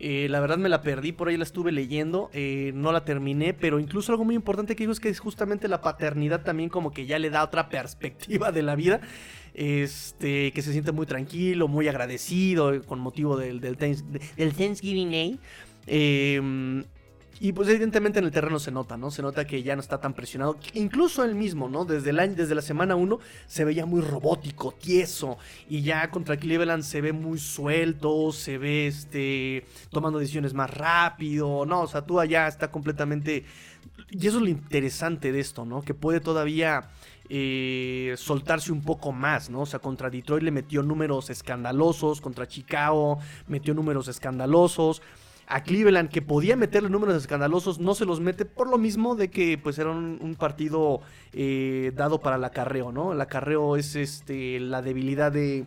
Eh, 0.00 0.26
la 0.28 0.40
verdad 0.40 0.58
me 0.58 0.68
la 0.68 0.82
perdí, 0.82 1.12
por 1.12 1.28
ahí 1.28 1.36
la 1.36 1.44
estuve 1.44 1.70
leyendo, 1.70 2.28
eh, 2.32 2.72
no 2.74 2.92
la 2.92 3.04
terminé, 3.04 3.54
pero 3.54 3.78
incluso 3.78 4.12
algo 4.12 4.24
muy 4.24 4.34
importante 4.34 4.74
que 4.74 4.82
dijo 4.82 4.92
es 4.92 5.00
que 5.00 5.08
es 5.08 5.20
justamente 5.20 5.68
la 5.68 5.80
paternidad 5.80 6.42
también 6.42 6.68
como 6.68 6.90
que 6.90 7.06
ya 7.06 7.18
le 7.18 7.30
da 7.30 7.44
otra 7.44 7.68
perspectiva 7.68 8.52
de 8.52 8.62
la 8.62 8.74
vida, 8.74 9.00
este, 9.54 10.52
que 10.52 10.62
se 10.62 10.72
siente 10.72 10.92
muy 10.92 11.06
tranquilo, 11.06 11.68
muy 11.68 11.88
agradecido 11.88 12.82
con 12.82 12.98
motivo 12.98 13.36
del, 13.36 13.60
del, 13.60 13.76
Thanksgiving 13.76 15.10
Day. 15.10 15.38
Eh, 15.86 16.84
y 17.44 17.52
pues 17.52 17.68
evidentemente 17.68 18.20
en 18.20 18.24
el 18.24 18.30
terreno 18.30 18.58
se 18.58 18.70
nota, 18.70 18.96
¿no? 18.96 19.10
Se 19.10 19.20
nota 19.20 19.46
que 19.46 19.62
ya 19.62 19.76
no 19.76 19.82
está 19.82 20.00
tan 20.00 20.14
presionado. 20.14 20.56
Incluso 20.72 21.22
él 21.24 21.34
mismo, 21.34 21.68
¿no? 21.68 21.84
Desde, 21.84 22.08
el 22.08 22.36
desde 22.36 22.54
la 22.54 22.62
semana 22.62 22.96
1 22.96 23.18
se 23.46 23.66
veía 23.66 23.84
muy 23.84 24.00
robótico, 24.00 24.72
tieso. 24.72 25.36
Y 25.68 25.82
ya 25.82 26.10
contra 26.10 26.38
Cleveland 26.38 26.84
se 26.84 27.02
ve 27.02 27.12
muy 27.12 27.38
suelto, 27.38 28.32
se 28.32 28.56
ve 28.56 28.86
este, 28.86 29.66
tomando 29.90 30.20
decisiones 30.20 30.54
más 30.54 30.70
rápido. 30.70 31.66
No, 31.66 31.82
o 31.82 31.86
sea, 31.86 32.00
tú 32.00 32.18
allá 32.18 32.48
está 32.48 32.70
completamente... 32.70 33.44
Y 34.08 34.26
eso 34.26 34.38
es 34.38 34.42
lo 34.42 34.48
interesante 34.48 35.30
de 35.30 35.40
esto, 35.40 35.66
¿no? 35.66 35.82
Que 35.82 35.92
puede 35.92 36.20
todavía... 36.20 36.88
Eh, 37.30 38.14
soltarse 38.18 38.70
un 38.70 38.82
poco 38.82 39.10
más, 39.10 39.48
¿no? 39.48 39.62
O 39.62 39.66
sea, 39.66 39.78
contra 39.78 40.10
Detroit 40.10 40.42
le 40.42 40.50
metió 40.50 40.82
números 40.82 41.30
escandalosos, 41.30 42.20
contra 42.20 42.46
Chicago 42.46 43.18
metió 43.48 43.72
números 43.72 44.08
escandalosos 44.08 45.00
a 45.46 45.62
Cleveland, 45.62 46.10
que 46.10 46.22
podía 46.22 46.56
meterle 46.56 46.88
números 46.88 47.16
escandalosos, 47.16 47.78
no 47.78 47.94
se 47.94 48.04
los 48.04 48.20
mete 48.20 48.44
por 48.44 48.68
lo 48.68 48.78
mismo 48.78 49.14
de 49.14 49.28
que 49.30 49.58
pues 49.58 49.78
era 49.78 49.90
un, 49.90 50.36
partido 50.38 51.00
eh, 51.32 51.92
dado 51.94 52.20
para 52.20 52.36
el 52.36 52.44
acarreo, 52.44 52.92
¿no? 52.92 53.12
El 53.12 53.20
acarreo 53.20 53.76
es 53.76 53.96
este, 53.96 54.58
la 54.60 54.82
debilidad 54.82 55.30
de, 55.32 55.66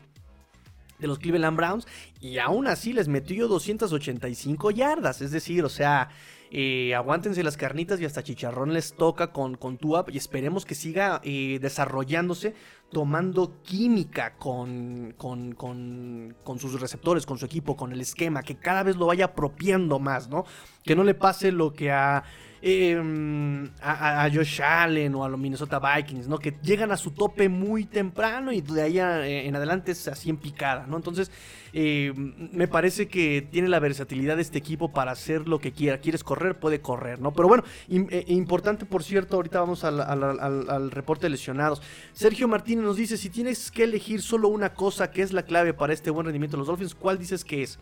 de 1.00 1.08
los 1.08 1.20
Cleveland 1.20 1.58
Browns 1.58 1.88
y 2.20 2.38
aún 2.40 2.68
así 2.68 2.94
les 2.94 3.08
metió 3.08 3.48
285 3.48 4.72
yardas. 4.72 5.22
Es 5.22 5.32
decir, 5.32 5.64
o 5.64 5.70
sea, 5.70 6.10
eh, 6.52 6.96
aguántense 6.96 7.44
las 7.44 7.58
carnitas 7.58 8.00
y 8.00 8.06
hasta 8.06 8.24
chicharrón 8.24 8.74
les 8.74 8.94
toca 8.96 9.32
con, 9.32 9.56
con 9.56 9.78
Tua 9.78 10.06
y 10.08 10.18
esperemos 10.18 10.66
que 10.66 10.76
siga 10.76 11.22
eh, 11.24 11.60
desarrollándose 11.62 12.54
tomando 12.92 13.62
química 13.64 14.36
con, 14.38 15.14
con, 15.18 15.54
con, 15.54 16.36
con, 16.44 16.60
sus 16.60 16.80
receptores, 16.80 17.26
con 17.26 17.38
su 17.38 17.46
equipo, 17.46 17.76
con 17.76 17.92
el 17.92 18.00
esquema, 18.00 18.44
que 18.44 18.56
cada 18.56 18.84
vez 18.84 18.96
lo 18.96 19.08
vaya 19.08 19.26
apropiando 19.26 20.00
más, 20.00 20.30
¿no? 20.30 20.46
Que 20.86 20.96
no 20.96 21.04
le 21.04 21.14
pase 21.14 21.52
lo 21.52 21.74
que 21.74 21.92
a 21.92 22.24
Em, 22.62 23.70
a, 23.82 24.28
Josh 24.34 24.62
Allen 24.62 25.14
o 25.14 25.24
a 25.24 25.30
los 25.30 25.40
Minnesota 25.40 25.80
Vikings, 25.80 26.28
¿no? 26.28 26.40
Que 26.40 26.56
llegan 26.64 26.92
a 26.92 26.98
su 26.98 27.12
tope 27.12 27.50
muy 27.50 27.86
temprano 27.86 28.52
y 28.52 28.62
de 28.62 28.82
ahí 28.82 29.00
en 29.00 29.56
adelante 29.56 29.92
es 29.92 30.08
así 30.08 30.30
en 30.30 30.38
picada, 30.38 30.88
¿no? 30.88 30.98
Entonces, 30.98 31.32
eh, 31.74 32.12
me 32.16 32.68
parece 32.68 33.08
que 33.08 33.48
tiene 33.52 33.68
la 33.68 33.80
versatilidad 33.80 34.38
de 34.38 34.42
este 34.42 34.58
equipo 34.58 34.92
para 34.92 35.12
hacer 35.12 35.48
lo 35.48 35.60
que 35.60 35.72
quiera. 35.72 36.00
Quieres 36.00 36.24
correr, 36.24 36.60
puede 36.60 36.82
correr, 36.82 37.20
¿no? 37.20 37.32
Pero 37.32 37.48
bueno, 37.48 37.64
eh, 37.90 38.26
importante, 38.30 38.86
por 38.86 39.04
cierto, 39.04 39.36
ahorita 39.36 39.60
vamos 39.60 39.84
al, 39.84 40.02
al, 40.02 40.92
reporte 40.92 41.28
de 41.28 41.32
lesionados. 41.32 41.82
Sergio 42.14 42.48
Martínez 42.48 42.84
nos 42.84 42.98
dice, 42.98 43.18
si 43.18 43.30
tienes 43.30 43.70
que 43.70 43.84
elegir 43.84 44.22
solo 44.24 44.48
una 44.48 44.74
cosa 44.74 45.12
que 45.12 45.22
es 45.22 45.32
la 45.32 45.44
clave 45.44 45.74
para 45.76 45.94
este 45.94 46.10
buen 46.10 46.26
rendimiento 46.26 46.58
de 46.58 46.60
los 46.60 46.68
Dolphins, 46.68 46.96
¿cuál 46.96 47.20
dices 47.20 47.44
que 47.46 47.62
es? 47.62 47.78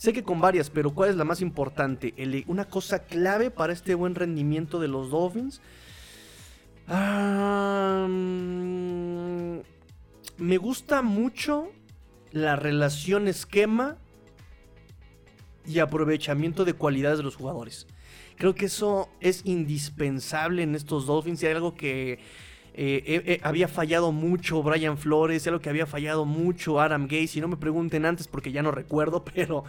Sé 0.00 0.14
que 0.14 0.22
con 0.22 0.40
varias, 0.40 0.70
pero 0.70 0.94
¿cuál 0.94 1.10
es 1.10 1.16
la 1.16 1.24
más 1.24 1.42
importante? 1.42 2.14
una 2.46 2.64
cosa 2.64 3.00
clave 3.00 3.50
para 3.50 3.74
este 3.74 3.94
buen 3.94 4.14
rendimiento 4.14 4.80
de 4.80 4.88
los 4.88 5.10
Dolphins. 5.10 5.60
me 10.38 10.56
gusta 10.56 11.02
mucho 11.02 11.70
la 12.32 12.56
relación 12.56 13.28
esquema 13.28 13.98
y 15.66 15.80
aprovechamiento 15.80 16.64
de 16.64 16.72
cualidades 16.72 17.18
de 17.18 17.24
los 17.24 17.36
jugadores. 17.36 17.86
Creo 18.36 18.54
que 18.54 18.64
eso 18.64 19.10
es 19.20 19.42
indispensable 19.44 20.62
en 20.62 20.76
estos 20.76 21.04
Dolphins 21.04 21.42
y 21.42 21.46
hay 21.46 21.52
algo 21.52 21.74
que 21.74 22.20
eh, 22.72 23.40
había 23.42 23.68
fallado 23.68 24.12
mucho 24.12 24.62
Brian 24.62 24.96
Flores, 24.96 25.46
algo 25.46 25.60
que 25.60 25.68
había 25.68 25.86
fallado 25.86 26.24
mucho 26.24 26.80
Adam 26.80 27.02
Gates. 27.02 27.36
Y 27.36 27.40
no 27.40 27.48
me 27.48 27.56
pregunten 27.56 28.06
antes 28.06 28.28
porque 28.28 28.52
ya 28.52 28.62
no 28.62 28.70
recuerdo, 28.70 29.24
pero 29.34 29.64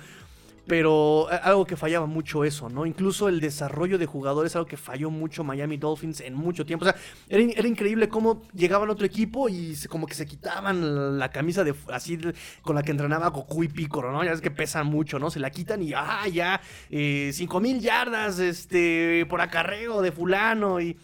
pero 0.68 1.28
eh, 1.32 1.40
algo 1.44 1.66
que 1.66 1.76
fallaba 1.76 2.06
mucho 2.06 2.44
eso, 2.44 2.70
¿no? 2.70 2.86
Incluso 2.86 3.28
el 3.28 3.40
desarrollo 3.40 3.98
de 3.98 4.06
jugadores, 4.06 4.56
algo 4.56 4.68
que 4.68 4.78
falló 4.78 5.10
mucho 5.10 5.44
Miami 5.44 5.78
Dolphins 5.78 6.22
en 6.22 6.34
mucho 6.34 6.66
tiempo. 6.66 6.86
O 6.86 6.90
sea, 6.90 6.96
era, 7.30 7.68
increíble 7.68 8.10
cómo 8.10 8.44
llegaban 8.54 8.90
otro 8.90 9.06
equipo 9.06 9.50
y 9.50 9.76
como 9.90 10.08
que 10.08 10.14
se 10.14 10.26
quitaban 10.26 11.18
la 11.18 11.30
camisa 11.30 11.64
de 11.64 11.74
así 11.92 12.20
con 12.62 12.76
la 12.76 12.84
que 12.84 12.92
entrenaba 12.92 13.30
Goku 13.30 13.64
y 13.64 13.68
Piccolo, 13.68 14.12
¿no? 14.12 14.24
Ya 14.24 14.32
es 14.32 14.42
que 14.42 14.52
pesan 14.52 14.88
mucho, 14.88 15.20
¿no? 15.20 15.30
Se 15.30 15.40
la 15.40 15.50
quitan 15.50 15.82
y, 15.82 15.94
ah, 15.94 16.28
ya, 16.28 16.62
eh, 16.90 17.32
5000 17.34 17.80
yardas, 17.80 18.40
este, 18.40 19.26
por 19.30 19.42
acarreo 19.42 20.02
de 20.02 20.12
fulano 20.12 20.80
y 20.80 20.98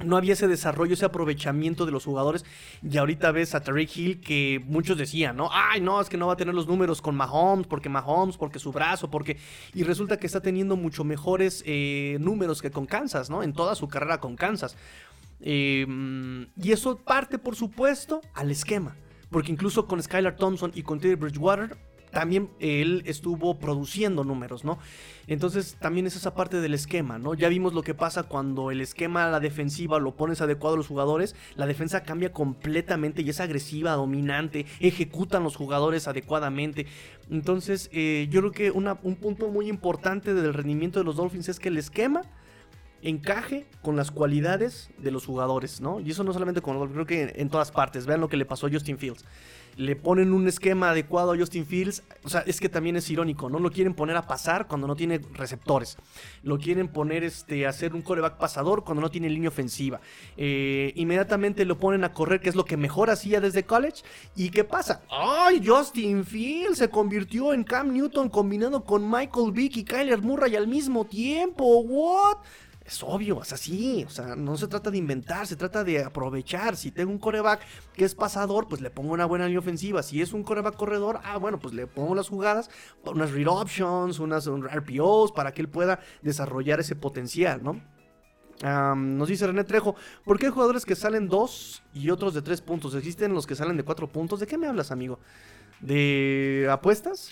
no 0.00 0.16
había 0.16 0.32
ese 0.32 0.48
desarrollo, 0.48 0.94
ese 0.94 1.04
aprovechamiento 1.04 1.86
de 1.86 1.92
los 1.92 2.04
jugadores. 2.04 2.44
Y 2.82 2.96
ahorita 2.96 3.30
ves 3.30 3.54
a 3.54 3.62
Tariq 3.62 3.96
Hill 3.96 4.20
que 4.20 4.60
muchos 4.66 4.98
decían, 4.98 5.36
¿no? 5.36 5.48
Ay, 5.52 5.80
no, 5.80 6.00
es 6.00 6.08
que 6.08 6.16
no 6.16 6.26
va 6.26 6.32
a 6.32 6.36
tener 6.36 6.54
los 6.54 6.66
números 6.66 7.00
con 7.00 7.14
Mahomes, 7.14 7.66
porque 7.66 7.88
Mahomes, 7.88 8.36
porque 8.36 8.58
su 8.58 8.72
brazo, 8.72 9.10
porque. 9.10 9.38
Y 9.72 9.84
resulta 9.84 10.16
que 10.16 10.26
está 10.26 10.40
teniendo 10.40 10.76
mucho 10.76 11.04
mejores 11.04 11.62
eh, 11.66 12.16
números 12.20 12.60
que 12.60 12.70
con 12.70 12.86
Kansas, 12.86 13.30
¿no? 13.30 13.42
En 13.42 13.52
toda 13.52 13.74
su 13.74 13.88
carrera 13.88 14.18
con 14.18 14.36
Kansas. 14.36 14.76
Em, 15.40 16.48
y 16.56 16.72
eso 16.72 16.96
parte, 16.98 17.38
por 17.38 17.54
supuesto, 17.54 18.20
al 18.34 18.50
esquema. 18.50 18.96
Porque 19.30 19.52
incluso 19.52 19.86
con 19.86 20.02
Skylar 20.02 20.36
Thompson 20.36 20.72
y 20.74 20.82
con 20.82 21.00
Teddy 21.00 21.16
Bridgewater 21.16 21.76
también 22.14 22.48
él 22.60 23.02
estuvo 23.04 23.58
produciendo 23.58 24.24
números, 24.24 24.64
¿no? 24.64 24.78
Entonces 25.26 25.76
también 25.78 26.06
es 26.06 26.16
esa 26.16 26.34
parte 26.34 26.60
del 26.60 26.74
esquema, 26.74 27.18
¿no? 27.18 27.34
Ya 27.34 27.48
vimos 27.48 27.74
lo 27.74 27.82
que 27.82 27.94
pasa 27.94 28.22
cuando 28.22 28.70
el 28.70 28.80
esquema, 28.80 29.28
la 29.28 29.40
defensiva, 29.40 29.98
lo 29.98 30.16
pones 30.16 30.40
adecuado 30.40 30.74
a 30.74 30.78
los 30.78 30.86
jugadores, 30.86 31.34
la 31.56 31.66
defensa 31.66 32.02
cambia 32.02 32.32
completamente 32.32 33.22
y 33.22 33.30
es 33.30 33.40
agresiva, 33.40 33.92
dominante, 33.92 34.66
ejecutan 34.80 35.42
los 35.42 35.56
jugadores 35.56 36.08
adecuadamente. 36.08 36.86
Entonces 37.30 37.90
eh, 37.92 38.28
yo 38.30 38.40
creo 38.40 38.52
que 38.52 38.70
un 38.70 39.16
punto 39.16 39.48
muy 39.48 39.68
importante 39.68 40.34
del 40.34 40.54
rendimiento 40.54 41.00
de 41.00 41.04
los 41.04 41.16
Dolphins 41.16 41.48
es 41.48 41.58
que 41.58 41.68
el 41.68 41.78
esquema 41.78 42.22
encaje 43.04 43.66
con 43.82 43.94
las 43.94 44.10
cualidades 44.10 44.90
de 44.98 45.12
los 45.12 45.26
jugadores, 45.26 45.80
¿no? 45.80 46.00
Y 46.00 46.10
eso 46.10 46.24
no 46.24 46.32
solamente 46.32 46.60
con 46.60 46.78
los 46.78 46.90
creo 46.90 47.06
que 47.06 47.34
en 47.36 47.50
todas 47.50 47.70
partes. 47.70 48.06
Vean 48.06 48.20
lo 48.20 48.28
que 48.28 48.36
le 48.36 48.46
pasó 48.46 48.66
a 48.66 48.70
Justin 48.70 48.98
Fields 48.98 49.24
le 49.76 49.96
ponen 49.96 50.32
un 50.32 50.46
esquema 50.46 50.90
adecuado 50.90 51.32
a 51.32 51.36
Justin 51.36 51.66
Fields. 51.66 52.02
O 52.24 52.28
sea, 52.28 52.40
es 52.46 52.60
que 52.60 52.68
también 52.68 52.96
es 52.96 53.08
irónico, 53.10 53.48
no 53.48 53.58
lo 53.58 53.70
quieren 53.70 53.94
poner 53.94 54.16
a 54.16 54.26
pasar 54.26 54.66
cuando 54.66 54.86
no 54.86 54.96
tiene 54.96 55.20
receptores. 55.32 55.96
Lo 56.42 56.58
quieren 56.58 56.88
poner 56.88 57.24
este, 57.24 57.66
a 57.66 57.70
hacer 57.70 57.94
un 57.94 58.02
coreback 58.02 58.38
pasador 58.38 58.84
cuando 58.84 59.00
no 59.00 59.10
tiene 59.10 59.28
línea 59.28 59.48
ofensiva. 59.48 60.00
Eh, 60.36 60.92
inmediatamente 60.96 61.64
lo 61.64 61.78
ponen 61.78 62.04
a 62.04 62.12
correr, 62.12 62.40
que 62.40 62.48
es 62.48 62.54
lo 62.54 62.64
que 62.64 62.76
mejor 62.76 63.10
hacía 63.10 63.40
desde 63.40 63.64
college. 63.64 64.02
¿Y 64.36 64.50
qué 64.50 64.64
pasa? 64.64 65.02
¡Ay! 65.10 65.62
Justin 65.64 66.24
Fields 66.24 66.78
se 66.78 66.88
convirtió 66.88 67.52
en 67.52 67.64
Cam 67.64 67.92
Newton 67.92 68.28
combinando 68.28 68.84
con 68.84 69.08
Michael 69.10 69.52
Vick 69.52 69.76
y 69.76 69.84
Kyler 69.84 70.22
Murray 70.22 70.56
al 70.56 70.68
mismo 70.68 71.04
tiempo. 71.04 71.80
¿What? 71.80 72.38
Es 72.84 73.02
obvio, 73.02 73.40
es 73.40 73.52
así. 73.52 74.04
O 74.06 74.10
sea, 74.10 74.36
no 74.36 74.56
se 74.56 74.68
trata 74.68 74.90
de 74.90 74.98
inventar, 74.98 75.46
se 75.46 75.56
trata 75.56 75.84
de 75.84 76.04
aprovechar. 76.04 76.76
Si 76.76 76.90
tengo 76.90 77.10
un 77.10 77.18
coreback 77.18 77.62
que 77.94 78.04
es 78.04 78.14
pasador, 78.14 78.68
pues 78.68 78.82
le 78.82 78.90
pongo 78.90 79.12
una 79.12 79.24
buena 79.24 79.46
línea 79.46 79.60
ofensiva. 79.60 80.02
Si 80.02 80.20
es 80.20 80.32
un 80.32 80.42
coreback 80.42 80.76
corredor, 80.76 81.20
ah, 81.24 81.38
bueno, 81.38 81.58
pues 81.58 81.72
le 81.72 81.86
pongo 81.86 82.14
las 82.14 82.28
jugadas, 82.28 82.70
unas 83.04 83.32
read 83.32 83.48
options, 83.48 84.18
unas 84.18 84.46
RPOs, 84.46 85.32
para 85.32 85.52
que 85.52 85.62
él 85.62 85.68
pueda 85.68 86.00
desarrollar 86.22 86.80
ese 86.80 86.94
potencial, 86.94 87.62
¿no? 87.62 87.80
nos 88.62 89.28
dice 89.28 89.46
René 89.46 89.64
Trejo, 89.64 89.94
¿por 90.24 90.38
qué 90.38 90.46
hay 90.46 90.52
jugadores 90.52 90.86
que 90.86 90.94
salen 90.94 91.28
dos 91.28 91.82
y 91.92 92.10
otros 92.10 92.34
de 92.34 92.40
tres 92.40 92.60
puntos? 92.60 92.94
¿Existen 92.94 93.34
los 93.34 93.46
que 93.46 93.54
salen 93.54 93.76
de 93.76 93.82
cuatro 93.82 94.08
puntos? 94.08 94.40
¿De 94.40 94.46
qué 94.46 94.56
me 94.56 94.66
hablas, 94.66 94.90
amigo? 94.90 95.18
¿De 95.80 96.68
apuestas? 96.70 97.30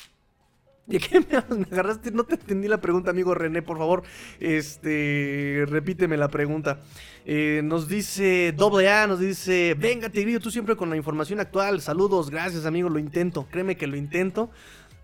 ¿De 0.87 0.99
qué 0.99 1.21
me 1.31 1.37
agarraste? 1.37 2.11
No 2.11 2.25
te 2.25 2.35
entendí 2.35 2.69
la 2.69 2.81
pregunta, 2.81 3.11
amigo 3.11 3.35
René, 3.35 3.63
por 3.63 3.79
favor. 3.79 4.03
Este, 4.41 5.65
repíteme 5.69 6.17
la 6.17 6.29
pregunta. 6.29 6.81
Eh, 7.25 7.61
nos 7.63 7.87
dice 7.89 8.53
doble 8.57 8.91
A, 8.91 9.07
nos 9.07 9.21
dice, 9.21 9.77
venga, 9.79 10.09
Tigrillo, 10.09 10.41
tú 10.41 10.51
siempre 10.51 10.75
con 10.75 10.91
la 10.91 10.97
información 10.97 11.39
actual. 11.39 11.81
Saludos, 11.81 12.31
gracias, 12.31 12.67
amigo, 12.67 12.89
lo 12.89 12.99
intento. 12.99 13.47
Créeme 13.51 13.77
que 13.77 13.87
lo 13.87 13.97
intento. 13.97 14.51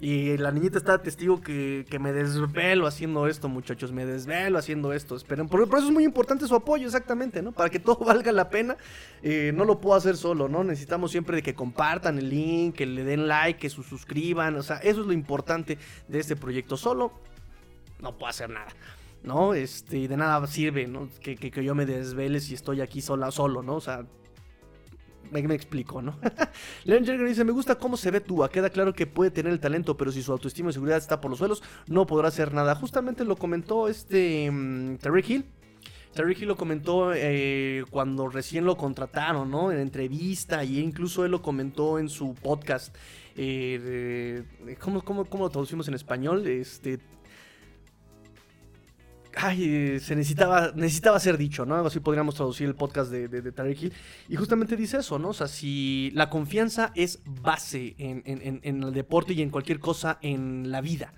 Y 0.01 0.37
la 0.37 0.53
niñita 0.53 0.79
está 0.79 1.03
testigo 1.03 1.41
que, 1.41 1.85
me 1.99 2.13
desvelo 2.13 2.87
haciendo 2.87 3.27
esto, 3.27 3.49
muchachos. 3.49 3.91
Me 3.91 4.07
desvelo 4.07 4.59
haciendo 4.59 4.93
esto. 4.93 5.17
Esperen. 5.17 5.49
Por, 5.49 5.63
eso 5.63 5.79
es 5.79 5.91
muy 5.91 6.05
importante 6.05 6.47
su 6.47 6.55
apoyo, 6.55 6.87
exactamente, 6.87 7.43
¿no? 7.43 7.51
Para 7.51 7.69
que 7.69 7.81
todo 7.81 7.97
valga 8.07 8.31
la 8.31 8.49
pena. 8.49 8.77
Eh, 9.23 9.53
no 9.55 9.65
lo 9.65 9.81
puedo 9.81 9.97
hacer 9.97 10.17
solo, 10.17 10.49
¿no? 10.49 10.63
Necesitamos 10.63 11.11
siempre 11.11 11.37
de 11.37 11.43
que 11.43 11.55
compartan 11.55 12.19
el 12.19 12.31
link, 12.31 12.77
que 12.77 12.87
le 12.87 13.03
den 13.03 13.27
like, 13.27 13.59
que 13.59 13.71
se 13.71 13.83
suscriban. 13.83 14.55
O 14.57 14.63
sea, 14.63 14.77
eso 14.77 15.01
es 15.01 15.07
lo 15.07 15.13
importante 15.13 15.79
de 16.07 16.21
este 16.21 16.37
proyecto. 16.37 16.77
Solo 16.77 17.13
no 18.01 18.17
puedo 18.17 18.31
hacer 18.31 18.51
nada. 18.51 18.69
¿no? 19.25 19.53
Este, 19.53 20.07
de 20.07 20.17
nada 20.17 20.47
sirve, 20.47 20.87
¿no? 20.87 21.09
Que, 21.21 21.35
que, 21.35 21.51
que, 21.51 21.65
yo 21.65 21.75
me 21.75 21.87
desvele 21.87 22.39
si 22.39 22.55
estoy 22.55 22.81
aquí 22.81 23.01
sola, 23.01 23.33
solo, 23.33 23.65
¿no? 23.65 23.75
O 23.75 23.81
sea, 23.81 24.07
me, 25.31 25.55
explico, 25.55 26.03
¿no? 26.03 26.19
Leon 26.85 27.05
Jagger 27.05 27.27
dice, 27.27 27.45
me 27.45 27.53
gusta 27.53 27.77
cómo 27.77 27.97
se 27.97 28.11
ve 28.11 28.21
Tua, 28.21 28.51
queda 28.51 28.71
claro 28.71 28.93
que 28.93 29.07
puede 29.07 29.31
tener 29.31 29.53
el 29.53 29.61
talento, 29.61 29.97
pero 29.97 30.13
si 30.13 30.23
su 30.23 30.33
autoestima 30.33 30.71
y 30.71 30.73
seguridad 30.73 30.99
está 30.99 31.21
por 31.21 31.31
los 31.31 31.39
suelos, 31.39 31.63
no 31.87 32.07
podrá 32.07 32.29
hacer 32.29 32.53
nada. 32.53 32.75
Justamente 32.75 33.25
lo 33.25 33.37
comentó 33.37 33.89
este 33.89 34.49
um, 34.51 34.99
Hill. 35.27 35.45
Terry 36.15 36.37
Hill 36.39 36.49
lo 36.49 36.57
comentó 36.57 37.13
eh, 37.15 37.85
cuando 37.91 38.29
recién 38.29 38.65
lo 38.65 38.77
contrataron, 38.77 39.51
¿no? 39.51 39.71
En 39.71 39.79
entrevista, 39.79 40.65
y 40.65 40.81
incluso 40.81 41.25
él 41.25 41.31
lo 41.31 41.43
comentó 41.43 41.99
en 41.99 42.09
su 42.09 42.35
podcast. 42.35 42.95
Eh, 43.37 44.43
¿cómo, 44.81 45.03
cómo, 45.03 45.25
cómo, 45.27 45.45
lo 45.45 45.51
traducimos 45.51 45.87
en 45.87 45.95
español? 45.95 46.47
Este, 46.47 46.99
ay, 49.41 50.01
se 50.01 50.17
necesitaba, 50.17 50.73
necesitaba 50.75 51.21
ser 51.21 51.39
dicho, 51.39 51.65
¿no? 51.65 51.77
Algo 51.77 51.89
así 51.89 52.01
podríamos 52.01 52.35
traducir 52.35 52.67
el 52.67 52.75
podcast 52.75 53.11
de, 53.11 53.29
de, 53.29 53.77
Hill. 53.81 53.93
Y 54.29 54.37
justamente 54.37 54.77
dice 54.77 54.99
eso, 54.99 55.19
¿no? 55.19 55.29
O 55.29 55.33
sea, 55.33 55.49
si 55.49 56.11
la 56.15 56.29
confianza 56.29 56.93
es 56.95 57.21
base 57.25 57.95
en, 57.99 58.61
el 58.63 58.93
deporte 58.93 59.33
y 59.35 59.43
en 59.43 59.51
cualquier 59.51 59.79
cosa 59.79 60.19
en 60.23 60.71
la 60.71 60.81
vida. 60.81 61.13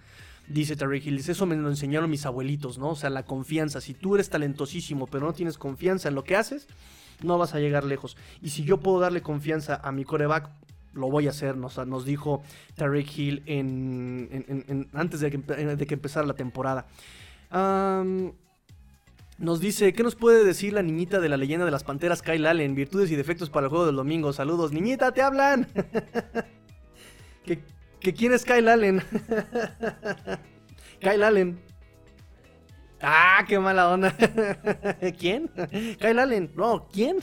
Dice 0.48 0.76
Tarek 0.76 1.06
Hill, 1.06 1.18
eso 1.18 1.46
me 1.46 1.56
lo 1.56 1.68
enseñaron 1.68 2.10
mis 2.10 2.26
abuelitos, 2.26 2.78
¿no? 2.78 2.90
O 2.90 2.96
sea, 2.96 3.08
la 3.08 3.24
confianza. 3.24 3.80
Si 3.80 3.94
tú 3.94 4.16
eres 4.16 4.28
talentosísimo, 4.30 5.06
pero 5.06 5.26
no 5.26 5.32
tienes 5.32 5.56
confianza 5.56 6.08
en 6.08 6.14
lo 6.14 6.24
que 6.24 6.36
haces, 6.36 6.66
no 7.22 7.38
vas 7.38 7.54
a 7.54 7.60
llegar 7.60 7.84
lejos. 7.84 8.16
Y 8.42 8.50
si 8.50 8.64
yo 8.64 8.78
puedo 8.78 9.00
darle 9.00 9.22
confianza 9.22 9.80
a 9.82 9.92
mi 9.92 10.04
coreback, 10.04 10.50
lo 10.92 11.08
voy 11.08 11.28
a 11.28 11.30
hacer, 11.30 11.56
nos, 11.56 11.78
nos 11.86 12.04
dijo 12.04 12.42
Tarek 12.74 13.16
Hill 13.16 13.42
en, 13.46 14.88
antes 14.92 15.20
de 15.20 15.30
que, 15.30 15.38
de 15.38 15.86
que 15.86 15.94
empezara 15.94 16.26
la 16.26 16.34
temporada 16.34 16.86
nos 17.50 18.34
dice, 19.60 19.92
¿qué 19.92 20.02
nos 20.02 20.14
puede 20.14 20.44
decir 20.44 20.72
la 20.72 20.82
niñita 20.82 21.20
de 21.20 21.28
la 21.28 21.36
leyenda 21.36 21.64
de 21.64 21.70
las 21.70 21.84
panteras 21.84 22.22
Kyle 22.22 22.46
Allen? 22.46 22.74
Virtudes 22.74 23.10
y 23.10 23.16
defectos 23.16 23.50
para 23.50 23.66
el 23.66 23.70
juego 23.70 23.86
del 23.86 23.96
domingo. 23.96 24.32
Saludos, 24.32 24.72
niñita, 24.72 25.12
te 25.12 25.22
hablan. 25.22 25.66
que, 27.44 28.14
quién 28.14 28.32
es 28.32 28.44
Kyle 28.44 28.68
Allen. 28.68 29.02
Kyle 31.00 31.24
Allen. 31.24 31.60
Ah, 33.02 33.44
qué 33.48 33.58
mala 33.58 33.90
onda. 33.90 34.14
¿Quién? 35.18 35.50
Kyle 35.98 36.18
Allen. 36.18 36.52
No, 36.54 36.86
¿quién? 36.92 37.16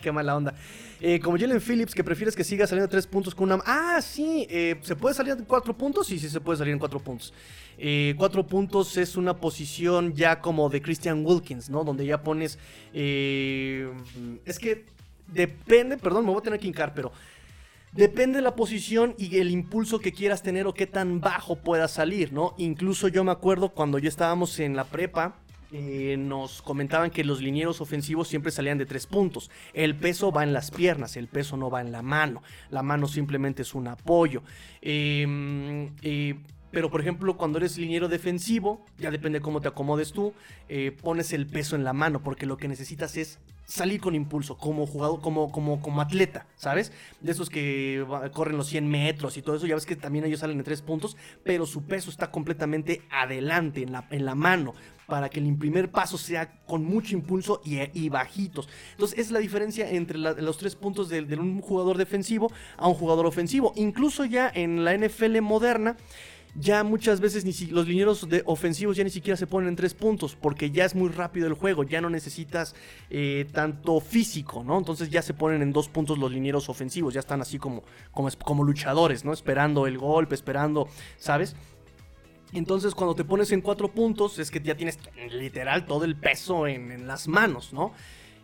qué 0.00 0.10
mala 0.10 0.36
onda. 0.36 0.54
Eh, 1.00 1.18
como 1.18 1.38
Jalen 1.38 1.60
Phillips, 1.60 1.94
que 1.94 2.04
prefieres 2.04 2.36
que 2.36 2.44
siga 2.44 2.66
saliendo 2.66 2.88
tres 2.88 3.06
puntos 3.06 3.34
con 3.34 3.50
una. 3.50 3.62
Ah, 3.66 4.00
sí. 4.02 4.46
Eh, 4.50 4.78
¿Se 4.82 4.94
puede 4.94 5.14
salir 5.14 5.32
en 5.32 5.44
cuatro 5.44 5.76
puntos? 5.76 6.06
Sí, 6.06 6.18
sí, 6.18 6.28
se 6.28 6.40
puede 6.40 6.58
salir 6.58 6.72
en 6.72 6.78
cuatro 6.78 7.00
puntos. 7.00 7.32
Eh, 7.78 8.14
cuatro 8.18 8.46
puntos 8.46 8.96
es 8.96 9.16
una 9.16 9.38
posición 9.38 10.12
ya 10.14 10.40
como 10.40 10.68
de 10.68 10.82
Christian 10.82 11.24
Wilkins, 11.24 11.70
¿no? 11.70 11.84
Donde 11.84 12.04
ya 12.04 12.22
pones. 12.22 12.58
es 12.92 14.58
que 14.58 14.84
depende, 15.26 15.96
perdón, 15.96 16.24
me 16.26 16.32
voy 16.32 16.40
a 16.40 16.42
tener 16.42 16.60
que 16.60 16.66
hincar, 16.66 16.92
pero 16.94 17.12
Depende 17.92 18.36
de 18.36 18.42
la 18.42 18.54
posición 18.54 19.16
y 19.18 19.38
el 19.38 19.50
impulso 19.50 19.98
que 19.98 20.12
quieras 20.12 20.42
tener 20.42 20.68
o 20.68 20.74
qué 20.74 20.86
tan 20.86 21.20
bajo 21.20 21.56
puedas 21.56 21.90
salir, 21.90 22.32
¿no? 22.32 22.54
Incluso 22.56 23.08
yo 23.08 23.24
me 23.24 23.32
acuerdo 23.32 23.70
cuando 23.70 23.98
ya 23.98 24.08
estábamos 24.08 24.60
en 24.60 24.76
la 24.76 24.84
prepa, 24.84 25.34
eh, 25.72 26.16
nos 26.18 26.62
comentaban 26.62 27.10
que 27.10 27.22
los 27.22 27.40
linieros 27.40 27.80
ofensivos 27.80 28.28
siempre 28.28 28.50
salían 28.50 28.78
de 28.78 28.86
tres 28.86 29.06
puntos. 29.06 29.50
El 29.72 29.94
peso 29.96 30.32
va 30.32 30.42
en 30.42 30.52
las 30.52 30.70
piernas, 30.70 31.16
el 31.16 31.28
peso 31.28 31.56
no 31.56 31.70
va 31.70 31.80
en 31.80 31.92
la 31.92 32.02
mano. 32.02 32.42
La 32.70 32.82
mano 32.82 33.06
simplemente 33.06 33.62
es 33.62 33.74
un 33.74 33.86
apoyo. 33.86 34.42
Em, 34.80 35.90
eh, 36.02 36.34
pero 36.70 36.90
por 36.90 37.00
ejemplo, 37.00 37.36
cuando 37.36 37.58
eres 37.58 37.78
liniero 37.78 38.08
defensivo, 38.08 38.84
ya 38.98 39.10
depende 39.10 39.40
cómo 39.40 39.60
te 39.60 39.68
acomodes 39.68 40.12
tú, 40.12 40.32
eh, 40.68 40.92
pones 40.92 41.32
el 41.32 41.46
peso 41.46 41.74
en 41.76 41.84
la 41.84 41.92
mano, 41.92 42.22
porque 42.22 42.46
lo 42.46 42.56
que 42.56 42.68
necesitas 42.68 43.16
es 43.16 43.38
salir 43.64 44.00
con 44.00 44.14
impulso, 44.14 44.56
como 44.56 44.86
jugador, 44.86 45.20
como, 45.20 45.50
como, 45.52 45.80
como 45.80 46.00
atleta, 46.00 46.46
¿sabes? 46.56 46.92
De 47.20 47.30
esos 47.32 47.48
que 47.48 48.04
corren 48.32 48.56
los 48.56 48.66
100 48.66 48.88
metros 48.88 49.36
y 49.36 49.42
todo 49.42 49.56
eso, 49.56 49.66
ya 49.66 49.76
ves 49.76 49.86
que 49.86 49.96
también 49.96 50.24
ellos 50.24 50.40
salen 50.40 50.58
de 50.58 50.64
tres 50.64 50.82
puntos, 50.82 51.16
pero 51.44 51.66
su 51.66 51.84
peso 51.84 52.10
está 52.10 52.30
completamente 52.30 53.02
adelante, 53.10 53.82
en 53.82 53.92
la, 53.92 54.06
en 54.10 54.24
la 54.24 54.34
mano, 54.34 54.74
para 55.10 55.28
que 55.28 55.40
el 55.40 55.54
primer 55.58 55.90
paso 55.90 56.16
sea 56.16 56.50
con 56.64 56.84
mucho 56.84 57.14
impulso 57.14 57.60
y, 57.64 58.08
bajitos. 58.08 58.66
Entonces, 58.92 59.18
es 59.18 59.30
la 59.30 59.40
diferencia 59.40 59.90
entre 59.90 60.16
los 60.16 60.56
tres 60.56 60.74
puntos 60.74 61.10
de, 61.10 61.20
un 61.36 61.60
jugador 61.60 61.98
defensivo 61.98 62.50
a 62.78 62.88
un 62.88 62.94
jugador 62.94 63.26
ofensivo. 63.26 63.74
Incluso 63.76 64.24
ya 64.24 64.50
en 64.54 64.84
la 64.84 64.96
NFL 64.96 65.42
moderna, 65.42 65.96
ya 66.54 66.82
muchas 66.82 67.20
veces 67.20 67.44
los 67.70 67.86
linieros 67.86 68.28
de 68.28 68.42
ofensivos 68.44 68.96
ya 68.96 69.04
ni 69.04 69.10
siquiera 69.10 69.36
se 69.36 69.46
ponen 69.46 69.68
en 69.68 69.76
tres 69.76 69.94
puntos 69.94 70.36
porque 70.40 70.70
ya 70.70 70.84
es 70.84 70.94
muy 70.94 71.08
rápido 71.08 71.46
el 71.46 71.54
juego, 71.54 71.84
ya 71.84 72.00
no 72.00 72.10
necesitas 72.10 72.74
eh, 73.08 73.46
tanto 73.52 74.00
físico, 74.00 74.64
¿no? 74.64 74.78
Entonces 74.78 75.10
ya 75.10 75.22
se 75.22 75.34
ponen 75.34 75.62
en 75.62 75.72
dos 75.72 75.88
puntos 75.88 76.18
los 76.18 76.32
linieros 76.32 76.68
ofensivos, 76.68 77.14
ya 77.14 77.20
están 77.20 77.40
así 77.40 77.58
como, 77.58 77.84
como 78.12 78.64
luchadores, 78.64 79.24
¿no? 79.24 79.32
Esperando 79.32 79.86
el 79.86 79.98
golpe, 79.98 80.34
esperando, 80.34 80.88
¿sabes? 81.18 81.54
Entonces 82.52 82.94
cuando 82.94 83.14
te 83.14 83.24
pones 83.24 83.52
en 83.52 83.60
cuatro 83.60 83.88
puntos 83.88 84.38
es 84.38 84.50
que 84.50 84.60
ya 84.60 84.76
tienes 84.76 84.98
literal 85.30 85.86
todo 85.86 86.04
el 86.04 86.16
peso 86.16 86.66
en, 86.66 87.06
las 87.06 87.28
manos, 87.28 87.72
¿no? 87.72 87.92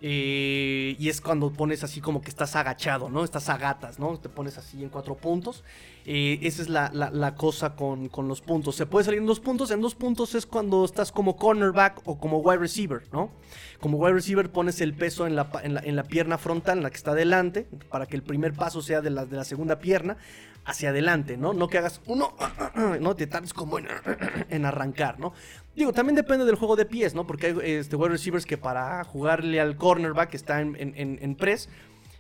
Eh, 0.09 0.95
y 1.01 1.09
es 1.09 1.21
cuando 1.21 1.53
pones 1.53 1.83
así 1.83 2.01
como 2.01 2.23
que 2.23 2.29
estás 2.29 2.55
agachado, 2.55 3.11
¿no? 3.11 3.25
Estás 3.25 3.49
a 3.49 3.59
gatas, 3.59 3.99
¿no? 3.99 4.17
Te 4.21 4.29
pones 4.29 4.57
así 4.57 4.81
en 4.85 4.89
cuatro 4.89 5.17
puntos. 5.17 5.65
Eh, 6.05 6.39
esa 6.43 6.63
es 6.63 6.69
la, 6.69 7.35
cosa 7.37 7.75
con, 7.75 8.09
los 8.29 8.41
puntos. 8.41 8.77
Se 8.77 8.87
puede 8.87 9.05
salir 9.05 9.19
en 9.19 9.27
dos 9.27 9.41
puntos. 9.41 9.73
En 9.73 9.81
dos 9.81 9.97
puntos 9.97 10.37
es 10.37 10.47
cuando 10.47 10.85
estás 10.85 11.11
como 11.11 11.35
cornerback 11.35 12.03
o 12.05 12.21
como 12.21 12.39
wide 12.39 12.59
receiver, 12.59 13.03
¿no? 13.11 13.33
Como 13.81 13.99
wide 13.99 14.13
receiver 14.13 14.49
pones 14.49 14.81
el 14.81 14.95
peso 14.95 15.27
en 15.27 15.35
la, 15.35 16.05
pierna 16.05 16.39
frontal, 16.39 16.79
en 16.79 16.85
la 16.85 16.91
que 16.91 16.99
está 16.99 17.13
delante, 17.13 17.67
para 17.91 18.07
que 18.07 18.15
el 18.15 18.23
primer 18.23 18.53
paso 18.53 18.83
sea 18.83 19.01
de 19.01 19.11
la, 19.11 19.27
de 19.27 19.37
la 19.37 19.45
segunda 19.45 19.81
pierna 19.81 20.19
hacia 20.67 20.91
adelante, 20.91 21.37
¿no? 21.37 21.53
No 21.53 21.69
que 21.69 21.79
hagas 21.79 22.01
uno, 22.07 22.35
no 23.01 23.17
te 23.17 23.27
tardes 23.27 23.55
como 23.55 23.79
en, 23.79 23.87
arrancar, 24.65 25.19
¿no? 25.19 25.33
Digo, 25.77 25.93
también 25.93 26.17
depende 26.17 26.47
del 26.47 26.57
juego 26.57 26.75
de 26.75 26.87
pies, 26.87 27.15
¿no? 27.15 27.27
Porque 27.27 27.49
hay 27.49 27.59
este, 27.63 27.97
wide 27.97 28.09
receivers 28.09 28.47
que 28.47 28.57
para 28.57 29.05
jugarle 29.05 29.61
al 29.61 29.77
cornerback 29.77 30.35
está 30.35 30.63
en, 30.63 30.75
en, 30.79 31.19
en 31.21 31.37
press, 31.37 31.69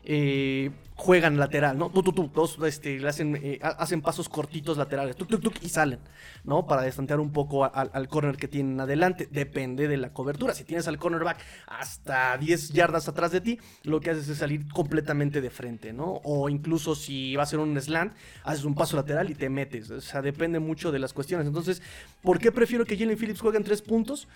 eh, 0.08 0.70
juegan 0.94 1.36
lateral, 1.36 1.76
¿no? 1.76 1.90
Tú, 1.90 2.02
tú, 2.02 2.12
tú, 2.12 2.28
todos 2.28 2.58
este, 2.64 3.06
hacen, 3.06 3.36
eh, 3.42 3.58
hacen 3.60 4.00
pasos 4.00 4.28
cortitos 4.28 4.78
laterales, 4.78 5.16
tuk, 5.16 5.28
tuk, 5.28 5.42
tuk, 5.42 5.54
y 5.60 5.68
salen, 5.68 5.98
¿no? 6.44 6.66
Para 6.66 6.82
destantear 6.82 7.18
un 7.18 7.32
poco 7.32 7.64
al 7.64 8.08
corner 8.08 8.36
que 8.36 8.46
tienen 8.46 8.80
adelante. 8.80 9.28
Depende 9.30 9.88
de 9.88 9.96
la 9.96 10.12
cobertura. 10.12 10.54
Si 10.54 10.64
tienes 10.64 10.86
al 10.86 10.98
cornerback 10.98 11.38
hasta 11.66 12.38
10 12.38 12.70
yardas 12.70 13.08
atrás 13.08 13.32
de 13.32 13.40
ti, 13.40 13.58
lo 13.82 14.00
que 14.00 14.10
haces 14.10 14.28
es 14.28 14.38
salir 14.38 14.68
completamente 14.68 15.40
de 15.40 15.50
frente, 15.50 15.92
¿no? 15.92 16.20
O 16.24 16.48
incluso 16.48 16.94
si 16.94 17.34
va 17.34 17.42
a 17.42 17.46
ser 17.46 17.58
un 17.58 17.78
slant, 17.80 18.14
haces 18.44 18.64
un 18.64 18.74
paso 18.74 18.96
lateral 18.96 19.28
y 19.28 19.34
te 19.34 19.50
metes. 19.50 19.90
O 19.90 20.00
sea, 20.00 20.22
depende 20.22 20.60
mucho 20.60 20.92
de 20.92 21.00
las 21.00 21.12
cuestiones. 21.12 21.48
Entonces, 21.48 21.82
¿por 22.22 22.38
qué 22.38 22.52
prefiero 22.52 22.84
que 22.84 22.96
Jalen 22.96 23.18
Phillips 23.18 23.40
juegue 23.40 23.58
en 23.58 23.64
tres 23.64 23.82
puntos? 23.82 24.28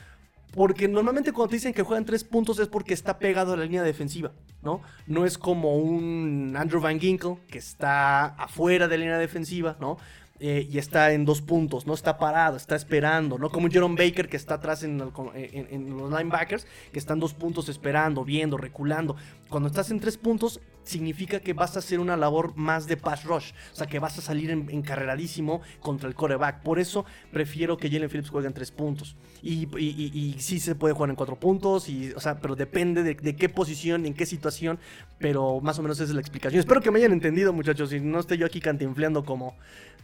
Porque 0.53 0.89
normalmente 0.89 1.33
cuando 1.33 1.51
te 1.51 1.57
dicen 1.57 1.73
que 1.73 1.83
juegan 1.83 2.05
tres 2.05 2.25
puntos 2.25 2.59
es 2.59 2.69
porque 2.69 2.95
está 2.95 3.19
pegado 3.19 3.53
a 3.53 3.57
la 3.57 3.65
línea 3.65 3.83
defensiva, 3.83 4.33
¿no? 4.63 4.81
No 5.07 5.25
es 5.25 5.39
como 5.39 5.77
un 5.77 6.55
Andrew 6.57 6.81
Van 6.81 6.99
Ginkle 6.99 7.37
que 7.49 7.59
está 7.59 8.27
afuera 8.27 8.89
de 8.89 8.99
la 8.99 9.05
línea 9.05 9.19
defensiva, 9.19 9.77
¿no? 9.81 9.99
Eh, 10.43 10.67
y 10.71 10.79
está 10.79 11.13
en 11.13 11.27
dos 11.27 11.43
puntos, 11.43 11.87
no 11.87 11.93
está 11.93 12.17
parado, 12.17 12.57
está 12.57 12.75
esperando, 12.75 13.37
no 13.37 13.51
como 13.51 13.69
Jerome 13.69 13.95
Baker 13.95 14.27
que 14.27 14.39
está 14.39 14.55
atrás 14.55 14.83
en, 14.83 14.99
en, 15.35 15.99
los 15.99 16.11
linebackers, 16.11 16.67
que 16.91 16.99
están 16.99 17.21
dos 17.21 17.35
puntos 17.35 17.69
esperando, 17.69 18.25
viendo, 18.25 18.57
reculando. 18.57 19.17
Cuando 19.51 19.69
estás 19.69 19.91
en 19.91 20.01
tres 20.01 20.17
puntos, 20.17 20.59
significa 20.83 21.41
que 21.41 21.53
vas 21.53 21.77
a 21.77 21.81
hacer 21.81 22.01
una 22.01 22.17
labor 22.17 22.57
más 22.57 22.87
de 22.87 22.97
pass 22.97 23.25
rush, 23.25 23.53
o 23.73 23.77
sea 23.77 23.87
que 23.87 23.99
vas 23.99 24.17
a 24.17 24.23
salir 24.23 24.51
encarreradísimo 24.51 25.61
contra 25.81 26.09
el 26.09 26.15
coreback. 26.15 26.63
Por 26.63 26.79
eso 26.79 27.05
prefiero 27.31 27.77
que 27.77 27.91
Jalen 27.91 28.09
Phillips 28.09 28.31
juegue 28.31 28.47
en 28.47 28.55
tres 28.55 28.71
puntos. 28.71 29.17
Y, 29.43 30.37
sí 30.39 30.59
se 30.59 30.75
puede 30.75 30.95
jugar 30.95 31.11
en 31.11 31.17
cuatro 31.17 31.39
puntos, 31.39 31.87
o 32.17 32.21
sea, 32.21 32.41
pero 32.41 32.57
depende 32.57 33.03
de, 33.03 33.15
de, 33.15 33.37
qué 33.37 33.51
posición, 33.51 34.07
en 34.07 34.15
qué 34.15 34.25
situación, 34.25 34.79
pero 35.19 35.61
más 35.61 35.79
o 35.79 35.83
menos 35.83 35.99
esa 35.99 36.05
es 36.05 36.15
la 36.15 36.21
explicación. 36.21 36.61
Espero 36.61 36.81
que 36.81 36.91
me 36.91 36.99
hayan 36.99 37.13
entendido, 37.13 37.53
muchachos, 37.53 37.93
y 37.93 38.01
no 38.01 38.21
esté 38.21 38.39
yo 38.39 38.47
aquí 38.47 38.61
cantinfleando 38.61 39.25
como, 39.25 39.57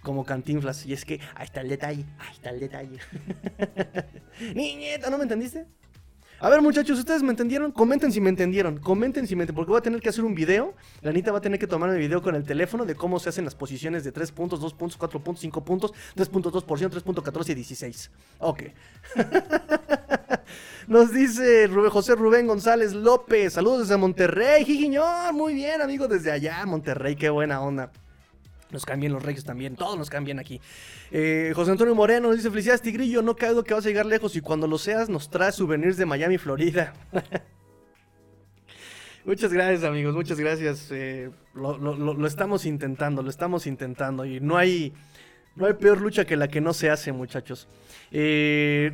como 0.06 0.24
cantinflas. 0.24 0.86
Y 0.86 0.92
es 0.92 1.04
que 1.04 1.20
ahí 1.34 1.46
está 1.46 1.62
el 1.62 1.68
detalle, 1.68 2.04
ahí 2.20 2.32
está 2.32 2.50
el 2.50 2.60
detalle. 2.60 2.98
Niñeta, 4.54 5.10
¿no 5.10 5.18
me 5.18 5.24
entendiste? 5.24 5.66
A 6.38 6.48
ver, 6.48 6.62
muchachos, 6.62 6.96
¿ustedes 6.96 7.24
me 7.24 7.30
entendieron? 7.30 7.72
Comenten 7.72 8.12
si 8.12 8.20
me 8.20 8.28
entendieron. 8.28 8.78
Comenten 8.78 9.26
si 9.26 9.34
me 9.34 9.42
entendieron. 9.42 9.56
Porque 9.56 9.70
voy 9.70 9.78
a 9.78 9.82
tener 9.82 10.00
que 10.00 10.10
hacer 10.10 10.22
un 10.22 10.36
video. 10.36 10.74
La 11.00 11.10
Anita 11.10 11.32
va 11.32 11.38
a 11.38 11.40
tener 11.40 11.58
que 11.58 11.66
tomar 11.66 11.90
el 11.90 11.98
video 11.98 12.22
con 12.22 12.36
el 12.36 12.44
teléfono 12.44 12.84
de 12.84 12.94
cómo 12.94 13.18
se 13.18 13.30
hacen 13.30 13.44
las 13.44 13.56
posiciones 13.56 14.04
de 14.04 14.12
3 14.12 14.30
puntos, 14.30 14.60
2 14.60 14.74
puntos, 14.74 14.96
4 14.96 15.18
puntos, 15.24 15.40
5 15.40 15.64
puntos, 15.64 15.92
3.2%, 16.14 17.02
3.14 17.02 17.50
y 17.50 17.54
16. 17.54 18.10
Ok. 18.38 18.62
Nos 20.86 21.12
dice 21.12 21.68
José 21.90 22.14
Rubén 22.14 22.46
González 22.46 22.92
López. 22.92 23.54
Saludos 23.54 23.80
desde 23.80 23.96
Monterrey, 23.96 24.64
Jijiñón. 24.64 25.34
Muy 25.34 25.54
bien, 25.54 25.82
amigo, 25.82 26.06
desde 26.06 26.30
allá, 26.30 26.64
Monterrey. 26.64 27.16
Qué 27.16 27.28
buena 27.28 27.60
onda. 27.60 27.90
Nos 28.70 28.84
cambian 28.84 29.12
los 29.12 29.22
reyes 29.22 29.44
también, 29.44 29.76
todos 29.76 29.96
nos 29.96 30.10
cambian 30.10 30.40
aquí. 30.40 30.60
Eh, 31.12 31.52
José 31.54 31.70
Antonio 31.70 31.94
Moreno 31.94 32.28
nos 32.28 32.36
dice: 32.36 32.50
Felicidades, 32.50 32.82
Tigrillo. 32.82 33.22
No 33.22 33.36
cago 33.36 33.62
que 33.62 33.74
vas 33.74 33.86
a 33.86 33.88
llegar 33.88 34.06
lejos 34.06 34.34
y 34.34 34.40
cuando 34.40 34.66
lo 34.66 34.76
seas, 34.76 35.08
nos 35.08 35.30
traes 35.30 35.54
souvenirs 35.54 35.96
de 35.96 36.06
Miami, 36.06 36.36
Florida. 36.36 36.92
muchas 39.24 39.52
gracias, 39.52 39.84
amigos, 39.84 40.14
muchas 40.14 40.40
gracias. 40.40 40.88
Eh, 40.90 41.30
lo, 41.54 42.26
estamos 42.26 42.66
intentando, 42.66 43.22
lo 43.22 43.30
estamos 43.30 43.68
intentando. 43.68 44.24
Y 44.24 44.40
no 44.40 44.56
hay, 44.56 44.92
no 45.54 45.66
hay 45.66 45.74
peor 45.74 46.00
lucha 46.00 46.24
que 46.24 46.36
la 46.36 46.48
que 46.48 46.60
no 46.60 46.74
se 46.74 46.90
hace, 46.90 47.12
muchachos. 47.12 47.68
Eh, 48.10 48.92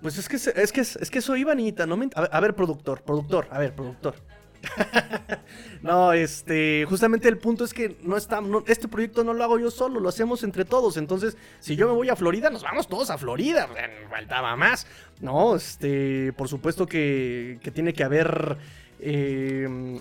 pues 0.00 0.16
es 0.16 0.28
que, 0.28 0.36
es 0.36 0.72
que, 0.72 0.80
es 0.80 1.10
que 1.10 1.20
soy 1.20 1.40
Ivanita, 1.40 1.86
¿no? 1.86 1.98
a 2.14 2.40
ver, 2.40 2.54
productor, 2.54 3.02
productor, 3.02 3.48
a 3.50 3.58
ver, 3.58 3.74
productor. 3.74 4.14
no, 5.82 6.12
este, 6.12 6.84
justamente 6.88 7.28
el 7.28 7.38
punto 7.38 7.64
es 7.64 7.72
que 7.72 7.96
no 8.02 8.16
este 8.66 8.88
proyecto 8.88 9.24
no 9.24 9.32
lo 9.32 9.44
hago 9.44 9.58
yo 9.58 9.70
solo, 9.70 10.00
lo 10.00 10.08
hacemos 10.08 10.42
entre 10.42 10.64
todos. 10.64 10.96
Entonces, 10.96 11.36
si 11.60 11.76
yo 11.76 11.86
me 11.88 11.94
voy 11.94 12.08
a 12.08 12.16
Florida, 12.16 12.50
nos 12.50 12.62
vamos 12.62 12.88
todos 12.88 13.10
a 13.10 13.18
Florida. 13.18 13.68
faltaba 14.10 14.56
más. 14.56 14.86
No, 15.20 15.56
este, 15.56 16.32
por 16.34 16.48
supuesto 16.48 16.86
que, 16.86 17.58
que 17.62 17.70
tiene 17.70 17.92
que 17.92 18.04
haber 18.04 18.56
em, 19.00 20.00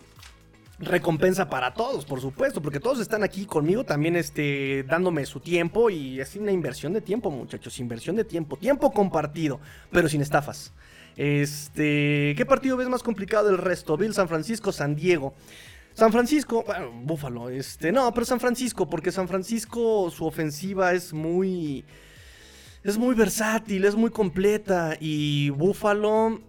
recompensa 0.79 1.49
para 1.49 1.73
todos, 1.73 2.05
por 2.05 2.21
supuesto, 2.21 2.61
porque 2.61 2.79
todos 2.79 2.99
están 2.99 3.23
aquí 3.23 3.45
conmigo 3.45 3.83
también, 3.83 4.15
este, 4.15 4.83
dándome 4.83 5.25
su 5.25 5.39
tiempo 5.39 5.89
y 5.89 6.19
es 6.19 6.35
una 6.35 6.51
inversión 6.51 6.93
de 6.93 7.01
tiempo, 7.01 7.31
muchachos, 7.31 7.79
inversión 7.79 8.15
de 8.15 8.23
tiempo, 8.23 8.57
tiempo 8.57 8.91
compartido, 8.91 9.59
pero 9.91 10.07
sin 10.07 10.21
estafas. 10.21 10.73
Este, 11.17 12.35
¿qué 12.37 12.45
partido 12.45 12.77
ves 12.77 12.87
más 12.87 13.03
complicado 13.03 13.47
del 13.47 13.57
resto? 13.57 13.97
Bill, 13.97 14.13
San 14.13 14.29
Francisco, 14.29 14.71
San 14.71 14.95
Diego. 14.95 15.33
San 15.93 16.11
Francisco, 16.11 16.63
bueno, 16.63 16.91
Búfalo, 16.91 17.49
este, 17.49 17.91
no, 17.91 18.13
pero 18.13 18.23
San 18.23 18.39
Francisco, 18.39 18.87
porque 18.87 19.11
San 19.11 19.27
Francisco 19.27 20.11
su 20.11 20.27
ofensiva 20.27 20.93
es 20.93 21.11
muy 21.11 21.83
es 22.83 22.99
muy 22.99 23.15
versátil, 23.15 23.83
es 23.83 23.95
muy 23.95 24.11
completa 24.11 24.95
y 24.99 25.49
Búfalo 25.49 26.39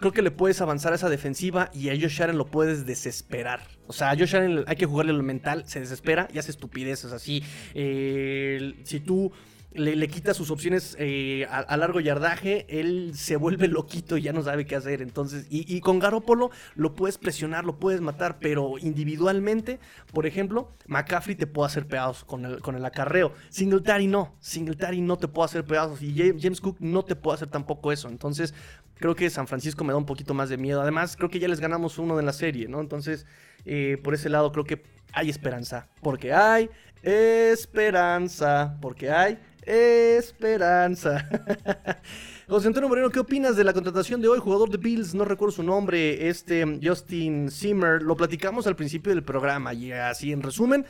creo 0.00 0.12
que 0.12 0.22
le 0.22 0.30
puedes 0.30 0.60
avanzar 0.62 0.92
a 0.92 0.96
esa 0.96 1.10
defensiva 1.10 1.70
y 1.74 1.90
a 1.90 1.92
Josh 1.92 2.22
Allen 2.22 2.38
lo 2.38 2.46
puedes 2.46 2.86
desesperar. 2.86 3.60
O 3.86 3.92
sea, 3.92 4.10
a 4.10 4.16
Josh 4.16 4.34
Allen 4.34 4.64
hay 4.66 4.76
que 4.76 4.86
jugarle 4.86 5.12
lo 5.12 5.22
mental, 5.22 5.64
se 5.66 5.78
desespera 5.78 6.26
y 6.32 6.38
hace 6.38 6.50
estupideces 6.50 7.12
así. 7.12 7.44
Eh, 7.74 8.80
si 8.84 9.00
tú 9.00 9.30
le, 9.72 10.08
quita 10.08 10.34
sus 10.34 10.50
opciones 10.50 10.96
eh, 10.98 11.46
a, 11.48 11.76
largo 11.76 12.00
yardaje, 12.00 12.66
él 12.68 13.12
se 13.14 13.36
vuelve 13.36 13.68
loquito 13.68 14.16
y 14.16 14.22
ya 14.22 14.32
no 14.32 14.42
sabe 14.42 14.66
qué 14.66 14.74
hacer. 14.74 15.00
Entonces, 15.00 15.46
y, 15.48 15.80
con 15.80 15.98
Garópolo 15.98 16.50
lo 16.74 16.94
puedes 16.94 17.18
presionar, 17.18 17.64
lo 17.64 17.78
puedes 17.78 18.00
matar, 18.00 18.38
pero 18.40 18.78
individualmente, 18.78 19.78
por 20.12 20.26
ejemplo, 20.26 20.72
McCaffrey 20.86 21.36
te 21.36 21.46
puede 21.46 21.66
hacer 21.66 21.86
pedazos 21.86 22.24
con 22.24 22.44
el, 22.44 22.60
con 22.60 22.74
el 22.74 22.84
acarreo. 22.84 23.32
Singletary 23.48 24.08
no, 24.08 24.34
Singletary 24.40 25.00
no 25.00 25.16
te 25.18 25.28
puede 25.28 25.46
hacer 25.46 25.64
pedazos 25.64 26.02
y 26.02 26.14
James 26.16 26.60
Cook 26.60 26.76
no 26.80 27.04
te 27.04 27.14
puede 27.14 27.36
hacer 27.36 27.48
tampoco 27.48 27.92
eso. 27.92 28.08
Entonces, 28.08 28.54
creo 28.96 29.14
que 29.14 29.30
San 29.30 29.46
Francisco 29.46 29.84
me 29.84 29.92
da 29.92 29.98
un 29.98 30.06
poquito 30.06 30.34
más 30.34 30.48
de 30.48 30.56
miedo. 30.56 30.80
Además, 30.80 31.16
creo 31.16 31.30
que 31.30 31.38
ya 31.38 31.48
les 31.48 31.60
ganamos 31.60 31.98
uno 31.98 32.16
de 32.16 32.24
la 32.24 32.32
serie, 32.32 32.66
¿no? 32.66 32.80
Entonces, 32.80 33.24
eh, 33.64 33.98
por 34.02 34.14
ese 34.14 34.28
lado 34.28 34.50
creo 34.50 34.64
que 34.64 34.82
hay 35.12 35.30
esperanza, 35.30 35.88
porque 36.02 36.32
hay 36.32 36.70
esperanza, 37.02 38.76
porque 38.80 39.10
hay 39.10 39.38
esperanza. 39.66 41.28
José 42.48 42.66
Antonio 42.66 42.88
Moreno, 42.88 43.10
¿qué 43.10 43.20
opinas 43.20 43.56
de 43.56 43.64
la 43.64 43.72
contratación 43.72 44.20
de 44.20 44.28
hoy? 44.28 44.40
Jugador 44.40 44.70
de 44.70 44.78
Bills, 44.78 45.14
no 45.14 45.24
recuerdo 45.24 45.52
su 45.52 45.62
nombre, 45.62 46.28
este 46.28 46.80
Justin 46.82 47.50
Zimmer. 47.50 48.02
Lo 48.02 48.16
platicamos 48.16 48.66
al 48.66 48.76
principio 48.76 49.14
del 49.14 49.22
programa 49.22 49.72
y 49.72 49.92
así 49.92 50.32
en 50.32 50.42
resumen, 50.42 50.84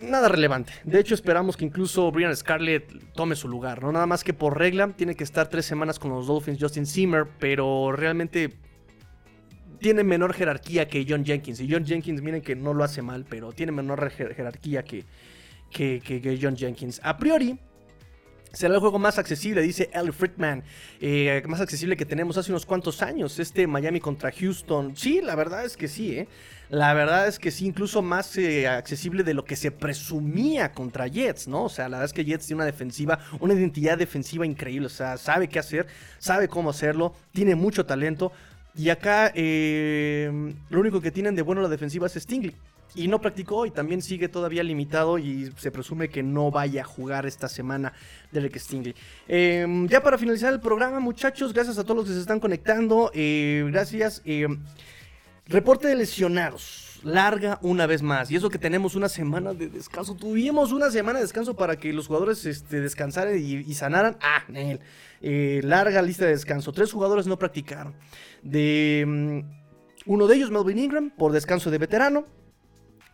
nada 0.00 0.28
relevante. 0.28 0.72
De 0.84 0.98
hecho, 0.98 1.14
esperamos 1.14 1.56
que 1.56 1.64
incluso 1.64 2.10
Brian 2.10 2.34
Scarlett 2.34 3.12
tome 3.14 3.36
su 3.36 3.48
lugar, 3.48 3.82
¿no? 3.82 3.92
Nada 3.92 4.06
más 4.06 4.24
que 4.24 4.34
por 4.34 4.58
regla 4.58 4.88
tiene 4.88 5.14
que 5.14 5.24
estar 5.24 5.48
tres 5.48 5.64
semanas 5.64 5.98
con 5.98 6.10
los 6.10 6.26
Dolphins 6.26 6.58
Justin 6.60 6.86
Zimmer, 6.86 7.26
pero 7.38 7.92
realmente 7.92 8.52
tiene 9.78 10.04
menor 10.04 10.32
jerarquía 10.32 10.88
que 10.88 11.04
John 11.08 11.24
Jenkins. 11.24 11.60
Y 11.60 11.70
John 11.70 11.84
Jenkins, 11.84 12.22
miren 12.22 12.40
que 12.40 12.56
no 12.56 12.74
lo 12.74 12.84
hace 12.84 13.02
mal, 13.02 13.26
pero 13.28 13.52
tiene 13.52 13.72
menor 13.72 14.10
jerarquía 14.10 14.82
que, 14.82 15.04
que, 15.72 16.38
John 16.40 16.56
Jenkins. 16.56 17.00
A 17.02 17.16
priori, 17.16 17.58
Será 18.52 18.74
el 18.74 18.80
juego 18.80 18.98
más 18.98 19.18
accesible, 19.18 19.62
dice 19.62 19.88
Ellie 19.94 20.12
Friedman. 20.12 20.62
Eh, 21.00 21.42
más 21.46 21.62
accesible 21.62 21.96
que 21.96 22.04
tenemos 22.04 22.36
hace 22.36 22.52
unos 22.52 22.66
cuantos 22.66 23.00
años. 23.00 23.38
Este 23.38 23.66
Miami 23.66 23.98
contra 23.98 24.30
Houston. 24.30 24.94
Sí, 24.94 25.22
la 25.22 25.34
verdad 25.34 25.64
es 25.64 25.74
que 25.74 25.88
sí, 25.88 26.18
¿eh? 26.18 26.28
La 26.68 26.92
verdad 26.92 27.26
es 27.28 27.38
que 27.38 27.50
sí, 27.50 27.64
incluso 27.64 28.02
más 28.02 28.36
eh, 28.36 28.68
accesible 28.68 29.22
de 29.24 29.32
lo 29.32 29.46
que 29.46 29.56
se 29.56 29.70
presumía 29.70 30.72
contra 30.72 31.06
Jets, 31.06 31.48
¿no? 31.48 31.64
O 31.64 31.68
sea, 31.70 31.88
la 31.88 31.96
verdad 31.96 32.04
es 32.04 32.12
que 32.12 32.26
Jets 32.26 32.46
tiene 32.46 32.58
una 32.58 32.66
defensiva, 32.66 33.20
una 33.40 33.54
identidad 33.54 33.96
defensiva 33.96 34.44
increíble. 34.44 34.86
O 34.86 34.90
sea, 34.90 35.16
sabe 35.16 35.48
qué 35.48 35.58
hacer, 35.58 35.86
sabe 36.18 36.46
cómo 36.46 36.70
hacerlo, 36.70 37.14
tiene 37.32 37.54
mucho 37.54 37.86
talento. 37.86 38.32
Y 38.74 38.90
acá 38.90 39.32
eh, 39.34 40.30
lo 40.68 40.80
único 40.80 41.00
que 41.00 41.10
tienen 41.10 41.34
de 41.34 41.40
bueno 41.40 41.62
la 41.62 41.68
defensiva 41.68 42.06
es 42.06 42.14
Stingley 42.14 42.54
y 42.94 43.08
no 43.08 43.20
practicó 43.20 43.66
y 43.66 43.70
también 43.70 44.02
sigue 44.02 44.28
todavía 44.28 44.62
limitado 44.62 45.18
y 45.18 45.52
se 45.56 45.70
presume 45.70 46.08
que 46.08 46.22
no 46.22 46.50
vaya 46.50 46.82
a 46.82 46.84
jugar 46.84 47.26
esta 47.26 47.48
semana 47.48 47.92
Derek 48.30 48.58
Stingley. 48.58 48.94
Em, 49.28 49.88
ya 49.88 50.02
para 50.02 50.18
finalizar 50.18 50.52
el 50.52 50.60
programa, 50.60 51.00
muchachos, 51.00 51.52
gracias 51.52 51.78
a 51.78 51.84
todos 51.84 51.96
los 51.96 52.06
que 52.06 52.14
se 52.14 52.20
están 52.20 52.40
conectando. 52.40 53.10
Eh, 53.14 53.64
gracias. 53.70 54.22
Em, 54.24 54.60
reporte 55.46 55.88
de 55.88 55.96
lesionados. 55.96 57.00
Larga 57.02 57.58
una 57.62 57.86
vez 57.86 58.00
más. 58.00 58.30
Y 58.30 58.36
eso 58.36 58.48
que 58.48 58.58
tenemos 58.58 58.94
una 58.94 59.08
semana 59.08 59.54
de 59.54 59.68
descanso. 59.68 60.14
Tuvimos 60.14 60.70
una 60.70 60.88
semana 60.90 61.18
de 61.18 61.24
descanso 61.24 61.56
para 61.56 61.76
que 61.76 61.92
los 61.92 62.06
jugadores 62.06 62.46
este, 62.46 62.80
descansaran 62.80 63.36
y, 63.36 63.74
sanaran. 63.74 64.18
Ah, 64.20 64.44
eh, 65.20 65.60
larga 65.64 66.00
lista 66.00 66.26
de 66.26 66.30
descanso. 66.30 66.72
Tres 66.72 66.92
jugadores 66.92 67.26
no 67.26 67.38
practicaron. 67.38 67.94
De, 68.42 69.00
em, 69.00 69.44
uno 70.06 70.26
de 70.28 70.36
ellos, 70.36 70.50
Melvin 70.52 70.78
Ingram, 70.78 71.10
por 71.10 71.32
descanso 71.32 71.72
de 71.72 71.78
veterano. 71.78 72.26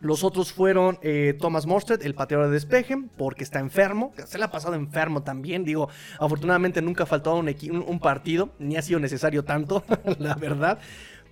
Los 0.01 0.23
otros 0.23 0.53
fueron 0.53 0.97
eh, 1.01 1.35
Thomas 1.39 1.65
Mostert, 1.65 2.03
el 2.05 2.15
pateador 2.15 2.47
de 2.47 2.53
despeje, 2.53 2.97
porque 3.17 3.43
está 3.43 3.59
enfermo. 3.59 4.13
Se 4.25 4.37
le 4.37 4.45
ha 4.45 4.51
pasado 4.51 4.75
enfermo 4.75 5.23
también. 5.23 5.65
Digo, 5.65 5.89
afortunadamente 6.19 6.81
nunca 6.81 7.03
ha 7.03 7.05
faltado 7.05 7.35
un, 7.35 7.99
partido, 7.99 8.53
ni 8.59 8.77
ha 8.77 8.81
sido 8.81 8.99
necesario 8.99 9.43
tanto, 9.43 9.83
la 10.19 10.35
verdad. 10.35 10.79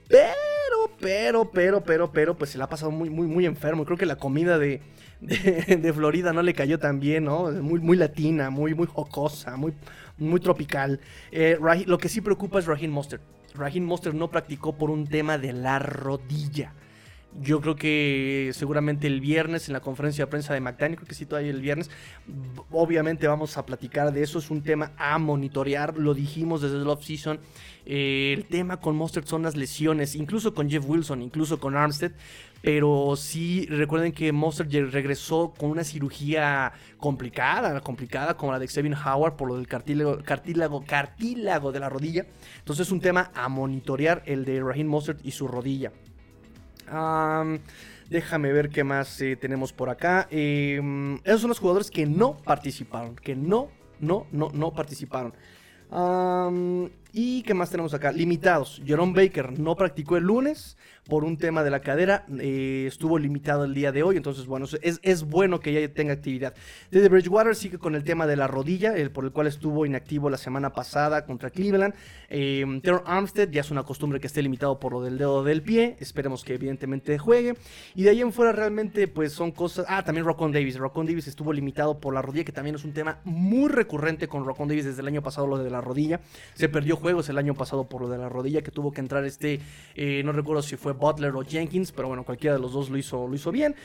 Pero, 0.10 0.98
pero, 1.00 1.50
pero, 1.52 1.84
pero, 1.84 2.12
pero, 2.12 2.38
pues 2.38 2.50
se 2.52 2.58
le 2.58 2.66
ha 2.66 2.68
pasado 2.68 2.92
muy, 2.92 3.10
muy, 3.10 3.28
muy 3.28 3.46
enfermo. 3.46 3.86
Creo 3.86 3.98
que 3.98 4.06
la 4.06 4.18
comida 4.18 4.60
de, 4.60 4.82
de, 5.22 5.94
Florida 5.94 6.34
no 6.34 6.42
le 6.42 6.54
cayó 6.54 6.78
tan 6.78 7.00
bien, 7.00 7.24
¿no? 7.24 7.50
Muy, 7.52 7.80
muy 7.80 7.96
latina, 7.96 8.50
muy, 8.50 8.74
muy 8.74 8.88
jocosa, 8.88 9.56
muy, 9.56 9.74
muy 10.18 10.42
tropical. 10.42 11.00
Eh, 11.32 11.58
lo 11.86 11.98
que 11.98 12.10
sí 12.10 12.20
preocupa 12.20 12.60
es 12.60 12.66
Raheem 12.66 12.92
Mostert. 12.92 13.24
Raheem 13.56 13.86
Mostert 13.86 14.16
no 14.16 14.30
practicó 14.30 14.78
por 14.78 14.90
un 14.90 15.08
tema 15.08 15.38
de 15.38 15.54
la 15.54 15.80
rodilla. 15.80 16.74
Yo 17.40 17.62
creo 17.62 17.76
que 17.76 18.52
seguramente 18.54 19.06
el 19.06 19.22
viernes 19.22 19.68
en 19.68 19.74
la 19.74 19.80
conferencia 19.80 20.26
de 20.26 20.32
prensa 20.32 20.54
de 20.54 20.60
McDaniel, 20.60 20.98
creo 20.98 21.08
que 21.08 21.14
sí 21.14 21.26
todavía 21.26 21.52
el 21.52 21.62
viernes, 21.62 21.92
obviamente 22.72 23.28
vamos 23.28 23.58
a 23.58 23.66
platicar 23.66 24.12
de 24.12 24.24
eso, 24.24 24.40
es 24.40 24.50
un 24.50 24.64
tema 24.64 24.94
a 24.98 25.20
monitorear, 25.20 25.98
lo 25.98 26.16
dijimos 26.16 26.64
desde 26.64 26.78
el 26.78 26.88
off-season, 26.88 27.40
eh, 27.86 28.34
el 28.36 28.46
tema 28.46 28.78
con 28.78 28.96
Monster 28.96 29.24
son 29.26 29.44
las 29.44 29.56
lesiones, 29.56 30.16
incluso 30.16 30.56
con 30.56 30.68
Jeff 30.68 30.84
Wilson, 30.88 31.22
incluso 31.22 31.60
con 31.60 31.76
Armstead, 31.76 32.14
pero 32.64 33.14
sí 33.16 33.68
recuerden 33.70 34.14
que 34.14 34.32
Monster 34.32 34.68
regresó 34.92 35.54
con 35.56 35.70
una 35.70 35.84
cirugía 35.84 36.74
complicada, 36.98 37.80
complicada 37.82 38.36
como 38.36 38.52
la 38.52 38.58
de 38.58 38.68
Xavier 38.68 38.98
Howard 39.06 39.36
por 39.36 39.48
lo 39.48 39.58
del 39.58 39.68
cartílago, 39.68 40.24
cartílago, 40.24 40.84
cartílago 40.86 41.72
de 41.72 41.80
la 41.80 41.90
rodilla, 41.90 42.26
entonces 42.58 42.88
es 42.88 42.92
un 42.92 43.00
tema 43.00 43.30
a 43.36 43.48
monitorear 43.48 44.24
el 44.26 44.44
de 44.44 44.60
Raheem 44.60 44.88
Mostert 44.88 45.24
y 45.24 45.32
su 45.32 45.48
rodilla 45.48 45.92
déjame 48.10 48.52
ver 48.52 48.70
qué 48.70 48.84
más 48.84 49.20
eh, 49.22 49.36
tenemos 49.36 49.74
por 49.74 49.90
acá. 49.90 50.28
Em, 50.32 51.16
esos 51.24 51.42
son 51.42 51.50
los 51.50 51.60
jugadores 51.60 51.92
que 51.92 52.06
no 52.06 52.38
participaron. 52.38 53.16
Que 53.16 53.36
no, 53.36 53.70
no, 54.00 54.28
no, 54.32 54.50
no 54.54 54.74
participaron. 54.74 55.34
¿Y 57.14 57.44
qué 57.44 57.54
más 57.54 57.70
tenemos 57.70 57.94
acá? 57.94 58.12
Limitados. 58.12 58.82
Jerome 58.86 59.14
Baker 59.14 59.58
no 59.60 59.76
practicó 59.76 60.18
el 60.18 60.24
lunes 60.24 60.78
por 61.08 61.24
un 61.24 61.38
tema 61.38 61.64
de 61.64 61.72
la 61.72 61.80
cadera. 61.80 62.26
Eh, 62.40 62.86
estuvo 62.88 63.18
limitado 63.18 63.64
el 63.64 63.74
día 63.74 63.92
de 63.92 64.04
hoy. 64.04 64.18
Entonces, 64.18 64.46
bueno, 64.46 64.68
es, 64.82 65.00
es, 65.02 65.24
bueno 65.24 65.60
que 65.60 65.74
ya 65.74 65.94
tenga 65.94 66.14
actividad. 66.14 66.54
Desde 66.92 67.10
Bridgewater 67.10 67.56
sigue 67.56 67.78
con 67.78 67.96
el 67.96 68.04
tema 68.04 68.28
de 68.28 68.36
la 68.36 68.48
rodilla, 68.48 68.96
el, 68.96 69.12
por 69.12 69.26
el 69.26 69.32
cual 69.32 69.48
estuvo 69.48 69.86
inactivo 69.86 70.30
la 70.30 70.38
semana 70.38 70.74
pasada 70.74 71.26
contra 71.26 71.50
Cleveland. 71.50 71.94
Eh, 72.30 72.66
Armstead 73.06 73.50
ya 73.50 73.62
es 73.62 73.72
una 73.72 73.84
costumbre 73.84 74.20
que 74.20 74.28
esté 74.28 74.42
limitado 74.42 74.80
por 74.80 74.92
lo 74.92 75.02
del 75.02 75.18
dedo 75.18 75.44
del 75.44 75.62
pie. 75.62 75.96
Esperemos 76.00 76.44
que 76.44 76.56
evidentemente 76.56 77.18
juegue. 77.18 77.56
Y 77.96 78.04
de 78.04 78.10
ahí 78.10 78.22
en 78.22 78.34
fuera 78.34 78.52
realmente 78.52 79.08
pues 79.08 79.32
son 79.32 79.52
cosas... 79.52 79.86
Ah, 79.88 80.04
también 80.04 80.26
Rockon 80.26 80.52
Davis. 80.52 80.78
Rockon 80.78 81.06
Davis 81.06 81.28
estuvo 81.28 81.54
limitado 81.54 82.00
por 82.00 82.14
la 82.14 82.22
rodilla, 82.22 82.44
que 82.44 82.52
también 82.52 82.76
es 82.76 82.84
un 82.84 82.94
tema 82.94 83.20
muy 83.24 83.70
recurrente 83.70 84.28
con 84.28 84.46
Rockon 84.46 84.68
Davis 84.68 84.86
desde 84.86 85.02
el 85.02 85.08
año 85.08 85.22
pasado, 85.22 85.48
lo 85.48 85.58
de 85.58 85.70
la 85.70 85.82
rodilla. 85.82 86.20
Se 86.54 86.70
perdió 86.70 86.98
juegos 87.08 87.30
el 87.30 87.38
año 87.38 87.54
pasado 87.54 87.86
por 87.86 88.02
lo 88.02 88.10
de 88.10 88.18
la 88.18 88.28
rodilla, 88.28 88.62
que 88.62 88.70
tuvo 88.70 88.92
que 88.92 89.00
entrar 89.00 89.24
este... 89.24 89.62
Eh, 89.96 90.22
no 90.26 90.34
recuerdo 90.34 90.62
si 90.62 90.76
fue 90.76 90.92
Butler 90.92 91.34
o 91.38 91.42
Jenkins, 91.42 91.94
pero 91.94 92.10
bueno, 92.10 92.26
cualquiera 92.26 92.58
de 92.58 92.62
los 92.62 92.74
dos 92.74 92.90
lo 92.90 92.98
hizo, 92.98 93.30
lo 93.30 93.34
hizo 93.34 93.50
bien. 93.50 93.76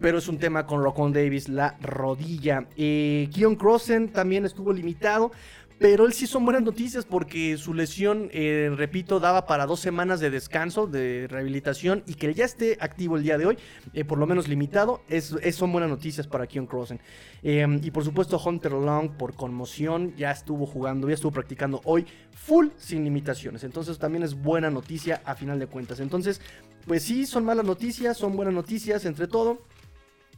pero 0.00 0.18
es 0.18 0.26
un 0.26 0.38
tema 0.38 0.66
con 0.66 0.82
Rockon 0.82 1.12
Davis, 1.12 1.48
la 1.48 1.76
rodilla. 1.80 2.66
Eh, 2.76 3.30
Keon 3.32 3.54
Crossen 3.54 4.08
también 4.08 4.44
estuvo 4.44 4.72
limitado. 4.72 5.30
Pero 5.78 6.06
él 6.06 6.12
sí 6.12 6.26
son 6.26 6.44
buenas 6.44 6.62
noticias 6.62 7.04
porque 7.04 7.56
su 7.56 7.74
lesión, 7.74 8.28
eh, 8.32 8.70
repito, 8.76 9.18
daba 9.18 9.46
para 9.46 9.66
dos 9.66 9.80
semanas 9.80 10.20
de 10.20 10.30
descanso, 10.30 10.86
de 10.86 11.26
rehabilitación 11.28 12.04
y 12.06 12.14
que 12.14 12.32
ya 12.32 12.44
esté 12.44 12.76
activo 12.80 13.16
el 13.16 13.24
día 13.24 13.38
de 13.38 13.46
hoy, 13.46 13.58
eh, 13.92 14.04
por 14.04 14.18
lo 14.18 14.26
menos 14.26 14.46
limitado, 14.46 15.02
es, 15.08 15.34
son 15.52 15.72
buenas 15.72 15.90
noticias 15.90 16.28
para 16.28 16.46
Keon 16.46 16.66
Crossen. 16.66 17.00
Em, 17.42 17.80
y 17.82 17.90
por 17.90 18.04
supuesto 18.04 18.40
Hunter 18.42 18.72
Long 18.72 19.10
por 19.16 19.34
conmoción 19.34 20.14
ya 20.16 20.30
estuvo 20.30 20.64
jugando, 20.64 21.08
ya 21.08 21.14
estuvo 21.14 21.32
practicando 21.32 21.80
hoy 21.84 22.06
full 22.32 22.68
sin 22.76 23.04
limitaciones. 23.04 23.64
Entonces 23.64 23.98
también 23.98 24.22
es 24.22 24.34
buena 24.34 24.70
noticia 24.70 25.22
a 25.24 25.34
final 25.34 25.58
de 25.58 25.66
cuentas. 25.66 25.98
Entonces, 25.98 26.40
pues 26.86 27.02
sí, 27.02 27.26
son 27.26 27.44
malas 27.44 27.64
noticias, 27.64 28.16
son 28.16 28.36
buenas 28.36 28.54
noticias 28.54 29.04
entre 29.06 29.26
todo. 29.26 29.60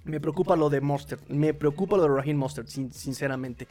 Me 0.06 0.20
preocupa 0.20 0.54
lo 0.54 0.70
de 0.70 0.80
Monster, 0.80 1.18
me 1.28 1.52
preocupa 1.52 1.96
lo 1.96 2.04
de 2.04 2.08
Raheem 2.08 2.36
Monster, 2.36 2.64
sinceramente. 2.68 3.66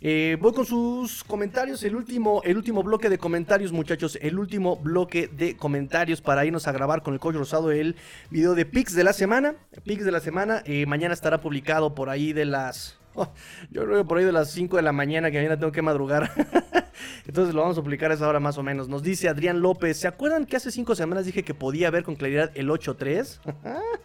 Eh, 0.00 0.36
voy 0.40 0.52
con 0.52 0.66
sus 0.66 1.22
comentarios, 1.22 1.84
el 1.84 1.94
último, 1.94 2.42
el 2.44 2.56
último 2.56 2.82
bloque 2.82 3.08
de 3.08 3.18
comentarios, 3.18 3.72
muchachos, 3.72 4.18
el 4.20 4.38
último 4.38 4.76
bloque 4.76 5.28
de 5.28 5.56
comentarios 5.56 6.20
para 6.20 6.44
irnos 6.44 6.66
a 6.66 6.72
grabar 6.72 7.02
con 7.02 7.14
el 7.14 7.20
coach 7.20 7.36
rosado 7.36 7.70
el 7.70 7.94
video 8.30 8.54
de 8.54 8.66
Pix 8.66 8.94
de 8.94 9.04
la 9.04 9.12
semana. 9.12 9.54
Pix 9.84 10.04
de 10.04 10.10
la 10.10 10.20
semana, 10.20 10.62
eh, 10.66 10.86
mañana 10.86 11.14
estará 11.14 11.40
publicado 11.40 11.94
por 11.94 12.10
ahí 12.10 12.32
de 12.32 12.46
las 12.46 12.98
yo 13.70 13.84
creo 13.84 13.98
que 13.98 14.04
por 14.04 14.18
ahí 14.18 14.24
de 14.24 14.32
las 14.32 14.50
5 14.50 14.76
de 14.76 14.82
la 14.82 14.92
mañana 14.92 15.30
que 15.30 15.38
mañana 15.38 15.58
tengo 15.58 15.72
que 15.72 15.82
madrugar. 15.82 16.30
Entonces 17.26 17.54
lo 17.54 17.62
vamos 17.62 17.76
a 17.76 17.82
publicar 17.82 18.10
a 18.10 18.14
esa 18.14 18.28
hora 18.28 18.40
más 18.40 18.56
o 18.58 18.62
menos. 18.62 18.88
Nos 18.88 19.02
dice 19.02 19.28
Adrián 19.28 19.60
López, 19.60 19.98
¿se 19.98 20.08
acuerdan 20.08 20.46
que 20.46 20.56
hace 20.56 20.70
5 20.70 20.94
semanas 20.94 21.26
dije 21.26 21.42
que 21.42 21.54
podía 21.54 21.90
ver 21.90 22.04
con 22.04 22.14
claridad 22.14 22.50
el 22.54 22.68
8-3? 22.68 23.40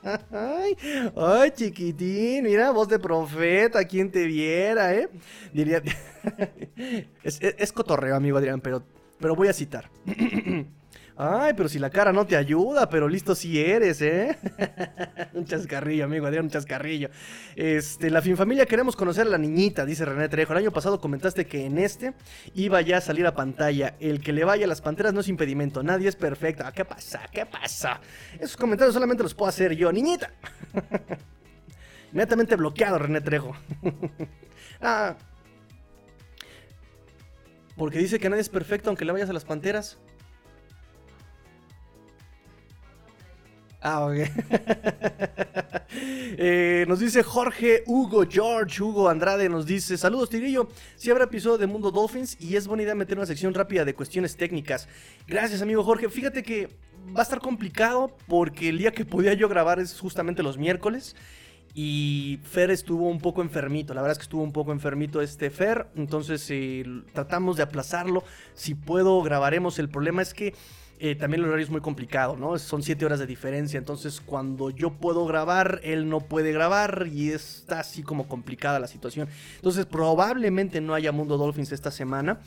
ay, 0.32 0.78
ay, 1.16 1.51
chiquitín, 1.51 2.43
mira, 2.43 2.72
voz 2.72 2.88
de 2.88 2.99
profeta, 2.99 3.86
quien 3.86 4.12
te 4.12 4.26
viera, 4.26 4.93
¿eh? 4.95 5.09
Diría... 5.53 5.82
es, 7.24 7.39
es, 7.41 7.72
cotorreo, 7.72 8.16
amigo 8.16 8.38
Adrián, 8.38 8.62
pero 8.62 8.84
pero 9.22 9.36
voy 9.36 9.47
a 9.47 9.53
citar. 9.53 9.89
Ay, 11.18 11.53
pero 11.55 11.68
si 11.68 11.78
la 11.78 11.89
cara 11.89 12.14
no 12.14 12.26
te 12.26 12.36
ayuda, 12.36 12.89
pero 12.89 13.07
listo 13.07 13.36
si 13.36 13.59
eres, 13.59 14.01
¿eh? 14.01 14.38
un 15.34 15.45
chascarrillo, 15.45 16.05
amigo, 16.05 16.26
Adrián, 16.26 16.45
un 16.45 16.51
chascarrillo. 16.51 17.09
Este, 17.55 18.09
la 18.09 18.22
Finfamilia 18.22 18.66
queremos 18.66 18.95
conocer 18.95 19.28
a 19.28 19.30
la 19.30 19.38
niñita, 19.38 19.86
dice 19.86 20.05
René 20.05 20.30
Trejo. 20.30 20.53
El 20.53 20.59
año 20.59 20.72
pasado 20.72 20.99
comentaste 20.99 21.45
que 21.45 21.66
en 21.66 21.78
este 21.78 22.14
iba 22.55 22.82
ya 22.82 22.97
a 22.97 23.01
salir 23.01 23.28
a 23.28 23.36
pantalla. 23.36 23.95
El 23.99 24.22
que 24.22 24.34
le 24.34 24.43
vaya 24.45 24.66
a 24.66 24.68
las 24.68 24.82
panteras 24.82 25.14
no 25.14 25.20
es 25.20 25.28
impedimento, 25.28 25.84
nadie 25.84 26.07
es 26.07 26.16
perfecto. 26.16 26.64
Ah, 26.66 26.72
¿Qué 26.72 26.86
pasa? 26.86 27.22
¿Qué 27.32 27.45
pasa? 27.45 27.99
Esos 28.39 28.57
comentarios 28.57 28.93
solamente 28.93 29.24
los 29.24 29.34
puedo 29.34 29.49
hacer 29.49 29.76
yo, 29.76 29.91
niñita. 29.91 30.32
Inmediatamente 32.12 32.55
bloqueado, 32.55 32.97
René 32.97 33.22
Trejo. 33.22 33.55
ah. 34.82 35.16
Porque 37.76 37.99
dice 37.99 38.20
que 38.20 38.30
nadie 38.30 38.41
es 38.41 38.49
perfecto 38.49 38.89
aunque 38.89 39.05
le 39.05 39.12
vayas 39.12 39.30
a 39.30 39.34
las 39.34 39.45
panteras. 39.45 39.97
Ah, 43.82 44.06
ok. 44.06 44.16
Eh, 46.44 46.86
nos 46.88 47.00
dice 47.00 47.22
Jorge 47.22 47.84
Hugo 47.86 48.24
George 48.28 48.82
Hugo 48.82 49.10
Andrade. 49.10 49.50
Nos 49.50 49.66
dice: 49.66 49.98
Saludos, 49.98 50.30
Tigrillo. 50.30 50.70
Si 50.96 51.12
habrá 51.12 51.26
episodio 51.26 51.58
de 51.58 51.68
Mundo 51.68 51.92
Dolphins 51.92 52.38
y 52.40 52.56
es 52.56 52.68
buena 52.68 52.84
idea 52.84 52.96
meter 52.96 53.18
una 53.18 53.28
sección 53.28 53.54
rápida 53.54 53.84
de 53.84 53.94
cuestiones 53.94 54.38
técnicas. 54.38 54.88
Gracias, 55.28 55.62
amigo 55.62 55.84
Jorge. 55.84 56.10
Fíjate 56.10 56.42
que 56.42 56.70
va 57.16 57.20
a 57.20 57.24
estar 57.24 57.40
complicado 57.40 58.16
porque 58.28 58.70
el 58.70 58.78
día 58.78 58.92
que 58.92 59.06
podía 59.06 59.34
yo 59.34 59.50
grabar 59.50 59.80
es 59.80 60.00
justamente 60.00 60.42
los 60.42 60.58
miércoles. 60.58 61.16
Y 61.74 62.40
Fer 62.44 62.72
estuvo 62.72 63.10
un 63.10 63.20
poco 63.20 63.42
enfermito, 63.42 63.94
la 63.94 64.02
verdad 64.02 64.14
es 64.14 64.18
que 64.18 64.24
estuvo 64.24 64.44
un 64.44 64.52
poco 64.52 64.74
enfermito 64.74 65.22
este 65.22 65.50
Fer, 65.50 65.88
entonces 65.96 66.46
eh, 66.50 66.84
tratamos 67.14 67.56
de 67.56 67.64
aplazarlo, 67.64 68.26
si 68.56 68.76
puedo 68.76 69.22
grabaremos, 69.22 69.80
el 69.80 69.88
problema 69.88 70.22
es 70.22 70.34
que 70.34 70.54
eh, 71.04 71.16
también 71.16 71.41
el 71.41 71.47
horario 71.47 71.66
es 71.66 71.72
muy 71.72 71.82
complicado, 71.82 72.38
¿no? 72.38 72.56
Son 72.60 72.84
7 72.84 73.04
horas 73.04 73.18
de 73.18 73.26
diferencia, 73.26 73.80
entonces 73.80 74.22
cuando 74.22 74.70
yo 74.70 74.91
puedo 74.91 75.26
grabar, 75.26 75.82
él 75.84 76.08
no 76.08 76.20
puede 76.20 76.52
grabar 76.52 77.08
y 77.12 77.32
está 77.32 77.80
así 77.80 78.04
como 78.04 78.28
complicada 78.28 78.80
la 78.80 78.86
situación. 78.86 79.28
Entonces 79.56 79.88
probablemente 79.88 80.80
no 80.80 80.93
haya 80.93 81.12
Mundo 81.12 81.39
Dolphins 81.39 81.72
esta 81.72 81.89
semana. 81.89 82.39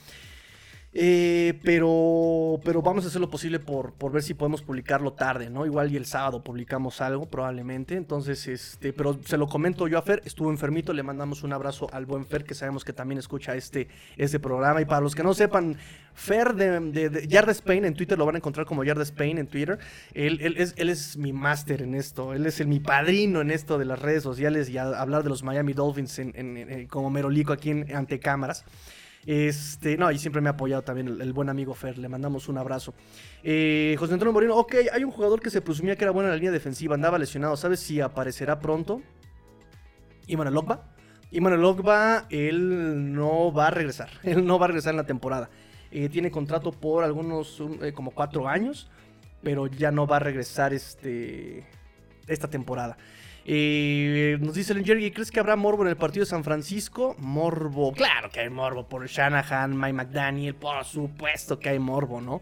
Eh, 0.97 1.59
pero, 1.65 2.61
pero 2.65 2.81
vamos 2.81 3.05
a 3.05 3.09
hacer 3.09 3.21
lo 3.21 3.29
posible 3.29 3.59
por, 3.59 3.95
por 3.95 4.13
ver 4.13 4.23
si 4.23 4.33
podemos 4.33 4.63
publicarlo 4.63 5.13
tarde, 5.13 5.51
¿no? 5.51 5.67
Igual 5.67 5.91
y 5.91 5.97
el 5.97 6.07
sábado 6.07 6.45
publicamos 6.45 7.01
algo, 7.01 7.27
probablemente. 7.27 7.97
Entonces, 7.97 8.47
este, 8.47 8.93
pero 8.93 9.19
se 9.25 9.37
lo 9.37 9.49
comento 9.49 9.89
yo 9.89 9.99
a 9.99 10.03
Fer, 10.03 10.23
estuvo 10.25 10.51
enfermito, 10.51 10.93
le 10.93 11.03
mandamos 11.03 11.43
un 11.43 11.53
abrazo 11.53 11.89
al 11.93 12.07
buen 12.07 12.25
Fer, 12.25 12.45
que 12.45 12.55
sabemos 12.55 12.85
que 12.85 12.93
también 12.93 13.19
escucha 13.19 13.57
este, 13.57 13.89
este 14.17 14.39
programa. 14.39 14.81
Y 14.83 14.85
para 14.85 15.01
los 15.01 15.17
que 15.17 15.25
no 15.25 15.35
sepan, 15.35 15.77
Fer 16.15 16.55
de, 16.55 16.79
de, 16.79 17.27
Yard 17.27 17.51
Spain 17.51 17.85
en 17.85 17.95
Twitter 17.95 18.17
lo 18.17 18.25
van 18.25 18.37
a 18.37 18.39
encontrar 18.39 18.65
como 18.65 18.85
Yard 18.85 19.01
Spain 19.01 19.39
en 19.39 19.49
Twitter. 19.49 19.81
Él, 20.13 20.55
es, 20.57 20.75
él 20.77 20.91
es 20.91 21.17
mi 21.17 21.33
máster 21.33 21.83
en 21.83 21.97
esto, 21.97 22.35
él 22.35 22.47
es 22.47 22.61
el, 22.61 22.69
mi 22.69 22.79
padrino 22.79 23.41
en 23.41 23.51
esto 23.51 23.79
de 23.79 23.85
las 23.85 23.99
redes 23.99 24.23
sociales 24.23 24.69
y 24.69 24.79
hablar 24.79 25.25
de 25.25 25.29
los 25.29 25.43
Miami 25.43 25.73
Dolphins 25.73 26.21
en, 26.21 26.87
como 26.87 27.11
merolico 27.11 27.53
aquí 27.53 27.73
ante 27.93 28.21
cámaras. 28.21 28.65
Este, 29.27 29.97
no, 29.97 30.11
y 30.11 30.19
siempre 30.19 30.43
me 30.43 30.49
ha 30.49 30.53
apoyado 30.53 30.83
también 30.83 31.21
el, 31.21 31.33
buen 31.33 31.49
amigo 31.49 31.75
Fer, 31.75 31.97
le 31.99 32.09
mandamos 32.09 32.49
un 32.49 32.59
abrazo. 32.59 32.95
Eh, 33.43 33.97
José 33.99 34.13
Antonio 34.13 34.33
Moreno, 34.33 34.57
ok, 34.57 34.75
hay 34.93 35.05
un 35.05 35.11
jugador 35.11 35.41
que 35.41 35.51
se 35.51 35.63
presumía 35.63 35.97
que 35.97 36.05
era 36.05 36.11
bueno 36.11 36.29
en 36.29 36.33
la 36.33 36.37
línea 36.37 36.53
defensiva, 36.53 36.95
andaba 36.95 37.19
lesionado, 37.19 37.57
¿sabes 37.57 37.81
si 37.81 38.01
aparecerá 38.01 38.59
pronto? 38.59 39.01
Iman 40.27 40.55
Ogba. 40.57 40.85
Iman 41.31 41.65
Ogba, 41.65 42.27
él 42.31 43.15
no 43.15 43.53
va 43.53 43.69
a 43.69 43.71
regresar, 43.71 44.11
él 44.23 44.45
no 44.47 44.59
va 44.59 44.67
a 44.67 44.69
regresar 44.69 44.93
en 44.93 44.99
la 44.99 45.07
temporada. 45.07 45.49
Eh, 45.91 46.09
tiene 46.09 46.31
contrato 46.31 46.73
por 46.73 47.05
algunos, 47.05 47.63
eh, 47.83 47.93
como 47.93 48.11
cuatro 48.11 48.49
años, 48.49 48.91
pero 49.43 49.67
ya 49.69 49.91
no 49.91 50.07
va 50.07 50.17
a 50.17 50.21
regresar 50.21 50.75
este, 50.75 51.67
esta 52.27 52.49
temporada. 52.49 52.97
Eh, 53.47 54.39
nos 54.41 54.55
dice 54.55 54.73
el 54.73 54.85
Jerry, 54.85 55.11
¿crees 55.11 55.31
que 55.31 55.39
habrá 55.39 55.55
morbo 55.55 55.83
en 55.83 55.89
el 55.89 55.97
partido 55.97 56.25
de 56.25 56.31
San 56.31 56.45
Francisco? 56.45 57.15
Morbo, 57.19 57.93
claro 57.93 58.31
que 58.31 58.41
hay 58.41 58.49
morbo 58.49 58.89
por 58.89 59.07
Shanahan, 59.07 59.79
Mike 59.79 59.93
McDaniel, 59.93 60.55
por 60.55 60.83
supuesto 60.85 61.59
que 61.59 61.69
hay 61.69 61.79
morbo, 61.79 62.23
¿no? 62.23 62.41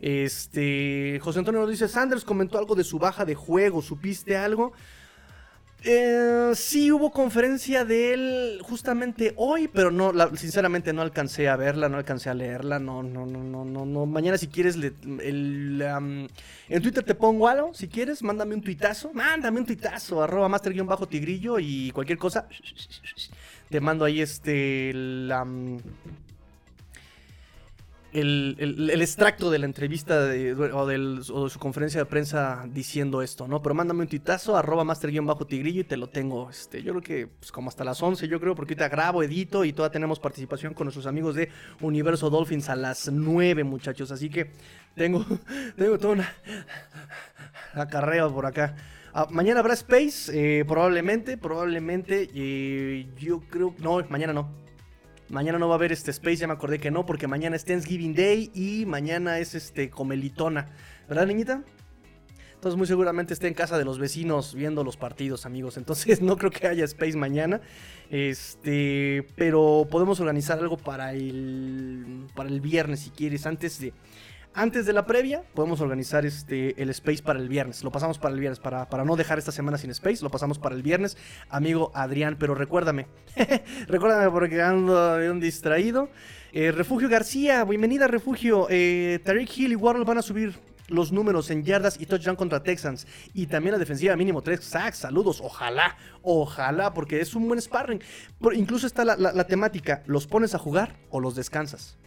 Este, 0.00 1.20
José 1.22 1.38
Antonio 1.40 1.60
nos 1.60 1.70
dice, 1.70 1.86
Sanders 1.86 2.24
comentó 2.24 2.58
algo 2.58 2.74
de 2.74 2.82
su 2.82 2.98
baja 2.98 3.24
de 3.24 3.34
juego, 3.36 3.80
¿supiste 3.80 4.36
algo? 4.36 4.72
Eh, 5.82 6.52
sí 6.54 6.92
hubo 6.92 7.10
conferencia 7.10 7.86
de 7.86 8.12
él 8.12 8.60
justamente 8.62 9.32
hoy, 9.36 9.66
pero 9.68 9.90
no, 9.90 10.12
sinceramente 10.36 10.92
no 10.92 11.00
alcancé 11.00 11.48
a 11.48 11.56
verla, 11.56 11.88
no 11.88 11.96
alcancé 11.96 12.28
a 12.28 12.34
leerla, 12.34 12.78
no, 12.78 13.02
no, 13.02 13.24
no, 13.24 13.42
no, 13.42 13.64
no. 13.64 14.06
Mañana 14.06 14.36
si 14.36 14.48
quieres, 14.48 14.76
el, 14.76 15.82
en 15.82 16.82
Twitter 16.82 17.02
te 17.02 17.14
pongo 17.14 17.48
algo, 17.48 17.72
si 17.72 17.88
quieres, 17.88 18.22
mándame 18.22 18.54
un 18.54 18.62
tuitazo, 18.62 19.12
mándame 19.14 19.60
un 19.60 19.66
tuitazo, 19.66 20.22
arroba 20.22 20.48
master-tigrillo 20.48 21.58
y 21.58 21.90
cualquier 21.92 22.18
cosa, 22.18 22.46
te 23.70 23.80
mando 23.80 24.04
ahí 24.04 24.20
este, 24.20 24.92
la 24.92 25.46
el, 28.12 28.90
extracto 29.00 29.50
de 29.50 29.58
la 29.58 29.66
entrevista 29.66 30.24
de, 30.24 30.52
o, 30.54 30.86
de 30.86 31.22
su 31.22 31.58
conferencia 31.58 32.00
de 32.00 32.06
prensa 32.06 32.64
diciendo 32.68 33.22
esto, 33.22 33.46
¿no? 33.46 33.62
Pero 33.62 33.74
mándame 33.74 34.02
un 34.02 34.08
tuitazo, 34.08 34.56
arroba 34.56 34.84
master-tigrillo 34.84 35.80
y 35.82 35.84
te 35.84 35.96
lo 35.96 36.08
tengo, 36.08 36.50
este, 36.50 36.82
yo 36.82 36.92
creo 36.92 37.02
que 37.02 37.26
pues, 37.26 37.52
como 37.52 37.68
hasta 37.68 37.84
las 37.84 38.02
11, 38.02 38.26
yo 38.28 38.40
creo, 38.40 38.54
porque 38.54 38.74
ahorita 38.74 38.88
grabo, 38.88 39.22
edito 39.22 39.64
y 39.64 39.72
todavía 39.72 39.92
tenemos 39.92 40.18
participación 40.18 40.74
con 40.74 40.86
nuestros 40.86 41.06
amigos 41.06 41.34
de 41.34 41.50
Universo 41.80 42.30
Dolphins 42.30 42.68
a 42.68 42.76
las 42.76 43.10
9, 43.10 43.64
muchachos, 43.64 44.10
así 44.10 44.28
que 44.28 44.50
tengo, 44.94 45.24
tengo 45.76 45.98
toda 45.98 46.14
una 46.14 46.34
acarreo 47.74 48.32
por 48.32 48.46
acá. 48.46 48.74
Ah, 49.12 49.26
mañana 49.30 49.60
habrá 49.60 49.74
Space, 49.74 50.30
eh, 50.32 50.64
probablemente, 50.64 51.36
probablemente, 51.36 52.30
eh, 52.32 53.08
yo 53.18 53.40
creo, 53.40 53.74
no, 53.78 54.04
mañana 54.08 54.32
no, 54.32 54.48
Mañana 55.30 55.58
no 55.58 55.68
va 55.68 55.74
a 55.74 55.78
haber 55.78 55.92
este 55.92 56.10
Space, 56.10 56.36
ya 56.38 56.48
me 56.48 56.54
acordé 56.54 56.80
que 56.80 56.90
no, 56.90 57.06
porque 57.06 57.28
mañana 57.28 57.54
es 57.54 57.64
Thanksgiving 57.64 58.14
Day 58.14 58.50
y 58.52 58.84
mañana 58.84 59.38
es 59.38 59.54
este 59.54 59.88
Comelitona. 59.88 60.66
¿Verdad, 61.08 61.26
niñita? 61.26 61.62
Entonces 62.60 62.76
muy 62.76 62.86
seguramente 62.86 63.32
esté 63.32 63.46
en 63.48 63.54
casa 63.54 63.78
de 63.78 63.86
los 63.86 63.98
vecinos 63.98 64.54
viendo 64.54 64.84
los 64.84 64.96
partidos, 64.96 65.46
amigos. 65.46 65.76
Entonces 65.76 66.20
no 66.22 66.36
creo 66.36 66.50
que 66.50 66.66
haya 66.66 66.84
Space 66.84 67.16
mañana. 67.16 67.60
Este, 68.10 69.24
pero 69.36 69.86
podemos 69.88 70.18
organizar 70.18 70.58
algo 70.58 70.76
para 70.76 71.14
el 71.14 72.26
para 72.34 72.48
el 72.48 72.60
viernes 72.60 73.00
si 73.00 73.10
quieres 73.10 73.46
antes 73.46 73.80
de 73.80 73.94
antes 74.54 74.84
de 74.84 74.92
la 74.92 75.06
previa, 75.06 75.44
podemos 75.54 75.80
organizar 75.80 76.26
este, 76.26 76.80
el 76.82 76.90
space 76.90 77.22
para 77.22 77.38
el 77.38 77.48
viernes. 77.48 77.84
Lo 77.84 77.92
pasamos 77.92 78.18
para 78.18 78.34
el 78.34 78.40
viernes, 78.40 78.58
para, 78.58 78.88
para 78.88 79.04
no 79.04 79.16
dejar 79.16 79.38
esta 79.38 79.52
semana 79.52 79.78
sin 79.78 79.90
space. 79.90 80.22
Lo 80.22 80.30
pasamos 80.30 80.58
para 80.58 80.74
el 80.74 80.82
viernes, 80.82 81.16
amigo 81.48 81.92
Adrián. 81.94 82.36
Pero 82.38 82.54
recuérdame, 82.54 83.06
recuérdame 83.86 84.30
porque 84.30 84.60
ando 84.60 85.16
un 85.30 85.40
distraído. 85.40 86.08
Eh, 86.52 86.72
Refugio 86.72 87.08
García, 87.08 87.64
bienvenida 87.64 88.08
Refugio. 88.08 88.66
Eh, 88.70 89.20
Tariq 89.24 89.56
Hill 89.56 89.72
y 89.72 89.76
Warhol 89.76 90.04
van 90.04 90.18
a 90.18 90.22
subir 90.22 90.58
los 90.88 91.12
números 91.12 91.50
en 91.50 91.62
yardas 91.62 92.00
y 92.00 92.06
touchdown 92.06 92.34
contra 92.34 92.62
Texans. 92.62 93.06
Y 93.32 93.46
también 93.46 93.72
la 93.72 93.78
defensiva 93.78 94.16
mínimo 94.16 94.42
3 94.42 94.62
sacks. 94.62 94.98
Saludos. 94.98 95.40
Ojalá, 95.40 95.96
ojalá, 96.22 96.92
porque 96.92 97.20
es 97.20 97.36
un 97.36 97.46
buen 97.46 97.60
sparring. 97.62 98.02
incluso 98.54 98.88
está 98.88 99.04
la 99.04 99.46
temática, 99.46 100.02
¿los 100.06 100.26
pones 100.26 100.56
a 100.56 100.58
jugar 100.58 100.96
o 101.10 101.20
los 101.20 101.36
descansas? 101.36 102.00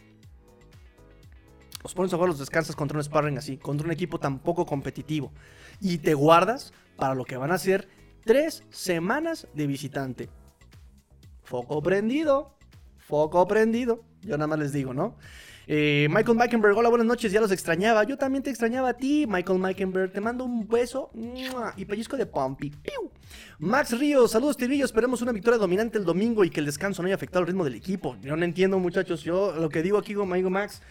Los 1.84 1.92
pones 1.92 2.12
a 2.14 2.16
jugar, 2.16 2.30
los 2.30 2.38
descansas 2.38 2.74
contra 2.74 2.96
un 2.96 3.04
sparring 3.04 3.36
así, 3.36 3.58
contra 3.58 3.86
un 3.86 3.92
equipo 3.92 4.18
tan 4.18 4.38
poco 4.38 4.64
competitivo. 4.64 5.32
Y 5.82 5.98
te 5.98 6.14
guardas 6.14 6.72
para 6.96 7.14
lo 7.14 7.26
que 7.26 7.36
van 7.36 7.52
a 7.52 7.58
ser 7.58 7.88
tres 8.24 8.64
semanas 8.70 9.46
de 9.52 9.66
visitante. 9.66 10.30
Foco 11.42 11.82
prendido, 11.82 12.56
foco 12.96 13.46
prendido. 13.46 14.02
Yo 14.22 14.38
nada 14.38 14.46
más 14.46 14.58
les 14.58 14.72
digo, 14.72 14.94
¿no? 14.94 15.16
Eh, 15.66 16.08
Michael 16.10 16.36
Meikenberg, 16.36 16.76
hola, 16.76 16.90
buenas 16.90 17.06
noches, 17.06 17.32
ya 17.32 17.40
los 17.40 17.50
extrañaba. 17.50 18.04
Yo 18.04 18.16
también 18.18 18.42
te 18.42 18.50
extrañaba 18.50 18.90
a 18.90 18.94
ti, 18.94 19.26
Michael 19.26 19.58
Meikenberg. 19.58 20.12
Te 20.12 20.20
mando 20.20 20.44
un 20.44 20.66
beso 20.66 21.10
y 21.76 21.84
pellizco 21.84 22.16
de 22.16 22.24
Pompi. 22.26 22.72
Max 23.58 23.98
Ríos, 23.98 24.30
saludos, 24.30 24.56
Tirillo. 24.56 24.84
Esperemos 24.84 25.22
una 25.22 25.32
victoria 25.32 25.58
dominante 25.58 25.98
el 25.98 26.04
domingo 26.04 26.44
y 26.44 26.50
que 26.50 26.60
el 26.60 26.66
descanso 26.66 27.02
no 27.02 27.06
haya 27.06 27.14
afectado 27.14 27.42
el 27.42 27.48
ritmo 27.48 27.64
del 27.64 27.74
equipo. 27.74 28.16
Yo 28.22 28.36
no 28.36 28.44
entiendo, 28.44 28.78
muchachos. 28.78 29.22
Yo 29.22 29.52
lo 29.52 29.68
que 29.68 29.82
digo 29.82 29.98
aquí, 29.98 30.14
amigo 30.14 30.50
Max, 30.50 30.82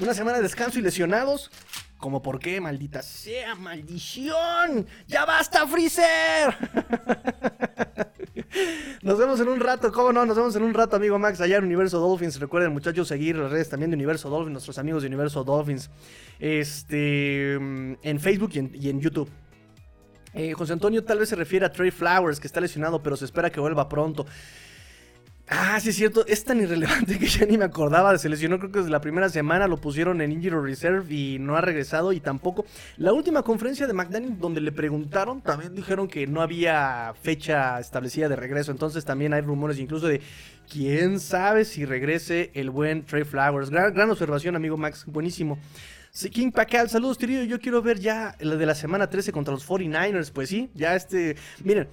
una 0.00 0.14
semana 0.14 0.38
de 0.38 0.42
descanso 0.42 0.78
y 0.78 0.82
lesionados. 0.82 1.50
¿Cómo 1.98 2.22
por 2.22 2.38
qué? 2.38 2.60
Maldita 2.60 3.02
sea, 3.02 3.56
maldición. 3.56 4.86
¡Ya 5.08 5.24
basta, 5.24 5.66
Freezer! 5.66 6.54
Nos 9.02 9.18
vemos 9.18 9.40
en 9.40 9.48
un 9.48 9.58
rato, 9.58 9.92
¿cómo 9.92 10.12
no? 10.12 10.24
Nos 10.24 10.36
vemos 10.36 10.54
en 10.54 10.62
un 10.62 10.74
rato, 10.74 10.96
amigo 10.96 11.18
Max, 11.18 11.40
allá 11.40 11.56
en 11.56 11.64
Universo 11.64 11.98
Dolphins. 11.98 12.38
Recuerden, 12.38 12.72
muchachos, 12.72 13.08
seguir 13.08 13.36
las 13.36 13.50
redes 13.50 13.68
también 13.68 13.90
de 13.90 13.96
Universo 13.96 14.30
Dolphins, 14.30 14.52
nuestros 14.52 14.78
amigos 14.78 15.02
de 15.02 15.08
Universo 15.08 15.42
Dolphins. 15.42 15.90
Este. 16.38 17.54
En 17.54 18.20
Facebook 18.20 18.52
y 18.54 18.90
en, 18.90 19.00
YouTube. 19.00 19.28
Eh, 20.34 20.52
José 20.52 20.74
Antonio 20.74 21.02
tal 21.02 21.18
vez 21.18 21.28
se 21.28 21.36
refiere 21.36 21.66
a 21.66 21.72
Trey 21.72 21.90
Flowers, 21.90 22.38
que 22.38 22.46
está 22.46 22.60
lesionado, 22.60 23.02
pero 23.02 23.16
se 23.16 23.24
espera 23.24 23.50
que 23.50 23.58
vuelva 23.58 23.88
pronto. 23.88 24.24
Ah, 25.50 25.80
sí 25.80 25.88
es 25.88 25.96
cierto, 25.96 26.26
es 26.26 26.44
tan 26.44 26.60
irrelevante 26.60 27.18
que 27.18 27.26
ya 27.26 27.46
ni 27.46 27.56
me 27.56 27.64
acordaba, 27.64 28.16
se 28.18 28.28
lesionó 28.28 28.58
creo 28.58 28.70
que 28.70 28.80
desde 28.80 28.90
la 28.90 29.00
primera 29.00 29.30
semana, 29.30 29.66
lo 29.66 29.78
pusieron 29.78 30.20
en 30.20 30.30
Injury 30.32 30.60
Reserve 30.60 31.14
y 31.14 31.38
no 31.38 31.56
ha 31.56 31.62
regresado 31.62 32.12
y 32.12 32.20
tampoco. 32.20 32.66
La 32.98 33.14
última 33.14 33.42
conferencia 33.42 33.86
de 33.86 33.94
McDaniel 33.94 34.38
donde 34.38 34.60
le 34.60 34.72
preguntaron, 34.72 35.40
también 35.40 35.74
dijeron 35.74 36.06
que 36.06 36.26
no 36.26 36.42
había 36.42 37.14
fecha 37.22 37.80
establecida 37.80 38.28
de 38.28 38.36
regreso, 38.36 38.72
entonces 38.72 39.06
también 39.06 39.32
hay 39.32 39.40
rumores 39.40 39.78
incluso 39.78 40.06
de 40.06 40.20
quién 40.70 41.18
sabe 41.18 41.64
si 41.64 41.86
regrese 41.86 42.50
el 42.52 42.68
buen 42.68 43.06
Trey 43.06 43.24
Flowers. 43.24 43.70
Gran, 43.70 43.94
gran 43.94 44.10
observación, 44.10 44.54
amigo 44.54 44.76
Max, 44.76 45.04
buenísimo. 45.06 45.58
King 46.30 46.50
Pacal, 46.50 46.90
saludos, 46.90 47.16
tío. 47.16 47.44
Yo 47.44 47.58
quiero 47.58 47.80
ver 47.80 48.00
ya 48.00 48.34
la 48.40 48.56
de 48.56 48.66
la 48.66 48.74
semana 48.74 49.08
13 49.08 49.32
contra 49.32 49.54
los 49.54 49.66
49ers. 49.66 50.32
Pues 50.32 50.48
sí, 50.48 50.68
ya 50.74 50.96
este. 50.96 51.36
Miren, 51.62 51.86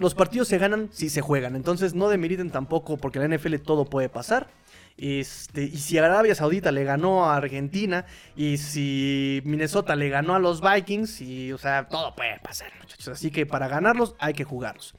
los 0.00 0.14
partidos 0.14 0.48
se 0.48 0.58
ganan 0.58 0.88
si 0.90 1.10
se 1.10 1.20
juegan. 1.20 1.54
Entonces 1.54 1.94
no 1.94 2.08
demeriten 2.08 2.50
tampoco 2.50 2.96
porque 2.96 3.20
la 3.20 3.28
NFL 3.28 3.56
todo 3.56 3.84
puede 3.84 4.08
pasar. 4.08 4.48
Este, 4.96 5.62
y 5.62 5.76
si 5.76 5.98
Arabia 5.98 6.34
Saudita 6.34 6.72
le 6.72 6.84
ganó 6.84 7.26
a 7.26 7.36
Argentina 7.36 8.06
y 8.34 8.56
si 8.56 9.40
Minnesota 9.44 9.96
le 9.96 10.08
ganó 10.08 10.34
a 10.34 10.38
los 10.38 10.60
Vikings, 10.60 11.20
y, 11.20 11.52
o 11.52 11.58
sea, 11.58 11.86
todo 11.88 12.14
puede 12.14 12.38
pasar, 12.40 12.72
muchachos. 12.80 13.08
Así 13.08 13.30
que 13.30 13.46
para 13.46 13.68
ganarlos 13.68 14.14
hay 14.18 14.32
que 14.32 14.44
jugarlos. 14.44 14.94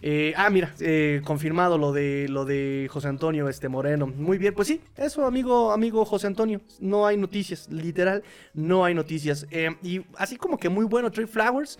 Eh, 0.00 0.32
ah, 0.36 0.48
mira, 0.48 0.72
eh, 0.80 1.20
confirmado 1.24 1.76
lo 1.76 1.92
de 1.92 2.28
lo 2.28 2.44
de 2.44 2.88
José 2.90 3.08
Antonio 3.08 3.48
este 3.48 3.68
Moreno. 3.68 4.06
Muy 4.06 4.38
bien, 4.38 4.54
pues 4.54 4.68
sí, 4.68 4.80
eso, 4.96 5.26
amigo, 5.26 5.72
amigo 5.72 6.04
José 6.04 6.26
Antonio. 6.26 6.60
No 6.80 7.06
hay 7.06 7.16
noticias, 7.16 7.68
literal, 7.70 8.22
no 8.54 8.84
hay 8.84 8.94
noticias. 8.94 9.46
Eh, 9.50 9.76
y 9.82 10.02
así 10.16 10.36
como 10.36 10.56
que 10.56 10.68
muy 10.68 10.86
bueno, 10.86 11.10
Trey 11.10 11.26
Flowers 11.26 11.78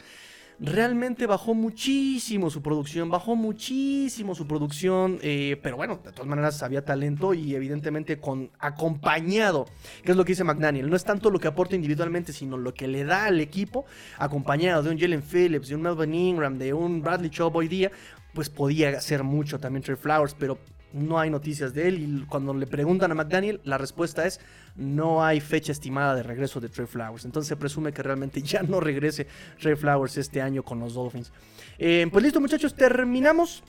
realmente 0.61 1.27
bajó 1.27 1.55
muchísimo 1.55 2.51
su 2.51 2.63
producción, 2.63 3.11
bajó 3.11 3.37
muchísimo 3.37 4.35
su 4.35 4.47
producción, 4.47 5.19
eh, 5.23 5.59
pero 5.63 5.77
bueno, 5.77 6.01
de 6.05 6.13
todas 6.13 6.27
maneras 6.27 6.63
había 6.63 6.85
talento 6.85 7.33
y 7.35 7.55
evidentemente 7.55 8.19
con 8.19 8.51
acompañado, 8.59 9.67
que 10.03 10.13
es 10.13 10.17
lo 10.17 10.25
que 10.25 10.33
dice 10.33 10.45
McDaniel, 10.45 10.91
no 10.91 10.97
es 10.97 11.05
tanto 11.05 11.31
lo 11.31 11.39
que 11.39 11.49
aporta 11.49 11.77
individualmente, 11.77 12.33
sino 12.33 12.57
lo 12.57 12.75
que 12.75 12.89
le 12.89 13.05
da 13.05 13.27
al 13.27 13.41
equipo, 13.41 13.85
acompañado 14.19 14.83
de 14.83 14.91
un 14.91 14.99
Jalen 14.99 15.23
Phillips, 15.23 15.69
de 15.69 15.77
un 15.77 15.83
Melvin 15.83 16.15
Ingram, 16.15 16.59
de 16.59 16.73
un 16.73 17.03
Bradley 17.03 17.31
Chubb 17.31 17.55
hoy 17.55 17.69
día, 17.69 17.93
pues 18.35 18.51
podía 18.51 18.91
hacer 18.91 19.23
mucho 19.23 19.59
también 19.59 19.83
Trey 19.83 19.97
Flowers, 19.97 20.35
pero 20.39 20.59
no 20.93 21.19
hay 21.19 21.31
noticias 21.31 21.75
de 21.75 21.89
él 21.89 21.99
y 21.99 22.27
cuando 22.27 22.55
le 22.55 22.67
preguntan 22.67 23.13
a 23.13 23.15
McDaniel, 23.15 23.61
la 23.65 23.79
respuesta 23.79 24.27
es 24.27 24.41
no 24.79 25.25
hay 25.25 25.41
fecha 25.41 25.73
estimada 25.73 26.15
de 26.15 26.23
regreso 26.23 26.61
de 26.61 26.69
Trey 26.69 26.87
Flowers. 26.87 27.25
Entonces 27.25 27.49
se 27.49 27.57
presume 27.57 27.93
que 27.93 28.03
realmente 28.03 28.41
ya 28.41 28.63
no 28.63 28.81
regrese 28.81 29.27
Trey 29.61 29.75
Flowers 29.75 30.17
este 30.17 30.41
año 30.41 30.63
con 30.63 30.79
los 30.79 30.95
Dolphins. 30.95 31.33
Eh, 31.79 32.07
pues 32.11 32.25
listo 32.25 32.41
muchachos, 32.41 32.75
terminamos 32.75 33.63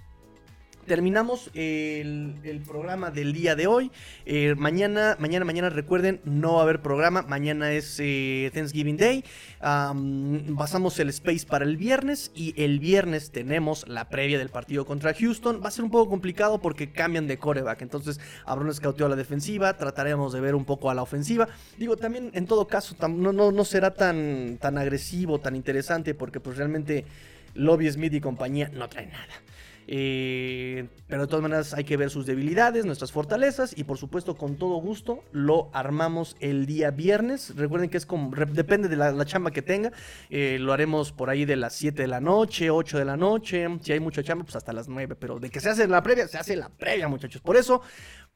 terminamos 0.89 1.51
el, 1.53 2.63
programa 2.67 3.11
del 3.11 3.31
día 3.31 3.55
de 3.55 3.67
hoy. 3.67 3.91
Eh, 4.25 4.55
mañana, 4.57 5.15
mañana, 5.19 5.45
mañana, 5.45 5.69
recuerden, 5.69 6.19
no 6.25 6.53
va 6.53 6.61
a 6.61 6.63
haber 6.63 6.81
programa. 6.81 7.21
Mañana 7.21 7.71
es 7.71 7.97
eh, 7.99 8.49
Thanksgiving 8.55 8.97
Day. 8.97 9.23
pasamos 9.59 10.99
el 10.99 11.09
space 11.09 11.45
para 11.45 11.63
el 11.63 11.77
viernes. 11.77 12.31
Y 12.33 12.59
el 12.59 12.79
viernes 12.79 13.29
tenemos 13.29 13.87
la 13.87 14.09
previa 14.09 14.39
del 14.39 14.49
partido 14.49 14.83
contra 14.83 15.13
Houston. 15.13 15.61
Va 15.63 15.67
a 15.67 15.71
ser 15.71 15.85
un 15.85 15.91
poco 15.91 16.09
complicado 16.09 16.59
porque 16.59 16.91
cambian 16.91 17.27
de 17.27 17.37
coreback. 17.37 17.83
Entonces 17.83 18.19
habrá 18.43 18.65
un 18.65 18.71
escauteo 18.71 19.05
a 19.05 19.09
la 19.09 19.15
defensiva. 19.15 19.77
Trataremos 19.77 20.33
de 20.33 20.41
ver 20.41 20.55
un 20.55 20.65
poco 20.65 20.89
a 20.89 20.95
la 20.95 21.03
ofensiva. 21.03 21.47
Digo, 21.77 21.97
también 21.97 22.31
en 22.33 22.47
todo 22.47 22.67
caso, 22.67 22.95
no, 23.07 23.31
no, 23.31 23.51
no 23.51 23.63
será 23.63 23.93
tan, 23.93 24.57
tan 24.59 24.79
agresivo, 24.79 25.37
tan 25.37 25.55
interesante. 25.55 26.15
Porque 26.15 26.39
pues 26.39 26.57
realmente 26.57 27.05
Lobby 27.53 27.91
Smith 27.91 28.13
y 28.15 28.21
compañía 28.21 28.71
no 28.73 28.89
traen 28.89 29.11
nada. 29.11 29.48
Eh, 29.91 30.87
pero 31.07 31.23
de 31.23 31.27
todas 31.27 31.41
maneras 31.41 31.73
hay 31.73 31.83
que 31.83 31.97
ver 31.97 32.11
sus 32.11 32.27
debilidades, 32.27 32.85
nuestras 32.85 33.11
fortalezas 33.11 33.75
y 33.75 33.85
por 33.85 33.97
supuesto 33.97 34.35
con 34.37 34.55
todo 34.55 34.75
gusto 34.75 35.23
lo 35.31 35.71
armamos 35.73 36.37
el 36.41 36.67
día 36.67 36.91
viernes. 36.91 37.55
Recuerden 37.55 37.89
que 37.89 37.97
es 37.97 38.05
como, 38.05 38.29
depende 38.51 38.87
de 38.87 38.95
la, 38.95 39.25
chamba 39.25 39.49
que 39.49 39.63
tenga. 39.63 39.91
Eh, 40.29 40.57
lo 40.59 40.73
haremos 40.73 41.11
por 41.11 41.31
ahí 41.31 41.43
de 41.43 41.55
las 41.55 41.73
7 41.73 42.03
de 42.03 42.07
la 42.07 42.21
noche, 42.21 42.69
8 42.69 42.99
de 42.99 43.05
la 43.05 43.17
noche. 43.17 43.67
Si 43.81 43.91
hay 43.91 43.99
mucha 43.99 44.21
chamba, 44.21 44.43
pues 44.43 44.55
hasta 44.55 44.73
las 44.73 44.87
9. 44.87 45.15
Pero 45.15 45.39
de 45.39 45.49
que 45.49 45.59
se 45.59 45.69
hace 45.69 45.87
la 45.87 46.03
previa, 46.03 46.27
se 46.27 46.37
hace 46.37 46.55
la 46.55 46.69
previa 46.69 47.07
muchachos. 47.07 47.41
Por 47.41 47.57
eso 47.57 47.81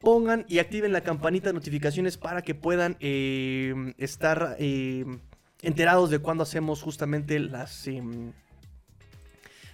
pongan 0.00 0.44
y 0.48 0.58
activen 0.58 0.92
la 0.92 1.02
campanita 1.02 1.50
de 1.50 1.52
notificaciones 1.52 2.18
para 2.18 2.42
que 2.42 2.56
puedan 2.56 2.96
eh, 2.98 3.94
estar 3.98 4.56
enterados 4.58 6.10
de 6.10 6.18
cuando 6.18 6.42
hacemos 6.42 6.82
justamente 6.82 7.38
las 7.38 7.86
em, 7.86 8.32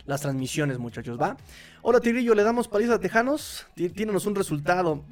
las 0.07 0.21
transmisiones, 0.23 0.79
muchachos, 0.79 1.21
¿va? 1.21 1.37
Hola, 1.83 2.01
Tigrillo, 2.01 2.35
le 2.35 2.43
damos 2.43 2.69
paliza 2.69 2.95
a 2.95 3.01
Tejanos. 3.01 3.67
Tínenos 3.75 4.27
un 4.27 4.35
resultado. 4.35 5.05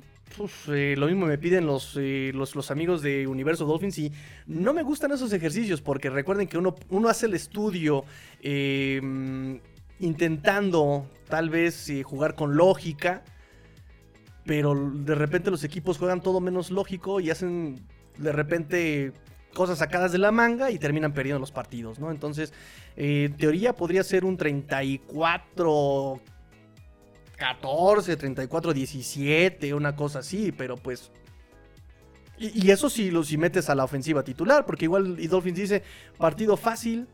Eh, 0.69 0.95
lo 0.97 1.07
mismo 1.07 1.27
me 1.27 1.39
piden 1.39 1.69
eh, 1.97 2.33
los, 2.35 2.55
los, 2.55 2.71
amigos 2.71 3.03
de 3.03 3.27
Universo 3.27 3.65
Dolphins 3.65 3.99
y 3.99 4.13
no 4.47 4.73
me 4.73 4.83
gustan 4.83 5.11
esos 5.13 5.33
ejercicios 5.33 5.81
porque 5.81 6.11
recuerden 6.11 6.47
que 6.47 6.59
uno, 6.59 6.77
uno 6.91 7.09
hace 7.09 7.27
el 7.27 7.35
estudio 7.35 8.05
em, 8.43 9.59
intentando 10.01 11.07
tal 11.29 11.51
vez 11.51 11.89
eh, 11.91 12.03
jugar 12.03 12.35
con 12.35 12.57
lógica, 12.57 13.25
pero 14.45 14.75
de 14.75 15.15
repente 15.15 15.51
los 15.51 15.65
equipos 15.65 15.99
juegan 15.99 16.21
todo 16.21 16.41
menos 16.41 16.71
lógico 16.71 17.21
y 17.21 17.31
hacen 17.31 17.81
de 18.19 18.33
repente 18.33 19.13
cosas 19.59 19.79
sacadas 19.79 20.13
de 20.13 20.19
la 20.19 20.31
manga 20.31 20.71
y 20.71 20.79
terminan 20.79 21.13
perdiendo 21.13 21.41
los 21.41 21.51
partidos, 21.51 21.99
¿no? 21.99 22.13
Entonces, 22.13 22.53
en 22.95 23.37
teoría 23.37 23.75
podría 23.75 24.05
ser 24.05 24.25
un 24.25 24.37
34 24.37 26.21
14, 27.37 28.17
34, 28.17 28.73
17, 28.73 29.75
una 29.75 29.97
cosa 29.97 30.21
así, 30.21 30.53
pero 30.53 30.77
pues... 30.77 31.11
Y, 32.39 32.71
eso 32.71 32.89
sí, 32.89 33.11
lo, 33.11 33.25
si 33.25 33.37
metes 33.37 33.69
a 33.69 33.75
la 33.75 33.83
ofensiva 33.83 34.23
titular, 34.23 34.65
porque 34.65 34.85
igual 34.85 35.19
y 35.19 35.27
Dolphins 35.27 35.59
dice, 35.59 35.83
partido 36.19 36.57
fácil, 36.57 37.09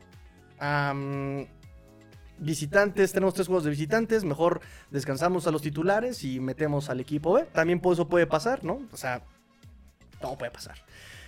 visitantes, 2.36 3.12
tenemos 3.12 3.32
tres 3.32 3.46
juegos 3.46 3.64
de 3.64 3.70
visitantes, 3.70 4.22
mejor 4.22 4.60
descansamos 4.90 5.46
a 5.46 5.50
los 5.50 5.62
titulares 5.62 6.24
y 6.24 6.40
metemos 6.40 6.90
al 6.90 7.00
equipo 7.00 7.32
B. 7.32 7.44
También 7.54 7.80
eso 7.90 8.06
puede 8.06 8.26
pasar, 8.26 8.64
¿no? 8.64 8.82
O 8.92 8.96
sea, 8.98 9.22
todo 10.20 10.36
puede 10.36 10.50
pasar. 10.50 10.76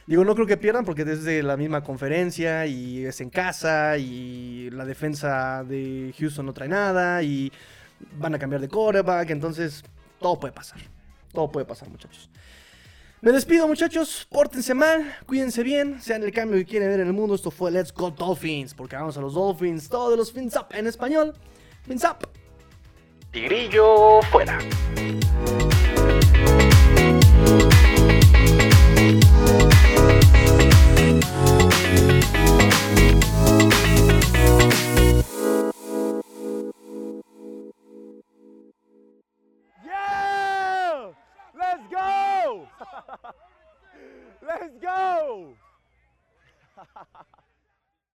Digo, 0.06 0.24
no 0.24 0.34
creo 0.34 0.46
que 0.46 0.56
pierdan 0.56 0.84
porque 0.84 1.02
es 1.02 1.24
de 1.24 1.42
la 1.42 1.56
misma 1.56 1.82
conferencia 1.82 2.64
y 2.66 3.04
es 3.04 3.20
en 3.20 3.28
casa 3.28 3.98
y 3.98 4.70
la 4.70 4.84
defensa 4.84 5.64
de 5.64 6.14
Houston 6.16 6.46
no 6.46 6.52
trae 6.52 6.68
nada 6.68 7.22
y 7.24 7.50
van 8.18 8.34
a 8.34 8.38
cambiar 8.38 8.60
de 8.60 8.68
quarterback, 8.68 9.30
entonces 9.30 9.82
todo 10.20 10.38
puede 10.38 10.52
pasar. 10.52 10.78
Todo 11.32 11.50
puede 11.50 11.66
pasar, 11.66 11.88
muchachos. 11.88 12.30
Me 13.20 13.32
despido, 13.32 13.66
muchachos. 13.66 14.28
Pórtense 14.30 14.74
mal, 14.74 15.12
cuídense 15.26 15.64
bien, 15.64 16.00
sean 16.00 16.22
el 16.22 16.32
cambio 16.32 16.56
que 16.58 16.66
quieren 16.66 16.88
ver 16.88 17.00
en 17.00 17.08
el 17.08 17.12
mundo. 17.12 17.34
Esto 17.34 17.50
fue 17.50 17.72
Let's 17.72 17.92
Go 17.92 18.10
Dolphins, 18.10 18.74
porque 18.74 18.94
vamos 18.94 19.16
a 19.18 19.20
los 19.20 19.34
Dolphins, 19.34 19.88
todos 19.88 20.16
los 20.16 20.32
fins 20.32 20.54
up 20.54 20.66
en 20.70 20.86
español. 20.86 21.34
Fins 21.86 22.04
up. 22.04 22.28
Tigrillo 23.32 24.20
fuera. 24.30 24.58
Let's 44.46 44.78
go! 44.80 45.56